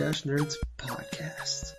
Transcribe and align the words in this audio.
Dash 0.00 0.22
Nerds 0.22 0.54
podcast. 0.78 1.74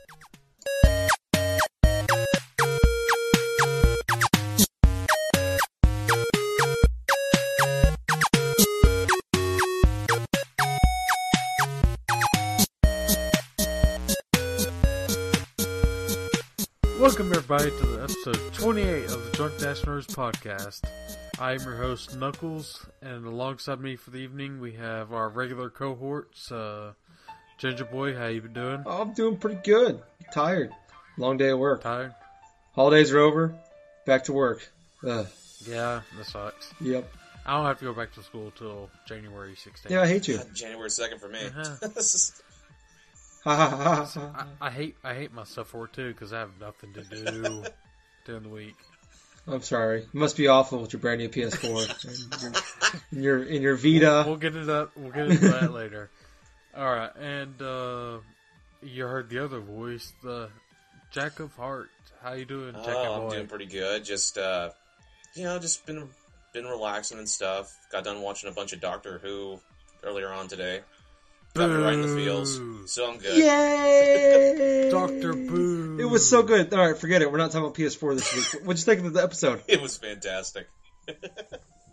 Welcome 17.00 17.34
everybody 17.34 17.72
to 17.72 17.86
the 17.88 18.02
episode 18.04 18.54
28 18.54 19.06
of 19.06 19.26
the 19.26 19.32
Drunk 19.34 19.58
Dash 19.58 19.82
Nerds 19.82 20.06
podcast. 20.06 20.82
I 21.40 21.54
am 21.54 21.62
your 21.62 21.78
host 21.78 22.16
Knuckles, 22.16 22.86
and 23.02 23.26
alongside 23.26 23.82
me 23.82 23.96
for 23.96 24.12
the 24.12 24.20
evening 24.20 24.62
we 24.62 24.74
have 24.74 25.12
our 25.12 25.28
regular 25.28 25.72
cohorts. 25.72 26.52
Uh, 26.52 26.94
Ginger 27.62 27.86
Boy, 27.86 28.16
how 28.16 28.26
you 28.26 28.42
been 28.42 28.54
doing? 28.54 28.82
Oh, 28.88 29.04
I'm 29.04 29.14
doing 29.14 29.38
pretty 29.38 29.60
good. 29.64 30.02
Tired. 30.34 30.72
Long 31.20 31.38
day 31.38 31.50
at 31.50 31.60
work. 31.60 31.84
Tired? 31.84 32.16
Holidays 32.74 33.12
are 33.12 33.20
over. 33.20 33.54
Back 34.04 34.24
to 34.24 34.34
work. 34.34 34.68
Ugh. 35.08 35.28
Yeah, 35.68 36.02
that 36.18 36.26
sucks. 36.26 36.74
Yep. 36.82 37.08
I 37.46 37.56
don't 37.56 37.68
have 37.68 37.78
to 37.78 37.86
go 37.86 37.94
back 37.94 38.14
to 38.14 38.24
school 38.24 38.52
till 38.58 38.90
January 39.08 39.54
16th. 39.54 39.92
Yeah, 39.92 40.02
I 40.02 40.08
hate 40.08 40.28
you. 40.28 40.40
January 40.56 40.90
second 40.90 41.20
for 41.20 41.28
me. 41.28 41.38
Uh-huh. 41.46 41.88
Ha 43.44 43.56
ha 43.56 43.70
ha 43.70 43.78
ha. 43.78 44.06
ha. 44.06 44.48
I, 44.60 44.68
I 44.68 44.72
hate 44.72 44.96
I 45.04 45.14
hate 45.14 45.32
myself 45.32 45.68
for 45.68 45.86
it 45.86 45.94
too 45.94 46.14
because 46.14 46.34
I 46.34 46.40
have 46.40 46.60
nothing 46.60 46.94
to 46.94 47.04
do 47.04 47.64
during 48.26 48.42
the 48.42 48.50
week. 48.50 48.76
I'm 49.48 49.62
sorry. 49.62 50.00
It 50.02 50.14
must 50.16 50.36
be 50.36 50.48
awful 50.48 50.80
with 50.80 50.94
your 50.94 51.00
brand 51.00 51.20
new 51.20 51.30
PS4. 51.30 53.12
in 53.12 53.22
your 53.24 53.44
in 53.44 53.62
your 53.62 53.76
Vita. 53.76 54.24
We'll 54.26 54.38
get 54.38 54.56
it 54.56 54.68
up. 54.68 54.94
We'll 54.96 55.12
get 55.12 55.30
into 55.30 55.50
that 55.50 55.72
later. 55.72 56.10
All 56.76 56.86
right, 56.86 57.12
and 57.20 57.62
uh, 57.62 58.20
you 58.82 59.06
heard 59.06 59.30
the 59.30 59.44
other 59.44 59.60
voice, 59.60 60.14
the 60.24 60.50
Jack 61.12 61.40
of 61.40 61.54
Heart. 61.56 61.90
How 62.22 62.34
you 62.34 62.46
doing, 62.46 62.74
Jack 62.74 62.96
oh, 62.96 63.14
of 63.14 63.24
I'm 63.24 63.30
doing 63.30 63.48
pretty 63.48 63.66
good. 63.66 64.06
Just 64.06 64.38
uh, 64.38 64.70
you 65.36 65.44
know, 65.44 65.60
just 65.60 65.86
been 65.86 66.08
been 66.54 66.66
relaxing 66.66 67.18
and 67.18 67.28
stuff. 67.28 67.76
Got 67.92 68.04
done 68.04 68.22
watching 68.22 68.50
a 68.50 68.54
bunch 68.54 68.74
of 68.74 68.80
Doctor 68.80 69.20
Who 69.20 69.60
earlier 70.04 70.32
on 70.32 70.48
today. 70.48 70.82
Got 71.54 71.70
me 71.70 71.76
right 71.76 71.94
in 71.94 72.02
the 72.02 72.08
feels, 72.08 72.62
so 72.86 73.12
I'm 73.12 73.18
good. 73.18 73.38
Yay! 73.38 74.90
Doctor 74.92 75.34
Boo. 75.34 75.98
It 76.00 76.06
was 76.06 76.30
so 76.30 76.44
good. 76.44 76.74
All 76.74 76.88
right, 76.88 76.98
forget 76.98 77.22
it. 77.22 77.30
We're 77.30 77.40
not 77.40 77.52
talking 77.52 77.66
about 77.66 77.76
PS4 77.76 78.16
this 78.16 78.54
week. 78.54 78.66
What'd 78.66 78.80
you 78.80 78.86
think 78.86 79.06
of 79.06 79.14
the 79.14 79.22
episode? 79.22 79.62
It 79.68 79.82
was 79.82 79.98
fantastic. 79.98 80.68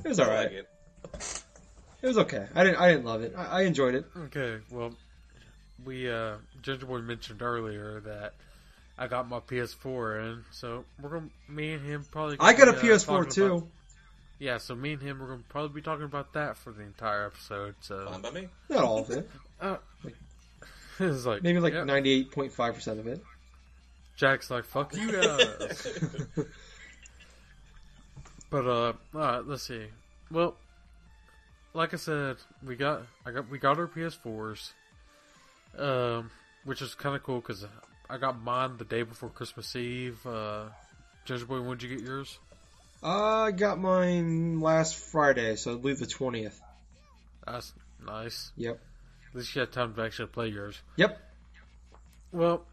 It 0.05 0.11
was 0.11 0.21
all 0.21 0.31
I 0.31 0.35
right. 0.35 0.53
like 0.53 1.43
it. 2.03 2.05
It 2.05 2.09
was 2.09 2.19
okay. 2.19 2.47
I 2.55 2.65
didn't. 2.65 2.81
I 2.81 2.91
didn't 2.93 3.05
love 3.05 3.23
it. 3.23 3.35
I, 3.37 3.45
I 3.45 3.61
enjoyed 3.63 3.95
it. 3.95 4.05
Okay, 4.17 4.59
well, 4.71 4.95
we 5.85 6.11
uh, 6.11 6.37
Ginger 6.63 6.87
Boy 6.87 6.99
mentioned 6.99 7.43
earlier 7.43 8.01
that 8.01 8.35
I 8.99 9.07
got 9.09 9.29
my 9.29 9.41
PS4 9.41 10.25
in, 10.25 10.45
so 10.51 10.85
we're 11.01 11.11
gonna 11.11 11.29
me 11.49 11.73
and 11.73 11.85
him 11.85 12.05
probably. 12.11 12.37
I 12.41 12.53
got 12.53 12.69
a 12.69 12.73
be, 12.73 12.79
uh, 12.79 12.95
PS4 12.95 13.07
talking 13.07 13.31
too. 13.31 13.47
about- 13.55 13.69
yeah, 14.41 14.59
so 14.59 14.77
me 14.77 14.93
and 14.93 15.03
him 15.03 15.19
we're 15.19 15.27
gonna 15.27 15.43
probably 15.49 15.75
be 15.75 15.83
talking 15.83 16.05
about 16.05 16.33
that 16.35 16.57
for 16.57 16.71
the 16.73 16.83
entire 16.83 17.27
episode. 17.27 17.75
So 17.81 18.07
Fine 18.09 18.21
by 18.23 18.31
me. 18.31 18.49
Not 18.69 18.85
all 18.85 18.99
of 19.01 19.11
it. 19.11 19.29
it's 21.01 21.27
like 21.27 21.43
Maybe 21.43 21.59
like 21.59 21.75
ninety-eight 21.75 22.31
point 22.31 22.53
five 22.53 22.75
percent 22.75 23.01
of 23.01 23.07
it. 23.09 23.21
Jack's 24.17 24.51
like, 24.51 24.65
"Fuck 24.65 24.95
you 24.97 25.11
guys." 25.21 25.89
but 28.51 28.67
uh, 28.67 28.93
all 28.93 28.95
right, 29.15 29.45
let's 29.47 29.63
see. 29.65 29.87
Well, 30.31 30.57
like 31.75 31.95
I 31.95 31.97
said, 31.97 32.37
we 32.65 32.77
got 32.77 33.03
I 33.27 33.31
got 33.31 33.49
we 33.49 33.59
got 33.59 33.79
our 33.79 33.87
PS4s, 33.87 34.73
um, 35.79 36.31
which 36.65 36.83
is 36.83 36.95
kind 36.95 37.15
of 37.15 37.23
cool 37.23 37.41
because 37.41 37.65
I 38.09 38.19
got 38.19 38.41
mine 38.41 38.77
the 38.79 38.85
day 38.85 39.03
before 39.03 39.29
Christmas 39.29 39.75
Eve. 39.77 40.25
Uh, 40.27 40.65
Ginger 41.25 41.47
Boy, 41.47 41.61
when'd 41.61 41.83
you 41.83 41.89
get 41.89 42.01
yours? 42.01 42.39
I 43.03 43.53
got 43.53 43.79
mine 43.79 44.61
last 44.61 44.97
Friday, 44.97 45.57
so 45.57 45.75
I 45.75 45.77
believe 45.77 45.99
the 45.99 46.07
twentieth. 46.07 46.61
That's 47.47 47.73
nice. 48.05 48.51
Yep. 48.57 48.81
At 49.31 49.35
least 49.37 49.55
you 49.55 49.61
had 49.61 49.73
time 49.73 49.95
to 49.95 50.03
actually 50.03 50.29
play 50.29 50.49
yours. 50.49 50.81
Yep. 50.97 51.21
Well, 52.33 52.65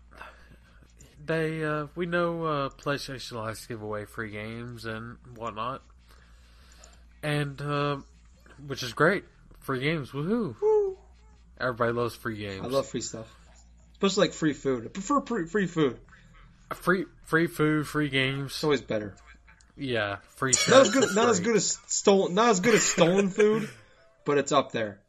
they 1.26 1.64
uh, 1.64 1.88
we 1.96 2.06
know 2.06 2.46
uh, 2.46 2.70
PlayStation 2.70 3.34
likes 3.34 3.64
to 3.64 3.68
give 3.68 3.82
away 3.82 4.06
free 4.06 4.32
games 4.32 4.86
and 4.86 5.18
whatnot, 5.36 5.82
and 7.22 7.62
uh, 7.62 7.98
which 8.68 8.84
is 8.84 8.94
great. 8.94 9.24
Free 9.60 9.80
games, 9.80 10.12
woohoo! 10.12 10.56
Woo. 10.62 10.98
Everybody 11.60 11.94
loves 11.94 12.16
free 12.16 12.38
games. 12.38 12.62
I 12.64 12.68
love 12.68 12.88
free 12.88 13.02
stuff, 13.02 13.34
especially 13.94 14.28
like 14.28 14.34
free 14.34 14.54
food. 14.54 14.86
I 14.86 14.88
prefer 14.90 15.22
pre- 15.22 15.48
free 15.48 15.68
food. 15.68 16.00
free 16.74 17.06
free 17.26 17.48
food, 17.48 17.88
free 17.88 18.10
games. 18.10 18.52
It's 18.52 18.64
always 18.64 18.82
better. 18.82 19.16
Yeah, 19.78 20.18
free. 20.36 20.54
Not 20.70 20.82
as 20.82 20.90
good. 20.92 21.16
Not 21.16 21.30
as 21.30 21.40
good 21.40 21.56
as 21.56 21.78
stolen. 21.88 22.34
Not 22.34 22.50
as 22.50 22.60
good 22.60 22.76
as 22.76 22.84
stolen 22.84 23.30
food, 23.30 23.70
but 24.26 24.38
it's 24.38 24.52
up 24.52 24.72
there. 24.72 25.00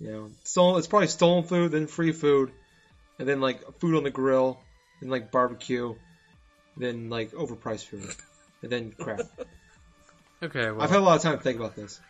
You 0.00 0.12
know, 0.12 0.30
stolen. 0.44 0.78
It's 0.78 0.86
probably 0.86 1.08
stolen 1.08 1.44
food, 1.44 1.72
then 1.72 1.86
free 1.86 2.12
food, 2.12 2.52
and 3.18 3.28
then 3.28 3.40
like 3.40 3.78
food 3.80 3.96
on 3.96 4.04
the 4.04 4.10
grill, 4.10 4.58
then 5.00 5.10
like 5.10 5.30
barbecue, 5.30 5.94
then 6.76 7.10
like 7.10 7.32
overpriced 7.32 7.86
food, 7.86 8.14
and 8.62 8.70
then 8.70 8.92
crap. 8.92 9.20
Okay, 10.40 10.70
well, 10.70 10.82
I've 10.82 10.90
had 10.90 11.00
a 11.00 11.02
lot 11.02 11.16
of 11.16 11.22
time 11.22 11.36
to 11.36 11.42
think 11.42 11.58
about 11.58 11.74
this. 11.74 12.00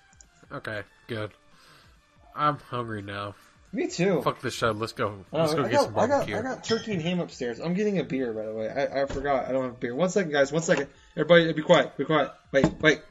Okay, 0.53 0.83
good. 1.07 1.31
I'm 2.35 2.59
hungry 2.59 3.03
now. 3.03 3.35
Me 3.73 3.87
too. 3.87 4.23
Fuck 4.23 4.41
this 4.41 4.55
show. 4.55 4.71
Let's 4.71 4.93
go. 4.93 5.25
Oh, 5.33 5.39
Let's 5.39 5.55
go 5.55 5.65
I, 5.65 5.69
get 5.69 5.73
got, 5.73 5.85
some 5.85 5.99
I, 5.99 6.07
got, 6.07 6.09
barbecue. 6.09 6.37
I 6.39 6.43
got 6.43 6.65
turkey 6.65 6.93
and 6.93 7.03
ham 7.03 7.21
upstairs. 7.21 7.61
I'm 7.61 7.75
getting 7.75 7.99
a 7.99 8.05
beer, 8.05 8.33
by 8.33 8.47
the 8.47 8.55
way. 8.55 8.69
I, 8.71 9.03
I 9.03 9.07
forgot. 9.07 9.47
I 9.47 9.53
don't 9.53 9.65
have 9.65 9.73
a 9.73 9.77
beer. 9.77 9.95
One 9.95 10.09
second, 10.09 10.33
guys. 10.33 10.51
One 10.51 10.63
second. 10.63 10.89
Everybody, 11.17 11.53
be 11.53 11.63
quiet. 11.63 11.97
Be 11.99 12.05
quiet. 12.05 12.31
Wait, 12.51 12.67
wait. 12.81 13.03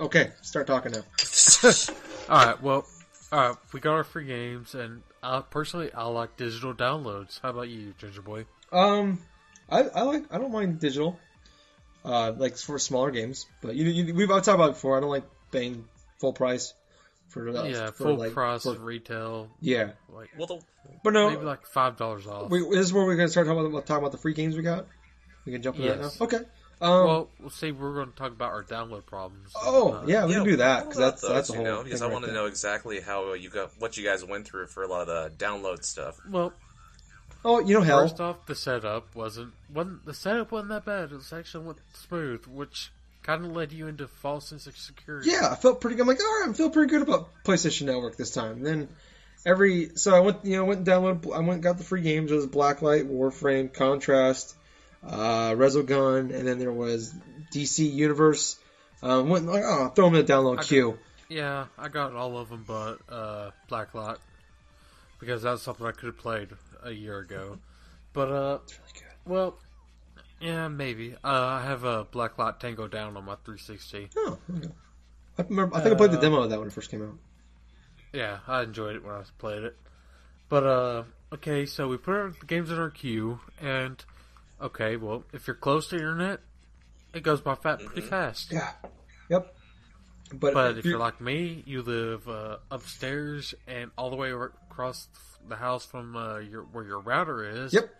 Okay, 0.00 0.32
start 0.42 0.66
talking 0.66 0.92
now. 0.92 1.04
All 2.28 2.46
right, 2.46 2.60
well, 2.62 2.86
all 3.30 3.48
right, 3.48 3.56
we 3.72 3.80
got 3.80 3.94
our 3.94 4.04
free 4.04 4.26
games, 4.26 4.74
and 4.74 5.02
uh, 5.22 5.42
personally, 5.42 5.92
I 5.92 6.04
like 6.04 6.36
digital 6.36 6.72
downloads. 6.72 7.40
How 7.40 7.50
about 7.50 7.68
you, 7.68 7.92
Ginger 7.98 8.22
Boy? 8.22 8.46
Um, 8.72 9.20
I, 9.68 9.82
I 9.82 10.02
like. 10.02 10.24
I 10.32 10.38
don't 10.38 10.52
mind 10.52 10.80
digital. 10.80 11.18
Uh, 12.04 12.32
like 12.36 12.56
for 12.56 12.78
smaller 12.78 13.10
games, 13.10 13.46
but 13.60 13.74
you, 13.74 13.86
you 13.86 14.14
we've 14.14 14.30
I've 14.30 14.42
talked 14.42 14.56
about 14.56 14.70
it 14.70 14.72
before. 14.74 14.96
I 14.96 15.00
don't 15.00 15.10
like 15.10 15.24
paying 15.50 15.84
full 16.18 16.32
price 16.32 16.74
for 17.28 17.48
uh, 17.48 17.64
yeah, 17.64 17.86
for, 17.86 17.92
full 17.92 18.16
like, 18.16 18.32
price 18.32 18.62
for- 18.62 18.74
retail, 18.74 19.48
yeah, 19.60 19.90
like 20.08 20.30
Well, 20.38 20.46
the, 20.46 20.60
but 21.02 21.12
no. 21.12 21.30
maybe 21.30 21.42
like 21.42 21.66
five 21.66 21.96
dollars 21.96 22.26
off. 22.26 22.50
we, 22.50 22.60
this 22.60 22.80
is 22.86 22.92
where 22.92 23.04
we're 23.04 23.16
gonna 23.16 23.28
start 23.28 23.46
talking 23.46 23.64
about 23.66 23.86
talking 23.86 24.02
about 24.02 24.12
the 24.12 24.18
free 24.18 24.34
games 24.34 24.56
we 24.56 24.62
got. 24.62 24.86
We 25.46 25.52
can 25.52 25.62
jump 25.62 25.76
into 25.76 25.88
that 25.88 26.00
now. 26.00 26.10
Okay. 26.22 26.38
Um, 26.80 27.06
well, 27.06 27.30
we'll 27.40 27.50
see. 27.50 27.70
We're 27.70 27.94
going 27.94 28.10
to 28.10 28.16
talk 28.16 28.32
about 28.32 28.50
our 28.50 28.64
download 28.64 29.06
problems. 29.06 29.52
oh 29.62 29.92
Uh, 29.92 30.04
yeah, 30.06 30.26
we 30.26 30.32
yeah, 30.32 30.38
can 30.38 30.46
do 30.48 30.56
that 30.56 30.80
because 30.84 30.98
about 30.98 31.10
that's 31.20 31.28
that's 31.28 31.50
a 31.50 31.52
whole. 31.54 31.62
you 31.64 31.70
know, 31.70 31.82
because 31.84 32.00
thing 32.00 32.06
I 32.06 32.08
right 32.08 32.12
want 32.14 32.24
to 32.26 32.32
know 32.32 32.46
exactly 32.46 33.00
how 33.00 33.32
you 33.34 33.48
got 33.48 33.70
what 33.78 33.96
you 33.96 34.04
guys 34.04 34.24
went 34.24 34.46
through 34.46 34.66
for 34.66 34.82
a 34.82 34.88
lot 34.88 35.08
of 35.08 35.38
the 35.38 35.44
download 35.44 35.84
stuff. 35.84 36.18
well, 36.28 36.52
Oh, 37.44 37.60
you 37.60 37.74
know, 37.74 37.82
hell. 37.82 38.00
first 38.00 38.20
off, 38.20 38.46
the 38.46 38.54
setup 38.54 39.14
wasn't 39.14 39.52
wasn't 39.72 40.04
the 40.06 40.14
setup 40.14 40.50
wasn't 40.50 40.70
that 40.70 40.84
bad. 40.84 41.12
It 41.12 41.16
was 41.16 41.32
actually 41.32 41.66
went 41.66 41.78
smooth, 41.92 42.46
which 42.46 42.90
kind 43.24 43.44
of 43.44 43.50
led 43.50 43.72
you 43.72 43.88
into 43.88 44.06
false 44.06 44.46
sense 44.48 44.68
of 44.68 44.76
security. 44.76 45.30
Yeah, 45.30 45.48
I 45.50 45.56
felt 45.56 45.80
pretty 45.80 45.96
good. 45.96 46.02
I'm 46.02 46.08
like, 46.08 46.20
all 46.20 46.26
right, 46.26 46.44
I'm 46.46 46.54
feeling 46.54 46.72
pretty 46.72 46.90
good 46.90 47.02
about 47.02 47.30
PlayStation 47.44 47.86
Network 47.86 48.16
this 48.16 48.30
time. 48.30 48.58
And 48.58 48.66
then 48.66 48.88
every 49.44 49.90
so 49.96 50.14
I 50.14 50.20
went, 50.20 50.44
you 50.44 50.56
know, 50.56 50.64
went 50.66 50.78
and 50.78 50.86
downloaded. 50.86 51.34
I 51.34 51.38
went 51.38 51.54
and 51.54 51.62
got 51.62 51.78
the 51.78 51.84
free 51.84 52.02
games. 52.02 52.30
It 52.30 52.36
was 52.36 52.46
Blacklight, 52.46 53.10
Warframe, 53.10 53.72
Contrast, 53.72 54.54
uh, 55.04 55.50
Resogun, 55.50 56.32
and 56.34 56.46
then 56.46 56.58
there 56.58 56.72
was 56.72 57.12
DC 57.52 57.92
Universe. 57.92 58.56
Um, 59.02 59.28
went 59.28 59.46
like, 59.46 59.64
oh, 59.64 59.88
throw 59.88 60.06
them 60.06 60.14
in 60.14 60.24
the 60.24 60.32
download 60.32 60.60
I 60.60 60.62
queue. 60.62 60.98
Yeah, 61.28 61.66
I 61.78 61.88
got 61.88 62.14
all 62.14 62.38
of 62.38 62.48
them 62.50 62.64
but 62.66 62.98
uh, 63.08 63.50
Blacklight 63.70 64.18
because 65.18 65.42
that's 65.42 65.62
something 65.62 65.86
I 65.86 65.92
could 65.92 66.06
have 66.06 66.18
played 66.18 66.48
a 66.82 66.90
year 66.90 67.18
ago. 67.18 67.58
But 68.12 68.30
uh, 68.30 68.58
It's 68.64 68.78
really 68.78 68.92
good. 68.94 69.30
well, 69.32 69.58
yeah, 70.44 70.68
maybe. 70.68 71.14
Uh, 71.14 71.18
I 71.24 71.62
have 71.64 71.84
a 71.84 72.04
Blacklight 72.04 72.58
Tango 72.58 72.86
down 72.86 73.16
on 73.16 73.24
my 73.24 73.36
360. 73.44 74.10
Oh, 74.16 74.38
okay. 74.56 74.68
I 75.38 75.42
remember. 75.48 75.74
I 75.76 75.80
think 75.80 75.94
I 75.94 75.96
played 75.96 76.12
the 76.12 76.18
Uh, 76.18 76.20
demo 76.20 76.42
of 76.42 76.50
that 76.50 76.58
when 76.58 76.68
it 76.68 76.72
first 76.72 76.90
came 76.90 77.02
out. 77.02 77.14
Yeah, 78.12 78.38
I 78.46 78.62
enjoyed 78.62 78.94
it 78.96 79.04
when 79.04 79.14
I 79.14 79.22
played 79.38 79.64
it. 79.64 79.76
But 80.48 80.64
uh, 80.64 81.02
okay, 81.32 81.66
so 81.66 81.88
we 81.88 81.96
put 81.96 82.14
our, 82.14 82.30
the 82.38 82.46
games 82.46 82.70
in 82.70 82.78
our 82.78 82.90
queue, 82.90 83.40
and 83.60 84.04
okay, 84.60 84.96
well, 84.96 85.24
if 85.32 85.46
you're 85.46 85.56
close 85.56 85.88
to 85.88 85.96
the 85.96 86.02
internet, 86.02 86.40
it 87.14 87.22
goes 87.22 87.40
by 87.40 87.54
fat 87.54 87.80
pretty 87.84 88.02
fast. 88.02 88.52
Yeah. 88.52 88.70
Yep. 89.30 89.56
But, 90.34 90.54
But 90.54 90.78
if 90.78 90.84
you're 90.84 90.98
like 90.98 91.20
me, 91.20 91.62
you 91.66 91.82
live 91.82 92.28
uh, 92.28 92.58
upstairs 92.70 93.54
and 93.66 93.90
all 93.96 94.10
the 94.10 94.16
way 94.16 94.32
across 94.32 95.08
the 95.48 95.56
house 95.56 95.84
from 95.84 96.16
uh, 96.16 96.38
your 96.38 96.62
where 96.62 96.84
your 96.84 97.00
router 97.00 97.64
is. 97.64 97.72
Yep. 97.72 97.90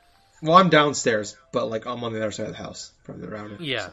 Well, 0.45 0.57
I'm 0.59 0.69
downstairs, 0.71 1.37
but 1.53 1.69
like 1.69 1.87
I'm 1.87 2.05
on 2.05 2.13
the 2.13 2.21
other 2.21 2.31
side 2.31 2.47
of 2.47 2.53
the 2.53 2.59
house 2.63 2.93
from 3.03 3.21
the 3.21 3.29
router. 3.29 3.57
Yeah. 3.61 3.89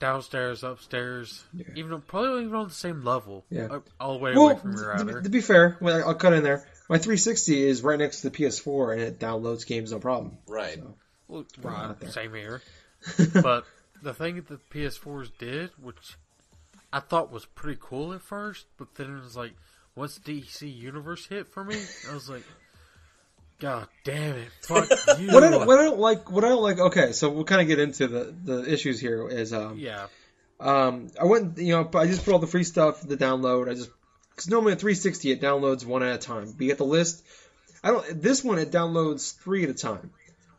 downstairs, 0.00 0.64
upstairs, 0.64 1.44
Yeah. 1.54 1.66
even 1.76 2.00
probably 2.00 2.42
even 2.44 2.54
on 2.56 2.66
the 2.68 2.74
same 2.74 3.04
level. 3.04 3.44
Yeah. 3.50 3.66
up- 3.66 3.88
all 4.00 4.14
the 4.14 4.18
way 4.18 4.34
Well, 4.34 4.48
away 4.50 4.58
from 4.58 4.72
your 4.74 4.96
to, 4.96 5.04
router. 5.04 5.22
to 5.22 5.28
be 5.28 5.40
fair, 5.40 5.76
well, 5.80 6.08
I'll 6.08 6.14
cut 6.16 6.32
in 6.32 6.42
there. 6.42 6.66
My 6.88 6.98
360 6.98 7.62
is 7.68 7.82
right 7.82 7.98
next 7.98 8.22
to 8.22 8.30
the 8.30 8.36
PS4, 8.36 8.92
and 8.94 9.00
it 9.02 9.18
downloads 9.20 9.64
games 9.66 9.92
no 9.92 10.00
problem. 10.00 10.38
Right. 10.48 10.74
So. 10.74 10.94
Well, 11.28 11.46
right, 11.62 11.94
same 12.10 12.34
here. 12.34 12.62
but 13.42 13.64
the 14.02 14.12
thing 14.12 14.36
that 14.36 14.48
the 14.48 14.58
PS4s 14.72 15.30
did, 15.38 15.70
which 15.80 16.16
I 16.92 16.98
thought 17.00 17.30
was 17.30 17.44
pretty 17.44 17.78
cool 17.80 18.12
at 18.12 18.22
first, 18.22 18.66
but 18.78 18.94
then 18.96 19.16
it 19.18 19.22
was 19.22 19.36
like 19.36 19.52
once 19.94 20.18
DC 20.18 20.68
Universe 20.74 21.26
hit 21.26 21.46
for 21.46 21.62
me, 21.64 21.76
I 22.10 22.14
was 22.14 22.28
like, 22.28 22.42
God 23.62 23.86
damn 24.02 24.34
it, 24.34 24.48
fuck 24.62 24.88
you. 25.20 25.28
What 25.28 25.44
I, 25.44 25.50
don't, 25.50 25.66
what 25.68 25.78
I 25.78 25.84
don't 25.84 26.00
like, 26.00 26.28
what 26.32 26.44
I 26.44 26.48
don't 26.48 26.64
like. 26.64 26.80
Okay, 26.80 27.12
so 27.12 27.30
we'll 27.30 27.44
kind 27.44 27.62
of 27.62 27.68
get 27.68 27.78
into 27.78 28.08
the 28.08 28.34
the 28.44 28.72
issues 28.72 28.98
here. 28.98 29.28
Is 29.28 29.52
um, 29.52 29.78
yeah, 29.78 30.08
um, 30.58 31.10
I 31.20 31.26
went, 31.26 31.58
you 31.58 31.72
know, 31.72 31.88
I 31.94 32.08
just 32.08 32.24
put 32.24 32.32
all 32.32 32.40
the 32.40 32.48
free 32.48 32.64
stuff 32.64 33.02
the 33.02 33.16
download. 33.16 33.70
I 33.70 33.74
just 33.74 33.90
because 34.30 34.50
normally 34.50 34.72
at 34.72 34.80
360 34.80 35.30
it 35.30 35.40
downloads 35.40 35.86
one 35.86 36.02
at 36.02 36.12
a 36.12 36.18
time. 36.18 36.50
But 36.50 36.60
you 36.60 36.66
get 36.66 36.78
the 36.78 36.84
list. 36.84 37.24
I 37.84 37.92
don't. 37.92 38.20
This 38.20 38.42
one 38.42 38.58
it 38.58 38.72
downloads 38.72 39.38
three 39.38 39.62
at 39.62 39.70
a 39.70 39.74
time, 39.74 40.10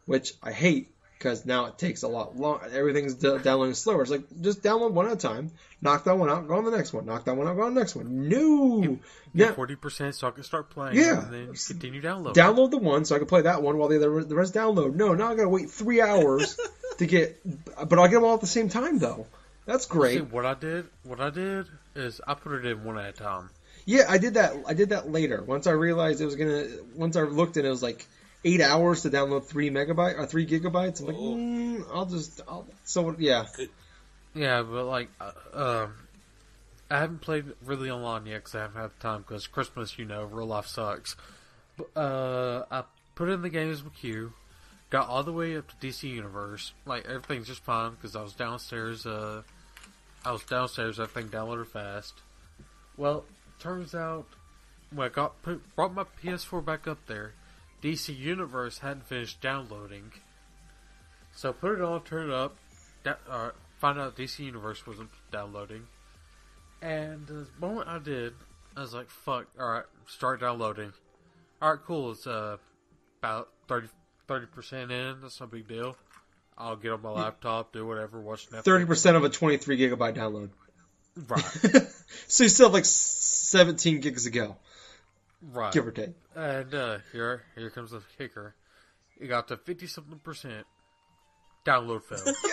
which 0.06 0.32
I 0.42 0.54
hate 0.54 0.93
because 1.24 1.46
now 1.46 1.66
it 1.66 1.78
takes 1.78 2.04
a 2.04 2.08
lot 2.08 2.36
longer. 2.36 2.66
Everything's 2.74 3.14
d- 3.16 3.38
downloading 3.42 3.74
slower. 3.76 4.02
It's 4.02 4.12
like 4.12 4.24
just 4.42 4.62
download 4.62 4.92
one 4.92 5.06
at 5.08 5.14
a 5.14 5.16
time, 5.16 5.52
knock 5.82 6.04
that 6.04 6.18
one 6.18 6.30
out, 6.30 6.48
go 6.50 6.56
on 6.56 6.66
the 6.66 6.72
next 6.72 6.92
one, 6.92 7.06
knock 7.06 7.24
that 7.26 7.38
one 7.38 7.48
out, 7.48 7.56
go 7.56 7.64
on 7.64 7.74
the 7.74 7.80
next 7.80 7.96
one. 7.96 8.28
No, 8.28 9.00
yeah, 9.34 9.54
forty 9.54 9.76
percent, 9.78 10.16
so 10.16 10.28
I 10.28 10.32
can 10.32 10.44
start 10.44 10.70
playing. 10.70 10.98
Yeah. 10.98 11.24
and 11.24 11.34
then 11.34 11.54
continue 11.54 12.02
downloading. 12.02 12.44
download 12.44 12.72
the 12.72 12.78
one 12.78 13.06
so 13.06 13.16
I 13.16 13.20
can 13.20 13.28
play 13.28 13.42
that 13.44 13.64
one 13.64 13.78
while 13.78 13.88
the 13.88 13.96
other 13.96 14.24
the 14.24 14.36
rest 14.36 14.54
download. 14.54 14.96
No, 14.96 15.14
now 15.14 15.32
I 15.32 15.36
gotta 15.36 15.50
wait 15.50 15.72
three 15.72 16.02
hours 16.02 16.60
to 16.98 17.06
get, 17.06 17.40
but 17.88 17.98
I'll 17.98 18.08
get 18.10 18.16
them 18.16 18.26
all 18.26 18.36
at 18.36 18.42
the 18.42 18.48
same 18.48 18.68
time 18.68 19.00
though. 19.00 19.26
That's 19.66 19.86
See, 19.86 19.92
great. 19.94 20.30
what 20.32 20.46
I 20.46 20.56
did, 20.56 20.88
what 21.04 21.22
I 21.22 21.30
did 21.30 21.68
is 21.96 22.20
I 22.28 22.34
put 22.34 22.52
it 22.54 22.66
in 22.66 22.84
one 22.84 22.98
at 23.00 23.10
a 23.10 23.14
time. 23.14 23.50
Yeah, 23.86 24.04
I 24.10 24.18
did 24.18 24.34
that. 24.34 24.56
I 24.68 24.74
did 24.74 24.90
that 24.90 25.10
later. 25.10 25.42
Once 25.42 25.68
I 25.68 25.72
realized 25.72 26.20
it 26.20 26.26
was 26.26 26.36
gonna. 26.36 26.68
Once 26.96 27.16
I 27.16 27.22
looked 27.22 27.56
and 27.58 27.66
it 27.66 27.70
was 27.70 27.82
like 27.84 28.06
eight 28.46 28.62
hours 28.62 29.02
to 29.04 29.10
download 29.10 29.46
three 29.46 29.70
megabyte 29.70 30.18
or 30.18 30.26
three 30.26 30.46
gigabytes. 30.46 31.00
I'm 31.02 31.08
like, 31.08 31.16
Oh. 31.18 31.36
mm, 31.36 31.86
I'll 31.94 32.06
just. 32.06 32.42
I'll, 32.48 32.66
so 32.84 33.16
yeah, 33.18 33.46
Yeah, 34.34 34.62
but 34.64 34.86
like, 34.86 35.10
uh, 35.22 35.32
um, 35.84 35.94
I 36.90 37.00
haven't 37.00 37.22
played 37.22 37.46
really 37.66 37.90
online 37.90 38.26
yet 38.26 38.38
because 38.40 38.56
I 38.56 38.62
haven't 38.62 38.82
had 38.82 39.00
time 39.00 39.22
because 39.22 39.48
Christmas, 39.48 39.98
you 39.98 40.06
know, 40.06 40.24
real 40.26 40.48
life 40.48 40.68
sucks. 40.68 41.16
But, 41.78 42.00
uh, 42.00 42.66
I 42.72 42.84
put 43.16 43.30
in 43.30 43.42
the 43.42 43.50
games 43.50 43.84
with 43.84 43.96
Q, 43.96 44.34
got 44.90 45.08
all 45.08 45.24
the 45.24 45.32
way 45.34 45.58
up 45.58 45.68
to 45.70 45.76
DC 45.88 46.04
Universe. 46.10 46.74
Like 46.86 47.06
everything's 47.06 47.48
just 47.48 47.64
fine 47.64 47.92
because 47.92 48.16
I 48.16 48.22
was 48.22 48.34
downstairs. 48.34 49.06
Uh, 49.06 49.42
I 50.26 50.32
was 50.32 50.44
downstairs. 50.44 51.00
Everything 51.00 51.30
downloaded 51.30 51.68
fast. 51.68 52.14
Well, 52.98 53.26
turns 53.60 53.96
out 53.96 54.26
when 54.92 55.08
I 55.08 55.10
got 55.10 55.42
put, 55.42 55.76
brought 55.76 55.94
my 55.96 56.06
PS4 56.24 56.64
back 56.64 56.88
up 56.88 57.00
there, 57.08 57.34
DC 57.84 58.18
Universe 58.18 58.80
hadn't 58.80 59.06
finished 59.06 59.42
downloading. 59.42 60.14
So 61.34 61.52
put 61.52 61.74
it 61.74 61.82
on, 61.82 62.02
turn 62.04 62.30
it 62.30 62.34
up, 62.34 62.56
da- 63.04 63.16
uh, 63.30 63.52
find 63.80 64.00
out 64.00 64.16
DC 64.16 64.40
Universe 64.40 64.88
wasn't 64.88 65.10
downloading. 65.32 65.86
And 66.82 67.28
the 67.28 67.48
moment 67.60 67.90
I 67.90 68.00
did, 68.00 68.34
I 68.78 68.82
was 68.82 68.94
like, 68.94 69.10
fuck, 69.10 69.48
alright, 69.60 69.84
start 70.08 70.40
downloading. 70.40 70.94
Alright, 71.62 71.80
cool, 71.86 72.12
it's 72.12 72.26
uh, 72.26 72.58
about 73.20 73.50
30, 73.68 73.88
percent 74.48 74.92
in, 74.92 75.22
that's 75.22 75.42
no 75.42 75.48
big 75.48 75.68
deal. 75.68 75.98
I'll 76.58 76.76
get 76.76 76.92
on 76.92 77.02
my 77.02 77.10
laptop, 77.10 77.74
do 77.74 77.86
whatever, 77.86 78.22
watch 78.22 78.50
Netflix. 78.50 78.64
thirty 78.64 78.86
percent 78.86 79.18
of 79.18 79.24
a 79.24 79.30
twenty 79.30 79.58
three 79.58 79.78
gigabyte 79.78 80.16
download. 80.16 80.50
Right, 81.28 81.44
so 82.28 82.44
you 82.44 82.50
still 82.50 82.68
have 82.68 82.74
like 82.74 82.86
seventeen 82.86 84.02
gigs 84.02 84.26
to 84.26 84.30
go, 84.30 84.56
right. 85.52 85.74
give 85.74 85.88
or 85.88 85.92
take. 85.92 86.12
And 86.36 86.74
uh, 86.74 86.98
here, 87.12 87.44
here 87.56 87.70
comes 87.70 87.92
the 87.92 88.02
kicker. 88.18 88.56
It 89.20 89.28
got 89.28 89.48
to 89.50 89.58
50 89.58 89.88
something 89.88 90.20
percent. 90.20 90.66
Download 91.66 92.04
failed. 92.04 92.36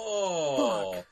Oh. 0.00 1.04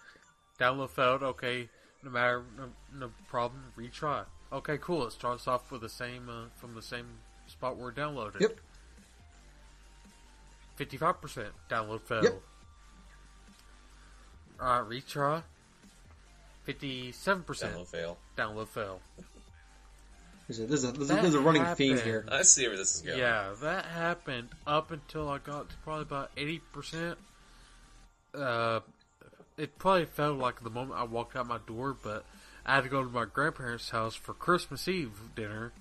Download 0.61 0.89
failed. 0.89 1.23
Okay, 1.23 1.69
no 2.05 2.11
matter, 2.11 2.45
no, 2.57 2.69
no 2.99 3.11
problem. 3.29 3.61
Retry. 3.77 4.25
Okay, 4.53 4.79
cool. 4.81 5.07
It 5.07 5.13
starts 5.13 5.47
off 5.49 5.71
with 5.73 5.81
the 5.81 5.89
same 5.89 6.29
uh, 6.31 6.45
from 6.57 6.75
the 6.75 6.81
same 6.83 7.07
spot 7.49 7.77
where 7.77 7.91
it 7.91 7.97
downloaded. 7.97 8.41
Yep. 8.41 8.59
Fifty-five 10.77 11.21
percent 11.21 11.49
download 11.69 12.01
failed. 12.03 12.25
Yep. 12.25 12.43
All 14.61 14.83
right, 14.83 14.89
retry. 14.91 15.43
Fifty-seven 16.65 17.43
percent 17.43 17.75
Download 17.75 17.87
fail. 17.89 18.19
download 18.37 18.69
fail. 18.69 19.01
There's 20.49 20.61
a, 20.61 20.67
there's 20.67 20.85
a, 20.85 20.93
there's 20.93 21.11
a, 21.11 21.15
That 21.15 21.23
there's 21.23 21.35
a 21.35 21.41
running 21.41 21.65
theme 21.75 21.99
here. 21.99 22.25
I 22.31 22.43
see 22.43 22.69
where 22.69 22.77
this 22.77 22.97
is 22.97 23.03
going. 23.03 23.19
Yeah, 23.19 23.55
that 23.63 23.87
happened 23.87 24.49
up 24.67 24.93
until 24.93 25.29
I 25.29 25.39
got 25.39 25.71
to 25.71 25.77
probably 25.83 26.03
about 26.03 26.31
eighty 26.37 26.61
percent. 26.73 27.19
Uh, 28.33 28.81
it 29.57 29.79
probably 29.79 30.05
felt 30.05 30.39
like 30.39 30.63
the 30.63 30.71
moment 30.71 31.01
I 31.01 31.05
walked 31.05 31.35
out 31.35 31.49
my 31.49 31.59
door, 31.67 31.97
but 32.01 32.25
I 32.65 32.77
had 32.77 32.85
to 32.85 32.91
go 32.91 33.03
to 33.03 33.11
my 33.11 33.25
grandparents' 33.25 33.91
house 33.91 34.15
for 34.15 34.35
Christmas 34.35 34.87
Eve 34.87 35.19
dinner. 35.35 35.73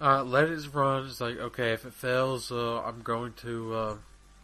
Uh, 0.00 0.24
let 0.24 0.48
it 0.48 0.74
run. 0.74 1.06
It's 1.06 1.20
like 1.20 1.38
okay, 1.38 1.72
if 1.72 1.84
it 1.84 1.94
fails, 1.94 2.50
uh, 2.50 2.82
I'm 2.82 3.02
going 3.02 3.34
to 3.42 3.74
uh, 3.74 3.96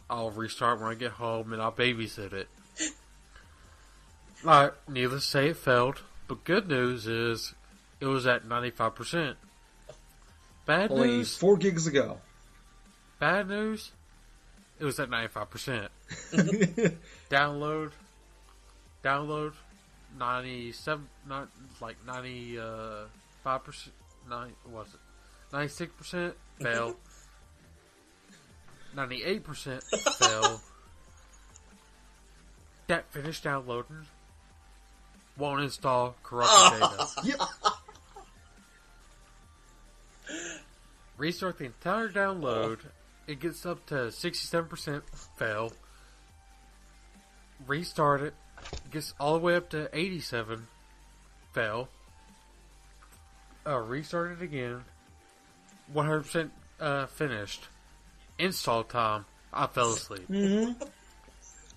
I'll 0.09 0.31
restart 0.31 0.81
when 0.81 0.91
I 0.91 0.95
get 0.95 1.13
home 1.13 1.53
and 1.53 1.63
I'll 1.63 1.73
babysit 1.73 2.33
it. 2.33 2.49
Alright, 4.45 4.73
needless 4.89 5.25
to 5.25 5.31
say, 5.31 5.49
it 5.49 5.57
failed. 5.57 6.03
But 6.27 6.45
good 6.45 6.69
news 6.69 7.07
is 7.07 7.55
it 8.01 8.07
was 8.07 8.27
at 8.27 8.47
ninety 8.47 8.71
five 8.71 8.95
percent. 8.95 9.37
Bad 10.67 10.91
Only 10.91 11.09
news. 11.09 11.37
four 11.37 11.57
gigs 11.57 11.87
ago. 11.87 12.19
Bad 13.19 13.49
news. 13.49 13.93
It 14.79 14.85
was 14.85 14.99
at 15.01 15.11
ninety 15.11 15.29
five 15.29 15.51
percent. 15.51 15.89
Download. 17.31 17.91
Download. 19.05 19.53
Ninety 20.19 20.73
seven. 20.73 21.09
Not 21.29 21.49
like 21.81 21.97
ninety 22.07 22.59
uh, 22.59 23.05
five 23.45 23.65
percent. 23.65 23.95
Nine. 24.29 24.53
Was 24.71 24.89
it 24.89 25.01
ninety 25.53 25.69
six 25.69 25.93
percent? 25.97 26.35
Fail. 26.61 26.97
Ninety 28.97 29.23
eight 29.23 29.45
percent. 29.45 29.83
Fail. 30.19 30.61
That 32.89 33.05
finished 33.13 33.45
downloading. 33.45 34.07
Won't 35.39 35.63
install 35.63 36.17
corrupted 36.25 36.81
data. 36.81 37.07
yep. 37.25 37.39
Restart 41.17 41.59
the 41.59 41.65
entire 41.67 42.09
download. 42.09 42.79
It 43.27 43.41
gets 43.41 43.65
up 43.67 43.85
to 43.87 43.95
67% 43.95 45.03
fail. 45.37 45.73
Restart 47.67 48.23
it. 48.23 48.35
Gets 48.91 49.15
all 49.21 49.35
the 49.35 49.39
way 49.41 49.55
up 49.57 49.71
to 49.71 49.89
87 49.93 50.67
fail. 51.53 51.89
Uh, 53.67 53.77
restart 53.79 54.33
it 54.33 54.43
again. 54.43 54.83
100% 55.95 56.51
uh, 56.81 57.07
finished. 57.07 57.69
Install 58.39 58.85
time. 58.85 59.27
I 59.53 59.67
fell 59.67 59.91
asleep. 59.93 60.27
Mm-hmm. 60.29 60.83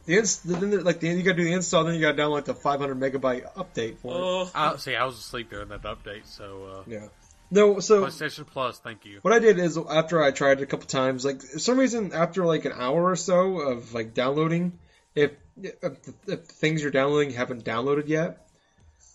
The 0.06 0.18
inst- 0.18 0.48
then 0.48 0.70
the- 0.70 0.82
like 0.84 1.00
the, 1.00 1.08
you 1.10 1.24
gotta 1.24 1.38
do 1.38 1.44
the 1.44 1.54
install, 1.54 1.84
then 1.86 1.96
you 1.96 2.02
gotta 2.02 2.18
download 2.18 2.46
the 2.46 2.54
500 2.54 3.00
megabyte 3.00 3.52
update 3.54 3.98
for 3.98 4.12
it. 4.14 4.18
Oh. 4.20 4.52
I, 4.54 4.76
see, 4.78 4.96
I 4.96 5.06
was 5.06 5.18
asleep 5.18 5.50
during 5.50 5.70
that 5.70 5.82
update, 5.84 6.26
so 6.26 6.66
uh, 6.66 6.84
Yeah. 6.88 7.08
No, 7.54 7.80
so 7.80 8.06
PlayStation 8.06 8.48
Plus, 8.48 8.80
thank 8.80 9.06
you. 9.06 9.20
what 9.22 9.32
I 9.32 9.38
did 9.38 9.60
is 9.60 9.78
after 9.78 10.24
I 10.24 10.32
tried 10.32 10.60
it 10.60 10.64
a 10.64 10.66
couple 10.66 10.88
times, 10.88 11.24
like 11.24 11.40
for 11.40 11.60
some 11.60 11.78
reason 11.78 12.12
after 12.12 12.46
like 12.46 12.66
an 12.66 12.74
hour 12.76 13.12
or 13.12 13.16
so 13.16 13.60
of 13.60 13.94
like 13.94 14.16
downloading, 14.16 14.80
if 15.14 15.34
if, 15.62 15.80
the, 15.80 16.14
if 16.26 16.26
the 16.26 16.38
things 16.38 16.82
you're 16.82 16.90
downloading 16.90 17.30
haven't 17.30 17.64
downloaded 17.64 18.08
yet, 18.08 18.48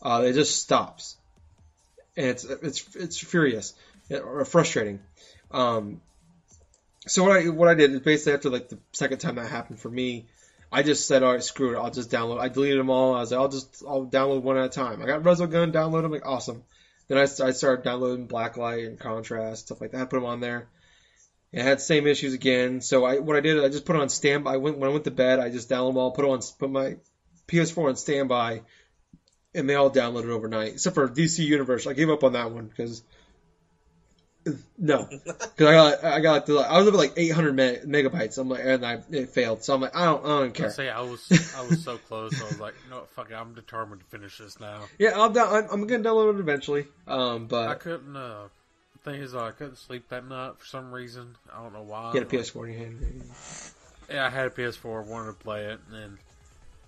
uh, 0.02 0.23
it 0.25 0.35
just 0.35 0.57
stops, 0.62 1.16
and 2.16 2.26
it's 2.26 2.45
it's 2.45 2.95
it's 2.95 3.18
furious 3.18 3.75
or 4.09 4.45
frustrating. 4.45 5.00
Um, 5.50 6.00
so 7.09 7.25
what 7.25 7.33
I 7.33 7.49
what 7.49 7.66
I 7.66 7.75
did 7.75 7.90
is 7.90 8.00
basically 8.00 8.35
after 8.35 8.50
like 8.50 8.68
the 8.68 8.78
second 8.92 9.18
time 9.18 9.35
that 9.35 9.50
happened 9.50 9.80
for 9.80 9.90
me, 9.90 10.26
I 10.71 10.85
just 10.85 11.09
said, 11.09 11.25
all 11.25 11.33
right, 11.33 11.42
screw 11.42 11.75
it, 11.75 11.80
I'll 11.80 11.90
just 11.90 12.09
download. 12.09 12.38
I 12.38 12.50
deleted 12.50 12.78
them 12.78 12.90
all. 12.90 13.16
I 13.16 13.21
was 13.21 13.33
like, 13.33 13.40
I'll 13.40 13.49
just 13.49 13.83
I'll 13.85 14.07
download 14.07 14.42
one 14.42 14.59
at 14.59 14.66
a 14.66 14.68
time. 14.68 15.02
I 15.02 15.07
got 15.07 15.25
Resogun, 15.25 15.73
download 15.73 16.02
them, 16.02 16.12
like 16.12 16.25
awesome. 16.25 16.62
Then 17.09 17.19
I, 17.19 17.23
I 17.23 17.50
started 17.53 17.85
downloading 17.85 18.29
Blacklight 18.29 18.87
and 18.87 18.99
Contrast 18.99 19.67
stuff 19.67 19.81
like 19.81 19.93
that. 19.93 20.03
I 20.03 20.05
put 20.05 20.17
them 20.17 20.27
on 20.27 20.41
there. 20.41 20.69
It 21.53 21.62
had 21.62 21.79
the 21.79 21.83
same 21.83 22.07
issues 22.07 22.35
again. 22.35 22.83
So 22.83 23.05
I 23.05 23.19
what 23.19 23.37
I 23.37 23.41
did 23.41 23.59
I 23.59 23.69
just 23.69 23.87
put 23.87 23.97
it 23.97 24.03
on 24.03 24.11
standby. 24.11 24.55
I 24.55 24.57
went 24.59 24.79
when 24.79 24.91
I 24.91 24.93
went 24.93 25.05
to 25.05 25.11
bed. 25.11 25.38
I 25.38 25.49
just 25.49 25.71
downloaded 25.71 25.91
them 25.91 25.97
all, 25.97 26.11
put 26.11 26.25
on 26.25 26.41
put 26.59 26.71
my 26.71 26.97
PS4 27.49 27.88
on 27.88 27.97
standby, 27.97 28.62
and 29.55 29.69
they 29.69 29.75
all 29.75 29.91
downloaded 29.91 30.29
overnight 30.29 30.75
except 30.75 30.95
for 30.95 31.09
DC 31.09 31.45
Universe. 31.45 31.87
I 31.87 31.95
gave 31.95 32.11
up 32.11 32.25
on 32.25 32.35
that 32.35 32.50
one 32.50 32.67
because 32.67 33.03
No, 34.78 35.05
because 35.25 35.67
I 35.67 35.73
got 35.73 36.05
I 36.05 36.21
got 36.21 36.47
to, 36.47 36.59
I 36.61 36.78
was 36.78 36.88
up 36.88 36.95
at 36.95 36.99
like 36.99 37.12
800 37.17 37.55
me- 37.55 37.78
megabytes. 37.85 38.38
I'm 38.38 38.49
like, 38.49 38.62
and 38.64 38.85
I 38.85 39.00
it 39.11 39.31
failed. 39.31 39.62
So 39.64 39.75
I'm 39.75 39.81
like, 39.81 39.97
I 39.97 40.05
don't 40.05 40.25
I 40.25 40.28
don't 40.28 40.47
I 40.47 40.50
care. 40.50 40.71
say 40.71 40.88
I 40.88 41.00
was 41.00 41.26
I 41.57 41.67
was 41.67 41.83
so 41.83 41.99
close. 41.99 42.40
I 42.40 42.45
was 42.45 42.61
like, 42.61 42.75
no, 42.90 43.02
fuck 43.14 43.31
it. 43.31 43.35
I'm 43.35 43.55
determined 43.55 44.00
to 44.00 44.07
finish 44.07 44.38
this 44.38 44.61
now. 44.61 44.83
Yeah, 44.99 45.11
I'll 45.19 45.31
down, 45.31 45.52
I'm, 45.55 45.67
I'm 45.71 45.87
gonna 45.87 46.05
download 46.05 46.35
it 46.35 46.40
eventually. 46.40 46.87
Um, 47.07 47.47
but 47.47 47.69
I 47.69 47.75
couldn't. 47.75 48.17
Uh, 48.17 48.49
thing 49.05 49.21
is, 49.21 49.35
I 49.35 49.50
couldn't 49.52 49.76
sleep 49.78 50.09
that 50.11 50.26
night 50.26 50.52
for 50.59 50.67
some 50.67 50.93
reason. 50.93 51.37
I 51.52 51.62
don't 51.62 51.73
know 51.73 51.83
why. 51.83 52.12
get 52.12 52.23
a 52.23 52.26
PS4 52.26 52.64
in 52.67 52.73
your 52.73 52.78
hand. 52.78 53.23
Yeah, 54.11 54.26
I 54.26 54.31
had 54.31 54.47
a 54.47 54.50
PS4, 54.50 55.05
wanted 55.07 55.26
to 55.28 55.33
play 55.35 55.67
it, 55.67 55.81
and 55.87 55.95
then, 55.95 56.19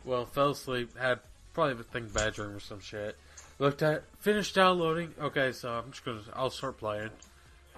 well, 0.04 0.24
fell 0.24 0.50
asleep. 0.50 0.96
Had 0.96 1.20
probably 1.52 1.80
a 1.80 1.84
thing 1.84 2.08
bad 2.12 2.34
dream 2.34 2.50
or 2.50 2.60
some 2.60 2.80
shit. 2.80 3.16
Looked 3.58 3.82
at, 3.82 4.04
finished 4.18 4.54
downloading. 4.54 5.14
Okay, 5.20 5.52
so 5.52 5.70
I'm 5.70 5.90
just 5.90 6.04
gonna, 6.04 6.22
I'll 6.34 6.50
start 6.50 6.78
playing. 6.78 7.10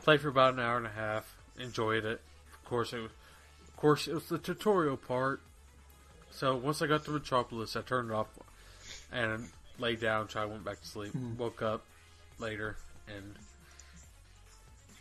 Played 0.04 0.20
for 0.20 0.28
about 0.28 0.54
an 0.54 0.60
hour 0.60 0.76
and 0.76 0.86
a 0.86 0.90
half. 0.90 1.34
Enjoyed 1.58 2.04
it. 2.04 2.20
Of 2.54 2.64
course, 2.68 2.92
it 2.92 3.00
was, 3.00 3.10
of 3.68 3.76
course, 3.76 4.08
it 4.08 4.14
was 4.14 4.24
the 4.28 4.38
tutorial 4.38 4.96
part. 4.96 5.40
So 6.30 6.56
once 6.56 6.80
I 6.82 6.86
got 6.86 7.04
to 7.04 7.10
Metropolis, 7.10 7.76
I 7.76 7.82
turned 7.82 8.10
it 8.10 8.14
off 8.14 8.26
and 9.12 9.48
laid 9.78 10.00
down. 10.00 10.28
Tried, 10.28 10.46
went 10.46 10.64
back 10.64 10.80
to 10.80 10.86
sleep. 10.88 11.12
Woke 11.38 11.60
up 11.62 11.84
later, 12.38 12.76
and 13.06 13.34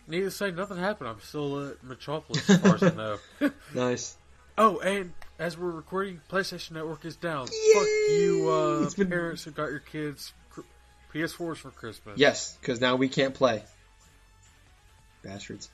needless 0.08 0.38
to 0.38 0.46
say, 0.46 0.52
nothing 0.52 0.78
happened. 0.78 1.10
I'm 1.10 1.22
still 1.22 1.70
at 1.70 1.84
Metropolis 1.84 2.50
as 2.50 2.60
far 2.60 2.76
as 2.76 2.84
I 2.84 2.90
know. 2.96 3.52
Nice. 3.74 4.18
Oh, 4.58 4.80
and 4.80 5.14
as 5.40 5.58
we're 5.58 5.72
recording, 5.72 6.20
PlayStation 6.30 6.72
Network 6.72 7.06
is 7.06 7.16
down. 7.16 7.48
Fuck 7.48 7.88
you, 8.10 8.50
uh, 8.50 8.90
been- 8.96 9.10
parents 9.10 9.46
who 9.46 9.52
got 9.52 9.70
your 9.72 9.80
kids 9.80 10.34
PS4s 11.14 11.58
for 11.58 11.72
Christmas. 11.72 12.20
Yes, 12.20 12.58
because 12.60 12.82
now 12.82 12.98
we 12.98 13.08
can't 13.08 13.34
play. 13.34 13.64
Bastards. 15.24 15.70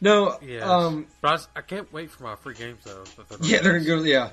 No. 0.00 0.38
yeah. 0.42 0.60
Um. 0.60 1.06
but 1.20 1.40
I, 1.54 1.58
I 1.58 1.62
can't 1.62 1.92
wait 1.92 2.10
for 2.10 2.24
my 2.24 2.36
free 2.36 2.54
games 2.54 2.80
though. 2.84 3.04
they're 3.28 3.38
Yeah, 3.40 3.60
they're 3.62 3.78
gonna 3.78 3.84
go. 3.84 4.02
Yeah. 4.02 4.30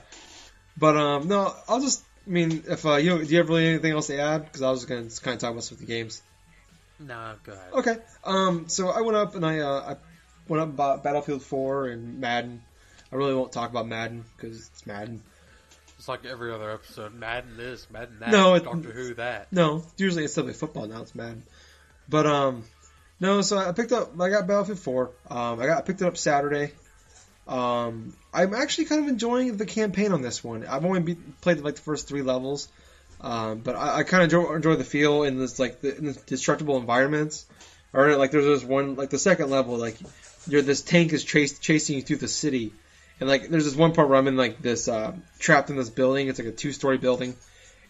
But 0.77 0.97
um. 0.97 1.27
No, 1.27 1.53
I'll 1.67 1.81
just. 1.81 2.03
I 2.25 2.31
mean, 2.31 2.63
if 2.67 2.85
uh, 2.85 2.95
you 2.95 3.23
do 3.23 3.31
you 3.31 3.37
have 3.37 3.49
really 3.49 3.67
anything 3.67 3.91
else 3.91 4.07
to 4.07 4.19
add? 4.19 4.45
Because 4.45 4.61
I 4.61 4.71
was 4.71 4.85
gonna 4.85 5.09
kind 5.21 5.35
of 5.35 5.39
talk 5.39 5.51
about 5.51 5.63
some 5.63 5.75
of 5.75 5.79
the 5.79 5.85
games. 5.85 6.21
Nah, 6.99 7.35
go 7.43 7.53
ahead. 7.53 7.73
Okay. 7.73 7.95
Um. 8.23 8.67
So 8.67 8.89
I 8.89 9.01
went 9.01 9.17
up 9.17 9.35
and 9.35 9.45
I 9.45 9.59
uh 9.59 9.93
I 9.93 9.95
went 10.47 10.61
up 10.61 10.67
and 10.69 10.77
bought 10.77 11.03
Battlefield 11.03 11.43
4 11.43 11.87
and 11.87 12.19
Madden. 12.19 12.61
I 13.11 13.15
really 13.15 13.33
won't 13.33 13.51
talk 13.51 13.69
about 13.69 13.87
Madden 13.87 14.25
because 14.35 14.67
it's 14.67 14.85
Madden. 14.85 15.21
It's 15.97 16.07
like 16.07 16.25
every 16.25 16.53
other 16.53 16.71
episode. 16.71 17.13
Madden 17.13 17.57
this, 17.57 17.87
Madden 17.91 18.19
that. 18.19 18.31
No, 18.31 18.55
it- 18.55 18.63
Doctor 18.63 18.91
Who 18.91 19.13
that. 19.15 19.51
No, 19.51 19.83
usually 19.97 20.25
it's 20.25 20.33
simply 20.33 20.53
football. 20.53 20.87
Now 20.87 21.01
it's 21.01 21.15
Madden. 21.15 21.43
But 22.07 22.25
um, 22.25 22.63
no. 23.19 23.41
So 23.41 23.57
I 23.57 23.71
picked 23.71 23.91
up. 23.91 24.19
I 24.19 24.29
got 24.29 24.47
Battlefield 24.47 24.79
4. 24.79 25.11
Um, 25.29 25.59
I 25.59 25.65
got 25.65 25.77
I 25.77 25.81
picked 25.81 26.01
it 26.01 26.05
up 26.05 26.17
Saturday. 26.17 26.71
Um, 27.47 28.13
I'm 28.31 28.53
actually 28.53 28.85
kind 28.85 29.01
of 29.01 29.07
enjoying 29.07 29.57
the 29.57 29.65
campaign 29.65 30.11
on 30.11 30.21
this 30.21 30.43
one. 30.43 30.67
I've 30.67 30.85
only 30.85 31.01
be, 31.01 31.15
played 31.15 31.59
like 31.61 31.75
the 31.75 31.81
first 31.81 32.07
three 32.07 32.21
levels, 32.21 32.67
um, 33.21 33.61
but 33.61 33.75
I, 33.75 33.97
I 33.97 34.03
kind 34.03 34.21
of 34.21 34.25
enjoy, 34.25 34.53
enjoy 34.53 34.75
the 34.75 34.83
feel 34.83 35.23
in 35.23 35.39
this 35.39 35.57
like 35.57 35.81
the, 35.81 35.97
in 35.97 36.15
destructible 36.27 36.77
environments. 36.77 37.47
Or 37.91 38.15
like 38.17 38.29
there's 38.29 38.45
this 38.45 38.63
one 38.63 38.95
like 38.95 39.09
the 39.09 39.17
second 39.17 39.49
level 39.49 39.75
like 39.77 39.97
you're 40.47 40.61
this 40.61 40.83
tank 40.83 41.11
is 41.11 41.23
chase, 41.23 41.57
chasing 41.57 41.95
you 41.95 42.01
through 42.03 42.17
the 42.17 42.27
city, 42.27 42.71
and 43.19 43.27
like 43.27 43.49
there's 43.49 43.65
this 43.65 43.75
one 43.75 43.93
part 43.93 44.09
where 44.09 44.17
I'm 44.17 44.27
in 44.27 44.37
like 44.37 44.61
this 44.61 44.87
uh, 44.87 45.13
trapped 45.39 45.71
in 45.71 45.75
this 45.75 45.89
building. 45.89 46.27
It's 46.27 46.37
like 46.37 46.47
a 46.47 46.51
two 46.51 46.71
story 46.71 46.99
building, 46.99 47.35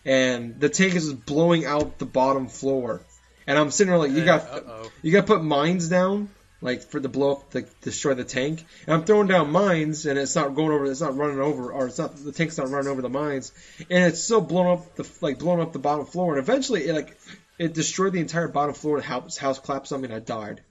and 0.06 0.58
the 0.58 0.70
tank 0.70 0.96
is 0.96 1.10
just 1.10 1.26
blowing 1.26 1.66
out 1.66 2.00
the 2.00 2.06
bottom 2.06 2.48
floor. 2.48 3.02
And 3.50 3.58
I'm 3.58 3.72
sitting 3.72 3.90
there 3.90 3.98
like 4.00 4.12
you 4.12 4.24
got 4.24 4.42
Uh 4.44 4.62
oh. 4.68 4.92
you 5.02 5.12
got 5.12 5.22
to 5.22 5.34
put 5.34 5.44
mines 5.44 5.90
down, 5.90 6.30
like 6.62 6.84
for 6.84 7.00
the 7.00 7.10
blow 7.10 7.32
up, 7.32 7.50
to 7.52 7.66
destroy 7.82 8.14
the 8.14 8.24
tank. 8.24 8.64
And 8.86 8.94
I'm 8.94 9.06
throwing 9.06 9.28
down 9.28 9.52
mines, 9.52 10.06
and 10.06 10.20
it's 10.20 10.36
not 10.36 10.54
going 10.54 10.72
over. 10.72 10.86
It's 10.86 11.02
not 11.02 11.18
running 11.18 11.40
over, 11.40 11.72
or 11.74 11.88
it's 11.88 11.98
not 11.98 12.16
the 12.16 12.32
tank's 12.32 12.60
not 12.60 12.70
running 12.70 12.92
over 12.92 13.02
the 13.02 13.10
mines, 13.10 13.52
and 13.90 14.06
it's 14.06 14.22
still 14.24 14.40
blowing 14.40 14.78
up 14.78 14.96
the 14.96 15.10
like 15.22 15.40
blowing 15.40 15.62
up 15.62 15.74
the 15.74 15.80
bottom 15.80 16.06
floor. 16.06 16.38
And 16.38 16.44
eventually, 16.44 16.86
it 16.88 16.94
like 16.94 17.18
it 17.58 17.74
destroyed 17.74 18.14
the 18.14 18.20
entire 18.20 18.48
bottom 18.48 18.76
floor. 18.76 18.98
And 18.98 19.04
the 19.04 19.08
house 19.08 19.36
house 19.38 19.58
collapsed 19.58 19.92
on 19.94 20.02
me, 20.02 20.06
and 20.06 20.14
I 20.14 20.20
died. 20.20 20.62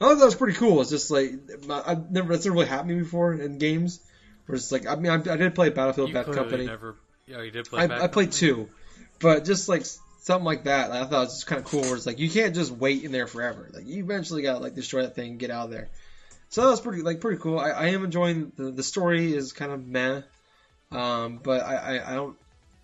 I 0.00 0.06
thought 0.06 0.18
that 0.18 0.24
was 0.24 0.34
pretty 0.34 0.56
cool. 0.56 0.80
It's 0.80 0.88
just 0.88 1.10
like 1.10 1.30
I've 1.70 2.10
never 2.10 2.32
that's 2.32 2.46
never 2.46 2.54
really 2.54 2.66
happened 2.66 2.88
to 2.88 2.94
me 2.96 3.02
before 3.02 3.34
in 3.34 3.58
games. 3.58 4.00
Where 4.46 4.56
it's 4.56 4.72
like 4.72 4.86
I 4.86 4.96
mean 4.96 5.12
I, 5.12 5.16
I 5.16 5.36
did 5.36 5.54
play 5.54 5.68
Battlefield 5.68 6.08
You 6.08 6.14
Bad 6.14 6.32
Company. 6.32 6.64
never. 6.64 6.96
Yeah, 7.26 7.42
you 7.42 7.50
did 7.50 7.68
play. 7.68 7.82
I, 7.86 8.04
I 8.04 8.06
played 8.08 8.32
two, 8.32 8.70
but 9.20 9.44
just 9.44 9.68
like 9.68 9.84
something 10.24 10.44
like 10.44 10.64
that, 10.64 10.90
I 10.90 11.04
thought 11.04 11.12
it 11.12 11.26
was 11.26 11.34
just 11.34 11.46
kind 11.46 11.60
of 11.60 11.66
cool. 11.66 11.82
Where 11.82 11.96
it's 11.96 12.06
like 12.06 12.18
you 12.18 12.30
can't 12.30 12.54
just 12.54 12.70
wait 12.70 13.04
in 13.04 13.12
there 13.12 13.26
forever. 13.26 13.70
Like 13.72 13.86
you 13.86 14.02
eventually 14.02 14.42
got 14.42 14.54
to 14.54 14.58
like 14.58 14.74
destroy 14.74 15.02
that 15.02 15.14
thing 15.14 15.32
and 15.32 15.38
get 15.38 15.50
out 15.50 15.66
of 15.66 15.70
there. 15.70 15.88
So 16.48 16.62
that 16.62 16.68
was 16.68 16.80
pretty 16.80 17.02
like 17.02 17.20
pretty 17.20 17.40
cool. 17.40 17.58
I, 17.58 17.70
I 17.70 17.86
am 17.88 18.04
enjoying 18.04 18.50
the 18.56 18.70
the 18.70 18.82
story 18.82 19.34
is 19.34 19.52
kind 19.52 19.70
of 19.70 19.86
meh, 19.86 20.22
um, 20.90 21.40
but 21.42 21.62
I, 21.62 21.74
I, 21.74 22.12
I 22.12 22.14
don't 22.14 22.36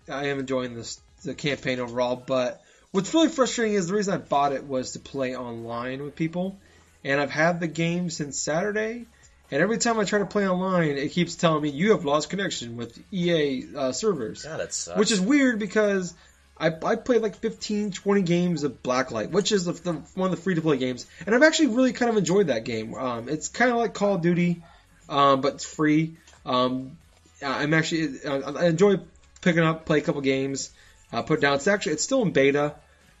I 0.07 0.27
am 0.27 0.39
enjoying 0.39 0.75
this 0.75 1.01
the 1.23 1.33
campaign 1.33 1.79
overall. 1.79 2.15
But 2.15 2.61
what's 2.91 3.13
really 3.13 3.29
frustrating 3.29 3.75
is 3.75 3.87
the 3.87 3.95
reason 3.95 4.13
I 4.13 4.17
bought 4.17 4.53
it 4.53 4.65
was 4.65 4.91
to 4.91 4.99
play 4.99 5.35
online 5.35 6.03
with 6.03 6.15
people, 6.15 6.59
and 7.03 7.19
I've 7.19 7.31
had 7.31 7.59
the 7.59 7.67
game 7.67 8.09
since 8.09 8.39
Saturday. 8.39 9.07
And 9.53 9.61
every 9.61 9.79
time 9.79 9.99
I 9.99 10.05
try 10.05 10.19
to 10.19 10.25
play 10.25 10.47
online, 10.47 10.91
it 10.91 11.11
keeps 11.11 11.35
telling 11.35 11.61
me 11.61 11.69
you 11.69 11.91
have 11.91 12.05
lost 12.05 12.29
connection 12.29 12.77
with 12.77 12.97
EA 13.11 13.65
uh, 13.75 13.91
servers. 13.91 14.43
God, 14.43 14.61
that 14.61 14.73
sucks. 14.73 14.97
Which 14.97 15.11
is 15.11 15.19
weird 15.19 15.59
because 15.59 16.13
I, 16.61 16.71
I 16.83 16.95
played 16.95 17.21
like 17.21 17.35
15, 17.37 17.91
20 17.91 18.21
games 18.21 18.63
of 18.63 18.83
Blacklight, 18.83 19.31
which 19.31 19.51
is 19.51 19.65
the, 19.65 19.73
the, 19.73 19.93
one 20.13 20.31
of 20.31 20.35
the 20.35 20.41
free 20.41 20.55
to 20.55 20.61
play 20.61 20.77
games, 20.77 21.07
and 21.25 21.33
I've 21.33 21.43
actually 21.43 21.67
really 21.67 21.91
kind 21.91 22.11
of 22.11 22.17
enjoyed 22.17 22.47
that 22.47 22.63
game. 22.63 22.93
Um, 22.93 23.27
it's 23.29 23.47
kind 23.47 23.71
of 23.71 23.77
like 23.77 23.93
Call 23.93 24.15
of 24.15 24.21
Duty, 24.21 24.61
um, 25.09 25.41
but 25.41 25.55
it's 25.55 25.65
free. 25.65 26.17
Um, 26.45 26.97
I'm 27.43 27.73
actually 27.73 28.19
I, 28.27 28.35
I 28.37 28.65
enjoy 28.65 28.99
picking 29.41 29.63
up, 29.63 29.85
play 29.85 29.97
a 29.97 30.01
couple 30.01 30.21
games, 30.21 30.71
uh, 31.11 31.23
put 31.23 31.39
it 31.39 31.41
down. 31.41 31.55
It's 31.55 31.67
actually 31.67 31.93
it's 31.93 32.03
still 32.03 32.21
in 32.21 32.31
beta, 32.31 32.75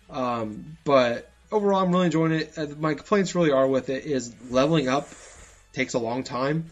um, 0.09 0.77
but 0.83 1.29
overall 1.51 1.83
I'm 1.83 1.91
really 1.91 2.05
enjoying 2.05 2.33
it. 2.33 2.53
Uh, 2.57 2.67
my 2.79 2.93
complaints 2.93 3.33
really 3.33 3.51
are 3.51 3.67
with 3.67 3.89
it 3.89 4.05
is 4.05 4.33
leveling 4.49 4.87
up 4.87 5.09
takes 5.73 5.93
a 5.93 5.99
long 5.99 6.23
time. 6.23 6.69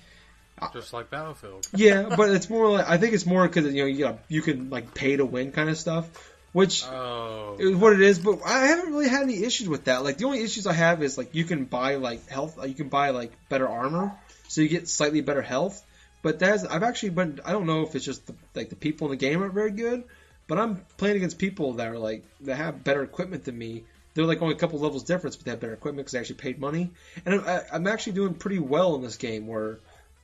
Just 0.74 0.92
like 0.92 1.10
Battlefield. 1.10 1.68
Yeah, 1.74 2.14
but 2.18 2.32
it's 2.32 2.50
more 2.50 2.70
like 2.70 2.88
I 2.88 2.98
think 2.98 3.14
it's 3.14 3.26
more 3.26 3.48
because 3.48 3.74
you 3.74 3.82
know 3.82 3.88
you 3.88 4.00
got 4.00 4.20
you 4.28 4.42
can 4.42 4.70
like 4.70 4.94
pay 4.94 5.16
to 5.16 5.26
win 5.26 5.52
kind 5.54 5.70
of 5.70 5.78
stuff, 5.78 6.10
which 6.54 6.84
Oh. 6.86 7.56
is 7.60 7.76
what 7.76 7.94
it 7.94 8.02
is. 8.02 8.20
But 8.20 8.40
I 8.46 8.68
haven't 8.68 8.92
really 8.92 9.08
had 9.10 9.24
any 9.24 9.44
issues 9.44 9.68
with 9.70 9.86
that. 9.86 10.04
Like 10.04 10.18
the 10.18 10.26
only 10.26 10.42
issues 10.44 10.66
I 10.68 10.74
have 10.74 11.04
is 11.04 11.18
like 11.18 11.36
you 11.36 11.44
can 11.46 11.66
buy 11.66 11.96
like 11.96 12.28
health, 12.28 12.58
you 12.68 12.74
can 12.74 12.90
buy 12.90 13.10
like 13.12 13.32
better 13.50 13.68
armor, 13.68 14.12
so 14.48 14.62
you 14.62 14.68
get 14.70 14.88
slightly 14.88 15.22
better 15.22 15.42
health. 15.42 15.82
But 16.22 16.40
that's 16.40 16.66
I've 16.66 16.84
actually 16.84 17.12
been 17.12 17.40
I 17.46 17.52
don't 17.52 17.66
know 17.66 17.84
if 17.84 17.96
it's 17.96 18.06
just 18.06 18.28
the, 18.28 18.36
like 18.56 18.70
the 18.70 18.76
people 18.76 19.08
in 19.08 19.12
the 19.12 19.18
game 19.18 19.42
aren't 19.42 19.54
very 19.54 19.72
good, 19.72 20.04
but 20.48 20.58
I'm 20.58 20.84
playing 20.98 21.16
against 21.18 21.38
people 21.38 21.74
that 21.74 21.88
are 21.88 21.98
like 21.98 22.24
that 22.42 22.56
have 22.56 22.84
better 22.84 23.04
equipment 23.04 23.46
than 23.46 23.58
me. 23.58 23.84
They're 24.16 24.26
like 24.26 24.42
only 24.42 24.56
a 24.56 24.58
couple 24.58 24.80
levels 24.80 25.04
difference, 25.04 25.36
but 25.38 25.46
they 25.46 25.52
have 25.52 25.60
better 25.62 25.74
equipment 25.74 26.06
because 26.06 26.14
they 26.14 26.20
actually 26.20 26.36
paid 26.38 26.60
money. 26.60 26.92
And 27.26 27.36
I'm, 27.36 27.48
I- 27.48 27.64
I'm 27.72 27.88
actually 27.88 28.14
doing 28.14 28.34
pretty 28.34 28.60
well 28.60 28.96
in 28.96 29.02
this 29.02 29.16
game. 29.16 29.48
Where 29.48 29.80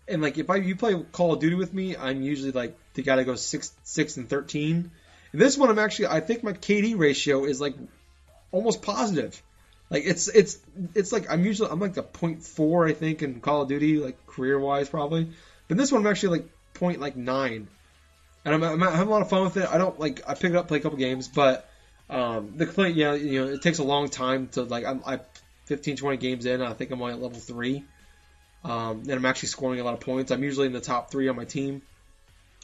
and 0.08 0.22
like 0.22 0.38
if 0.38 0.50
I 0.50 0.58
you 0.58 0.76
play 0.76 1.02
Call 1.14 1.34
of 1.34 1.40
Duty 1.40 1.56
with 1.56 1.74
me, 1.74 1.96
I'm 1.96 2.22
usually 2.22 2.52
like 2.52 2.76
the 2.96 3.04
guy 3.04 3.16
that 3.16 3.24
goes 3.26 3.42
six 3.42 3.72
six 3.84 4.18
and 4.18 4.28
thirteen. 4.28 4.92
This 5.38 5.58
one 5.58 5.70
I'm 5.70 5.80
actually 5.80 6.08
I 6.08 6.20
think 6.20 6.44
my 6.44 6.54
KD 6.54 6.98
ratio 6.98 7.46
is 7.46 7.60
like 7.60 7.76
almost 8.52 8.82
positive. 8.82 9.42
Like 9.90 10.04
it's 10.06 10.28
it's 10.28 10.58
it's 10.96 11.12
like 11.12 11.30
I'm 11.30 11.46
usually 11.46 11.70
I'm 11.70 11.80
like 11.80 11.98
a 11.98 12.04
point 12.04 12.44
four 12.44 12.88
I 12.88 12.94
think 12.94 13.22
in 13.22 13.40
Call 13.40 13.62
of 13.62 13.70
Duty 13.70 13.98
like 13.98 14.26
career 14.26 14.60
wise 14.60 14.90
probably, 14.90 15.30
but 15.68 15.78
this 15.78 15.92
one 15.92 16.02
I'm 16.02 16.08
actually 16.08 16.40
like 16.40 16.50
point 16.74 17.00
like 17.00 17.16
nine, 17.16 17.68
and 18.44 18.56
I'm, 18.56 18.64
I'm 18.64 18.80
having 18.80 19.08
a 19.08 19.12
lot 19.12 19.22
of 19.22 19.30
fun 19.30 19.44
with 19.44 19.58
it. 19.58 19.68
I 19.68 19.78
don't 19.78 20.00
like 20.00 20.28
I 20.28 20.34
pick 20.34 20.52
it 20.52 20.56
up 20.56 20.68
play 20.68 20.80
a 20.80 20.82
couple 20.82 20.98
games, 20.98 21.28
but 21.28 21.70
um, 22.10 22.54
the 22.56 22.66
complaint 22.66 22.96
yeah 22.96 23.14
you 23.14 23.46
know 23.46 23.52
it 23.52 23.62
takes 23.62 23.78
a 23.78 23.84
long 23.84 24.10
time 24.10 24.48
to 24.50 24.64
like 24.64 24.86
I'm 24.86 25.04
I 25.06 25.20
15 25.66 25.98
20 25.98 26.18
games 26.18 26.46
in 26.46 26.62
I 26.62 26.74
think 26.74 26.92
I'm 26.92 27.02
only 27.02 27.14
at 27.14 27.22
level 27.22 27.40
three, 27.40 27.84
um, 28.64 29.02
and 29.02 29.12
I'm 29.12 29.26
actually 29.26 29.50
scoring 29.50 29.80
a 29.80 29.84
lot 29.84 29.94
of 29.94 30.00
points. 30.00 30.32
I'm 30.32 30.44
usually 30.44 30.66
in 30.66 30.74
the 30.74 30.82
top 30.82 31.12
three 31.12 31.28
on 31.28 31.36
my 31.36 31.46
team, 31.46 31.84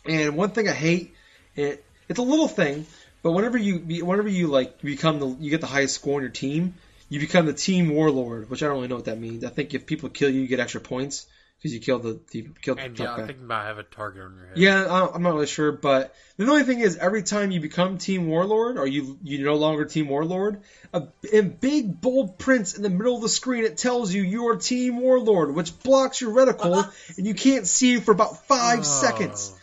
and 0.05 0.35
one 0.35 0.49
thing 0.49 0.67
I 0.67 0.73
hate 0.73 1.13
it 1.55 1.85
it's 2.09 2.19
a 2.19 2.23
little 2.23 2.47
thing, 2.47 2.85
but 3.23 3.31
whenever 3.31 3.57
you 3.57 3.79
whenever 4.05 4.29
you 4.29 4.47
like 4.47 4.81
become 4.81 5.19
the 5.19 5.27
you 5.39 5.49
get 5.49 5.61
the 5.61 5.67
highest 5.67 5.95
score 5.95 6.15
on 6.15 6.21
your 6.21 6.31
team, 6.31 6.75
you 7.09 7.19
become 7.19 7.45
the 7.45 7.53
team 7.53 7.89
warlord, 7.89 8.49
which 8.49 8.63
I 8.63 8.67
don't 8.67 8.75
really 8.77 8.87
know 8.87 8.95
what 8.95 9.05
that 9.05 9.19
means. 9.19 9.43
I 9.43 9.49
think 9.49 9.73
if 9.73 9.85
people 9.85 10.09
kill 10.09 10.29
you, 10.29 10.41
you 10.41 10.47
get 10.47 10.59
extra 10.59 10.81
points 10.81 11.27
because 11.57 11.73
you 11.75 11.79
killed 11.79 12.01
the 12.03 12.19
you 12.31 12.53
killed 12.61 12.79
And 12.79 12.97
the 12.97 13.03
yeah, 13.03 13.09
top 13.09 13.17
I 13.17 13.21
guy. 13.21 13.27
think 13.27 13.39
you 13.41 13.45
might 13.45 13.65
have 13.65 13.77
a 13.77 13.83
target 13.83 14.23
on 14.23 14.35
your 14.35 14.47
head. 14.47 14.57
Yeah, 14.57 14.85
I- 14.85 15.13
I'm 15.13 15.21
not 15.21 15.35
really 15.35 15.45
sure, 15.45 15.71
but 15.71 16.15
the 16.37 16.47
only 16.47 16.63
thing 16.63 16.79
is, 16.79 16.97
every 16.97 17.21
time 17.21 17.51
you 17.51 17.59
become 17.59 17.99
Team 17.99 18.27
Warlord, 18.27 18.79
or 18.79 18.87
you 18.87 19.19
you 19.23 19.45
no 19.45 19.53
longer 19.55 19.85
Team 19.85 20.09
Warlord, 20.09 20.61
a, 20.91 21.03
in 21.31 21.49
big 21.49 22.01
bold 22.01 22.39
prints 22.39 22.75
in 22.75 22.81
the 22.81 22.89
middle 22.89 23.15
of 23.15 23.21
the 23.21 23.29
screen, 23.29 23.63
it 23.63 23.77
tells 23.77 24.11
you 24.11 24.23
you 24.23 24.47
are 24.47 24.55
Team 24.55 24.97
Warlord, 24.97 25.53
which 25.53 25.77
blocks 25.83 26.19
your 26.19 26.31
reticle, 26.33 26.91
and 27.17 27.27
you 27.27 27.35
can't 27.35 27.67
see 27.67 27.97
for 27.99 28.11
about 28.11 28.47
five 28.47 28.79
Oh. 28.79 28.83
seconds. 28.83 29.53